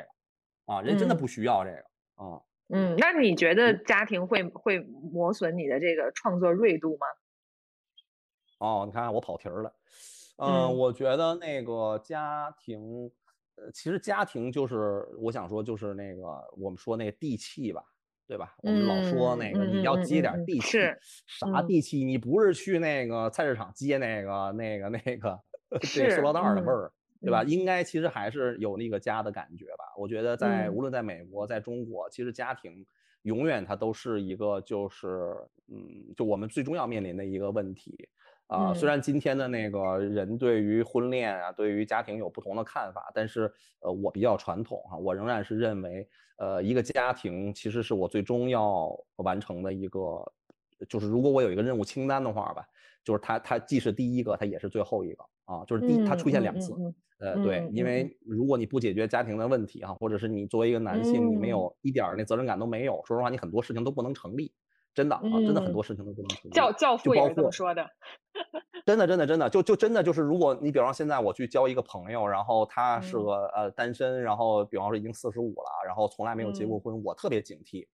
[0.66, 7.06] 个，啊，人真的不需要这个，啊，嗯，那你觉得家庭会会磨损你的这个创作锐度吗？
[8.58, 9.72] 哦，你看我跑题儿了，
[10.38, 13.08] 嗯，我觉得那个家庭，
[13.54, 16.22] 呃，其实家庭就是我想说就是那个
[16.56, 17.84] 我们说那个地气吧。
[18.26, 18.54] 对吧？
[18.62, 20.78] 我们老说那个你要接点地气，
[21.26, 22.04] 啥地气？
[22.04, 25.38] 你不是去那个菜市场接那个那个那个
[25.80, 27.44] 这塑料袋的味儿，对吧？
[27.44, 29.84] 应该其实还是有那个家的感觉吧？
[29.98, 32.84] 我觉得在无论在美国，在中国，其实家庭
[33.22, 35.34] 永远它都是一个就是
[35.68, 38.08] 嗯，就我们最终要面临的一个问题
[38.54, 38.74] 啊。
[38.74, 46.08] 虽然今天的那个人对于婚恋啊，对于家庭有不同的看法，但是呃，我比较传统哈，我仍然是认为。
[46.36, 50.00] 呃，一个家庭其实是我最终要完成的一个，
[50.88, 52.66] 就是如果我有一个任务清单的话吧，
[53.04, 56.74] 就是它它既是第一个，它也是最后一个啊，就是第它出现两次，
[57.20, 64.52] 呃，对，因为如果你不解决家庭的问题哈，或者是你作为一个男性，你没有一点那责任感都没有，说实话，你很多事情都不能成立，
[64.92, 66.52] 真的啊，真的很多事情都不能成立。
[66.52, 67.88] 教教父也是这么说的。
[68.84, 77.86] 真的，真的，真的，就就真的就是，如果你比方现在我去交一个朋友，然后他是个呃单身，然后比方说已经四十五了，然后从来没有结过婚，我特别警惕。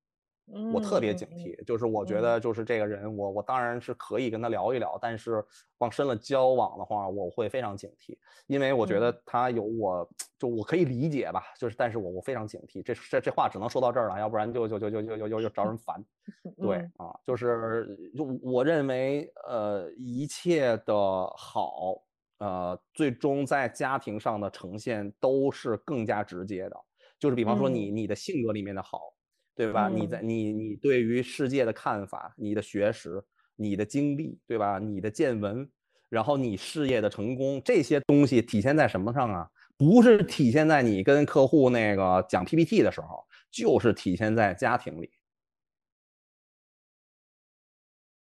[0.72, 5.44] 我特别警惕就是我觉得就是这个人我我当然是可以跟他聊一聊但是
[5.78, 8.16] 往深了交往的话我会非常警惕。
[8.46, 10.08] 因为我觉得他有我
[10.38, 16.04] 就我可以理解吧就是但是我我非常警惕这这这话只能说到这儿了要不然就就就就就就就招人烦。
[16.60, 20.94] 对啊就是就我认为呃一切的
[21.36, 21.94] 好
[22.38, 26.76] 呃最终在家庭上的呈现都是更加直接的。
[27.20, 29.12] 就是比方说你你的性格里面的好
[29.54, 29.88] 对吧？
[29.88, 33.22] 你在你你对于世界的看法，你的学识，
[33.56, 34.78] 你的经历，对吧？
[34.78, 35.70] 你的见闻，
[36.08, 39.50] 然后你事业的成功，这些东西体现在什么上啊？
[39.76, 45.10] 不是体现在你跟客户那个讲 PPT 的时候，就是体现在家庭里。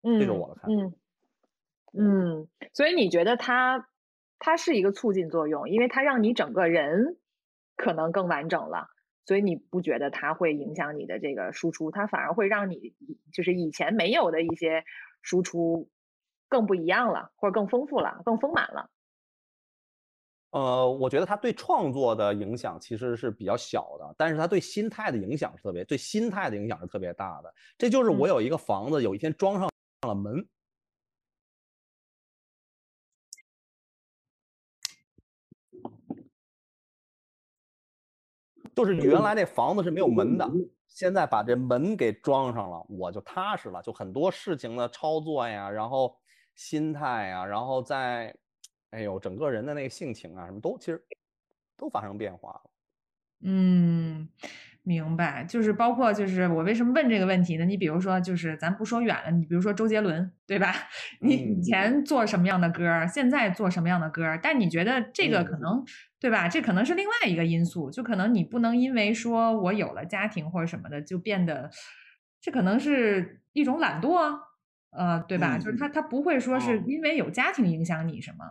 [0.03, 0.71] 嗯，这是我的看法。
[0.71, 0.95] 嗯
[1.93, 3.89] 嗯，所以你觉得它
[4.39, 7.17] 它是一个促进作用，因为它让你整个人
[7.75, 8.87] 可能更完整了。
[9.25, 12.93] 所以你不觉得它会影响你的这个输出，它反而会让你
[13.31, 14.83] 就是以前没有的一些
[15.21, 15.89] 输出
[16.49, 18.89] 更不一样了，或者更丰富了，更丰满了。
[20.51, 27.53] 呃，我觉得它对创作的影响其实是比较小的，但是它对心态的影响是特别，对心态的影响是特别大的。
[27.77, 29.69] 这就是我有一个房子，有一天装上
[30.07, 30.45] 了门。
[38.75, 40.49] 就是你原来那房子是没有门的，
[40.87, 43.81] 现在把这门给装上了，我就踏实了。
[43.81, 46.15] 就很多事情的操作呀，然后
[46.55, 48.35] 心态呀，然后在，
[48.91, 51.03] 哎呦，整个人的那个性情啊，什么都其实
[51.77, 52.61] 都发生变化了。
[53.41, 54.29] 嗯。
[54.83, 57.63] 明白，就是包括就是我为什么问这个问题呢？
[57.65, 60.73] 你比如说，就是咱不说远了，你比如说周杰伦，对吧？
[61.19, 64.39] 你以前做什么样的歌，现在做什么样的歌？
[64.41, 65.85] 但你觉得这个可能，
[66.21, 66.47] 对吧？
[66.47, 71.69] 这可能是另外一个因素，就可能你不能因为说我有了家庭或者什么的，就变得，
[72.39, 74.39] 这可能是一种懒惰，
[74.91, 75.57] 呃，对吧？
[75.57, 78.45] 就是他他不会说是因为有家庭影响你什么，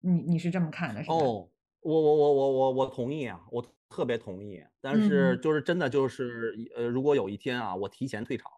[0.00, 1.14] 你你是这么看的，是吧？
[1.16, 1.50] 哦，
[1.80, 3.66] 我我我我我我同意啊，我。
[3.92, 8.48] 特别同意，但是就是真的就是呃，如果有一天啊，我提前退场，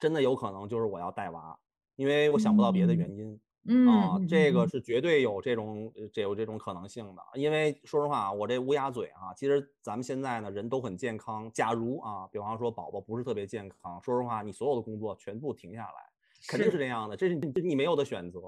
[0.00, 1.56] 真的有可能就是我要带娃，
[1.94, 3.38] 因为我想不到别的原因，
[3.84, 7.22] 啊，这个是绝对有这种这有这种可能性的。
[7.34, 11.50] 因为说实话啊，我这乌鸦嘴啊，其实咱们现在呢人都很健康。
[11.52, 15.92] 假如啊，比方说宝宝不是特别健康，说实话，你所有的工作全部停下来，
[16.48, 18.40] 肯定是这样的，这是你你没有的选择。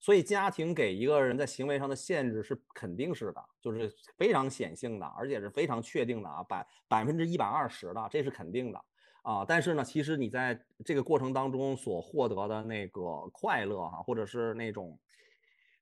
[0.00, 8.80] 所以家庭给一个人在行为上的限制是肯定是的，就是非常显性的，而且是非常确定的啊，百百分之一百二十的，这是肯定的
[9.22, 9.44] 啊。
[9.46, 14.98] 但是呢，其实你在这个过程当中所获得的那个快乐哈，或者是那种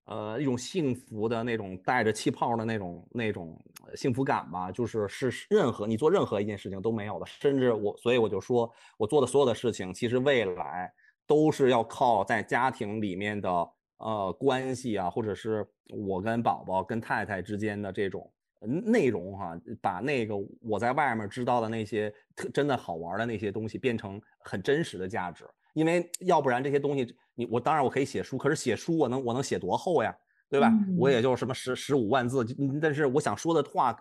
[0.04, 3.58] 呃一种幸福的那种带着气泡的那种那种
[3.94, 7.26] 幸福感吧，就是是任何你做任何一件事情都没有的。
[7.26, 10.92] 甚至我，所以我就说我做的所有的事情，其实未来
[11.26, 13.70] 都是要靠在家庭里面的。
[13.98, 18.30] 呃，关系啊，或者是我跟宝宝、跟太太之间的这种
[18.60, 25.44] 内容哈，把那个我在外面知道的那些特真的好玩的那些东西变成很真实的价值。
[25.74, 30.16] 因为要不然这些东西，你我当然我可以写书，可是写书我能我能写多厚呀，
[30.48, 30.72] 对吧？
[30.96, 32.42] 我也就什么十十五万字，
[32.80, 33.94] 但是我想说的话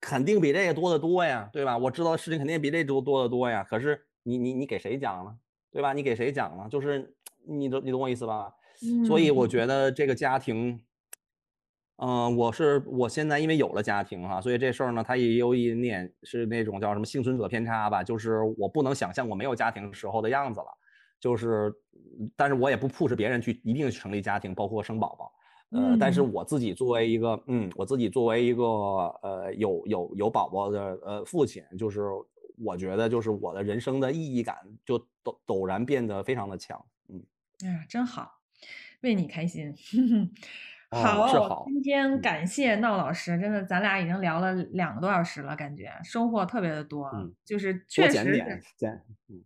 [0.00, 1.76] 肯定比这个多得多呀，对吧？
[1.76, 3.62] 我知道的事情肯定比这多多得多呀。
[3.68, 5.36] 可是你你你给谁讲呢？
[5.70, 5.92] 对吧？
[5.92, 6.66] 你给谁讲呢？
[6.70, 7.14] 就是
[7.46, 8.50] 你懂你懂我意思吧？
[9.06, 10.82] 所以我觉得这个家庭，
[12.04, 20.66] 嗯，我是我现在因为有了家庭哈，所以这事儿呢，它也有一点是那种叫什么幸存者偏差吧，就是我不能想象我没有家庭时候的样子了，
[21.20, 21.72] 就是，
[22.34, 25.32] 但是我也不 push 别人去一定成立家庭，包括生宝宝，
[25.78, 32.00] 呃，但是我自己作为一个，嗯，我自己作为一个呃有有有宝宝的呃父亲，就是
[32.58, 37.22] 我觉得就是我的人生的意义感就陡陡然变得非常的强，嗯，
[37.64, 38.40] 哎呀，真好。
[39.02, 39.74] 为你开心，
[40.92, 47.10] 好，今天感谢闹老师，真的，咱俩已经聊了两个多小时了，感觉收获特别的多，
[47.44, 48.62] 就是确实是。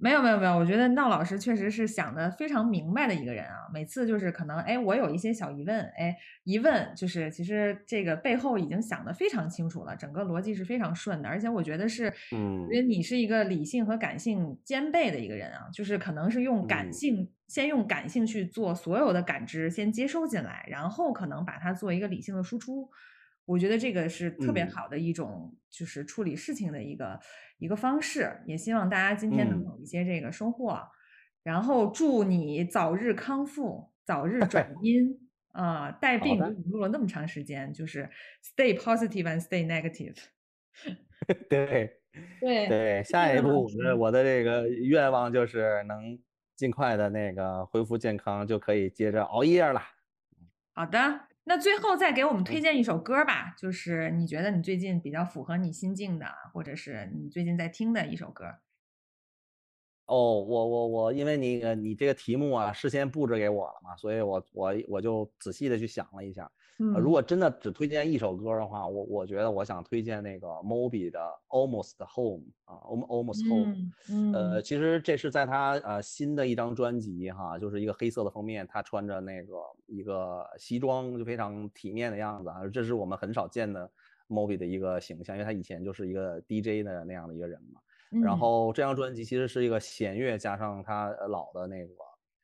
[0.01, 3.69] 没有没有没有，我觉得闹老师确实是想的非常明白的一个人啊。
[3.73, 11.29] 每次就是可能，哎，我有一些小疑问，哎，一问就是其实这个背后已经想的非常清楚了，整个逻辑是非常顺的。
[11.29, 22.91] 而且我觉得是，嗯，因为你是一个理性和感性兼备的一个人啊，就是可能是用感性，先用感性去做所有的感知，先接收进来，然后可能把它做一个理性的输出。
[23.45, 27.21] 我觉得这个是特别好的一种，就是处理事情的一个
[27.59, 28.41] 一个方式。
[28.47, 30.77] 也希望大家今天能有一些这个收获，
[31.45, 35.17] 然后祝你早日康复，早日转 阴
[35.53, 35.93] 啊！
[35.93, 36.39] 带病
[36.71, 38.11] 录了那么长时间，就是
[38.43, 40.17] stay positive and stay negative。
[41.49, 42.01] 对
[42.41, 46.19] 对对，下一步我的我的这个愿望就是能
[46.57, 49.81] 尽快的那个恢复健康，就可以接着熬夜了。
[50.73, 51.21] 好的。
[51.49, 58.47] 那最后再给我们推荐一首歌吧，就是你觉得你最近比较符合你心境的，或者是你最近在听的一首歌。
[60.07, 66.51] 哦，我我我，因为你你这个题目啊，事先布置给我了嘛，所以我我我就仔细的去想了一下。
[66.79, 74.35] 如果真的只推荐一首歌的话，我我觉得我想推荐那个 Moby 的 Almost Home 啊，Almost Home。
[74.35, 79.55] 呃，其实这是在他呃新的一张专辑哈，就是一个黑色的封面，他穿着那个
[79.87, 82.67] 一个西装，就非常体面的样子啊。
[82.69, 83.91] 这是我们很少见的
[84.29, 87.81] Moby 的一个形象，因为他以前就是一个 DJ 的那样的一个人嘛。
[88.23, 91.95] 然后这张专辑其实是一个弦乐加上他老的那个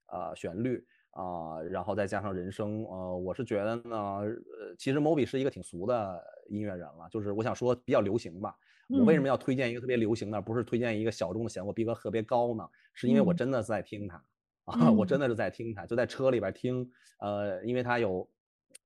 [0.06, 0.82] 呃旋律。
[1.12, 8.54] 啊，然后再加上人声，呃，我是觉得呢，呃，其实 Moby 是一个挺俗的音乐人了，就是我想说比较流行吧。
[8.88, 12.66] 我为什么要推荐一个特别流行的，不是推荐一个小众的弦，我逼格特别高呢？
[12.94, 14.24] 是因为我真的在听他，
[14.64, 18.26] 啊，我真的是在听他，就在车里边听，呃，因为他有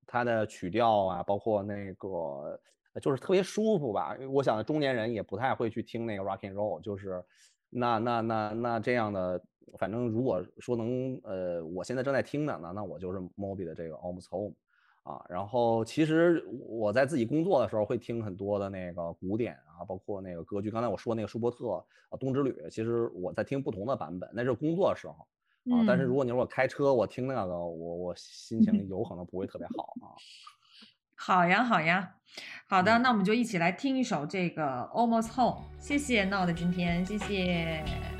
[0.04, 2.60] 他的曲调啊，包括那个
[3.00, 4.16] 就是特别舒服吧。
[4.32, 7.24] 我想中年人也不太会去听那个 Rock and Roll，就是
[7.70, 9.40] 那那那那这样的。
[9.78, 14.52] 反正如果说能，呃，我现在正在听的，那那我就是 Moby 的这个 Almost Home，
[15.02, 20.70] 啊，然后其实我在自己工作的时候会听很多的那个古典啊，包括那个歌剧。
[20.70, 21.84] 刚才我说那个舒伯特啊
[22.18, 25.14] 《冬之旅》，其实我在听不同的版本，那是工作时候
[25.74, 25.84] 啊。
[25.86, 30.14] 但是如果你说我开车我听那个，我我心情 有可能不会特别好啊。
[31.18, 32.16] 好呀，好呀，
[32.68, 35.62] 好的，那我们就一起来听一首这个 Almost Home。
[35.80, 38.15] 谢谢闹的今天，谢谢。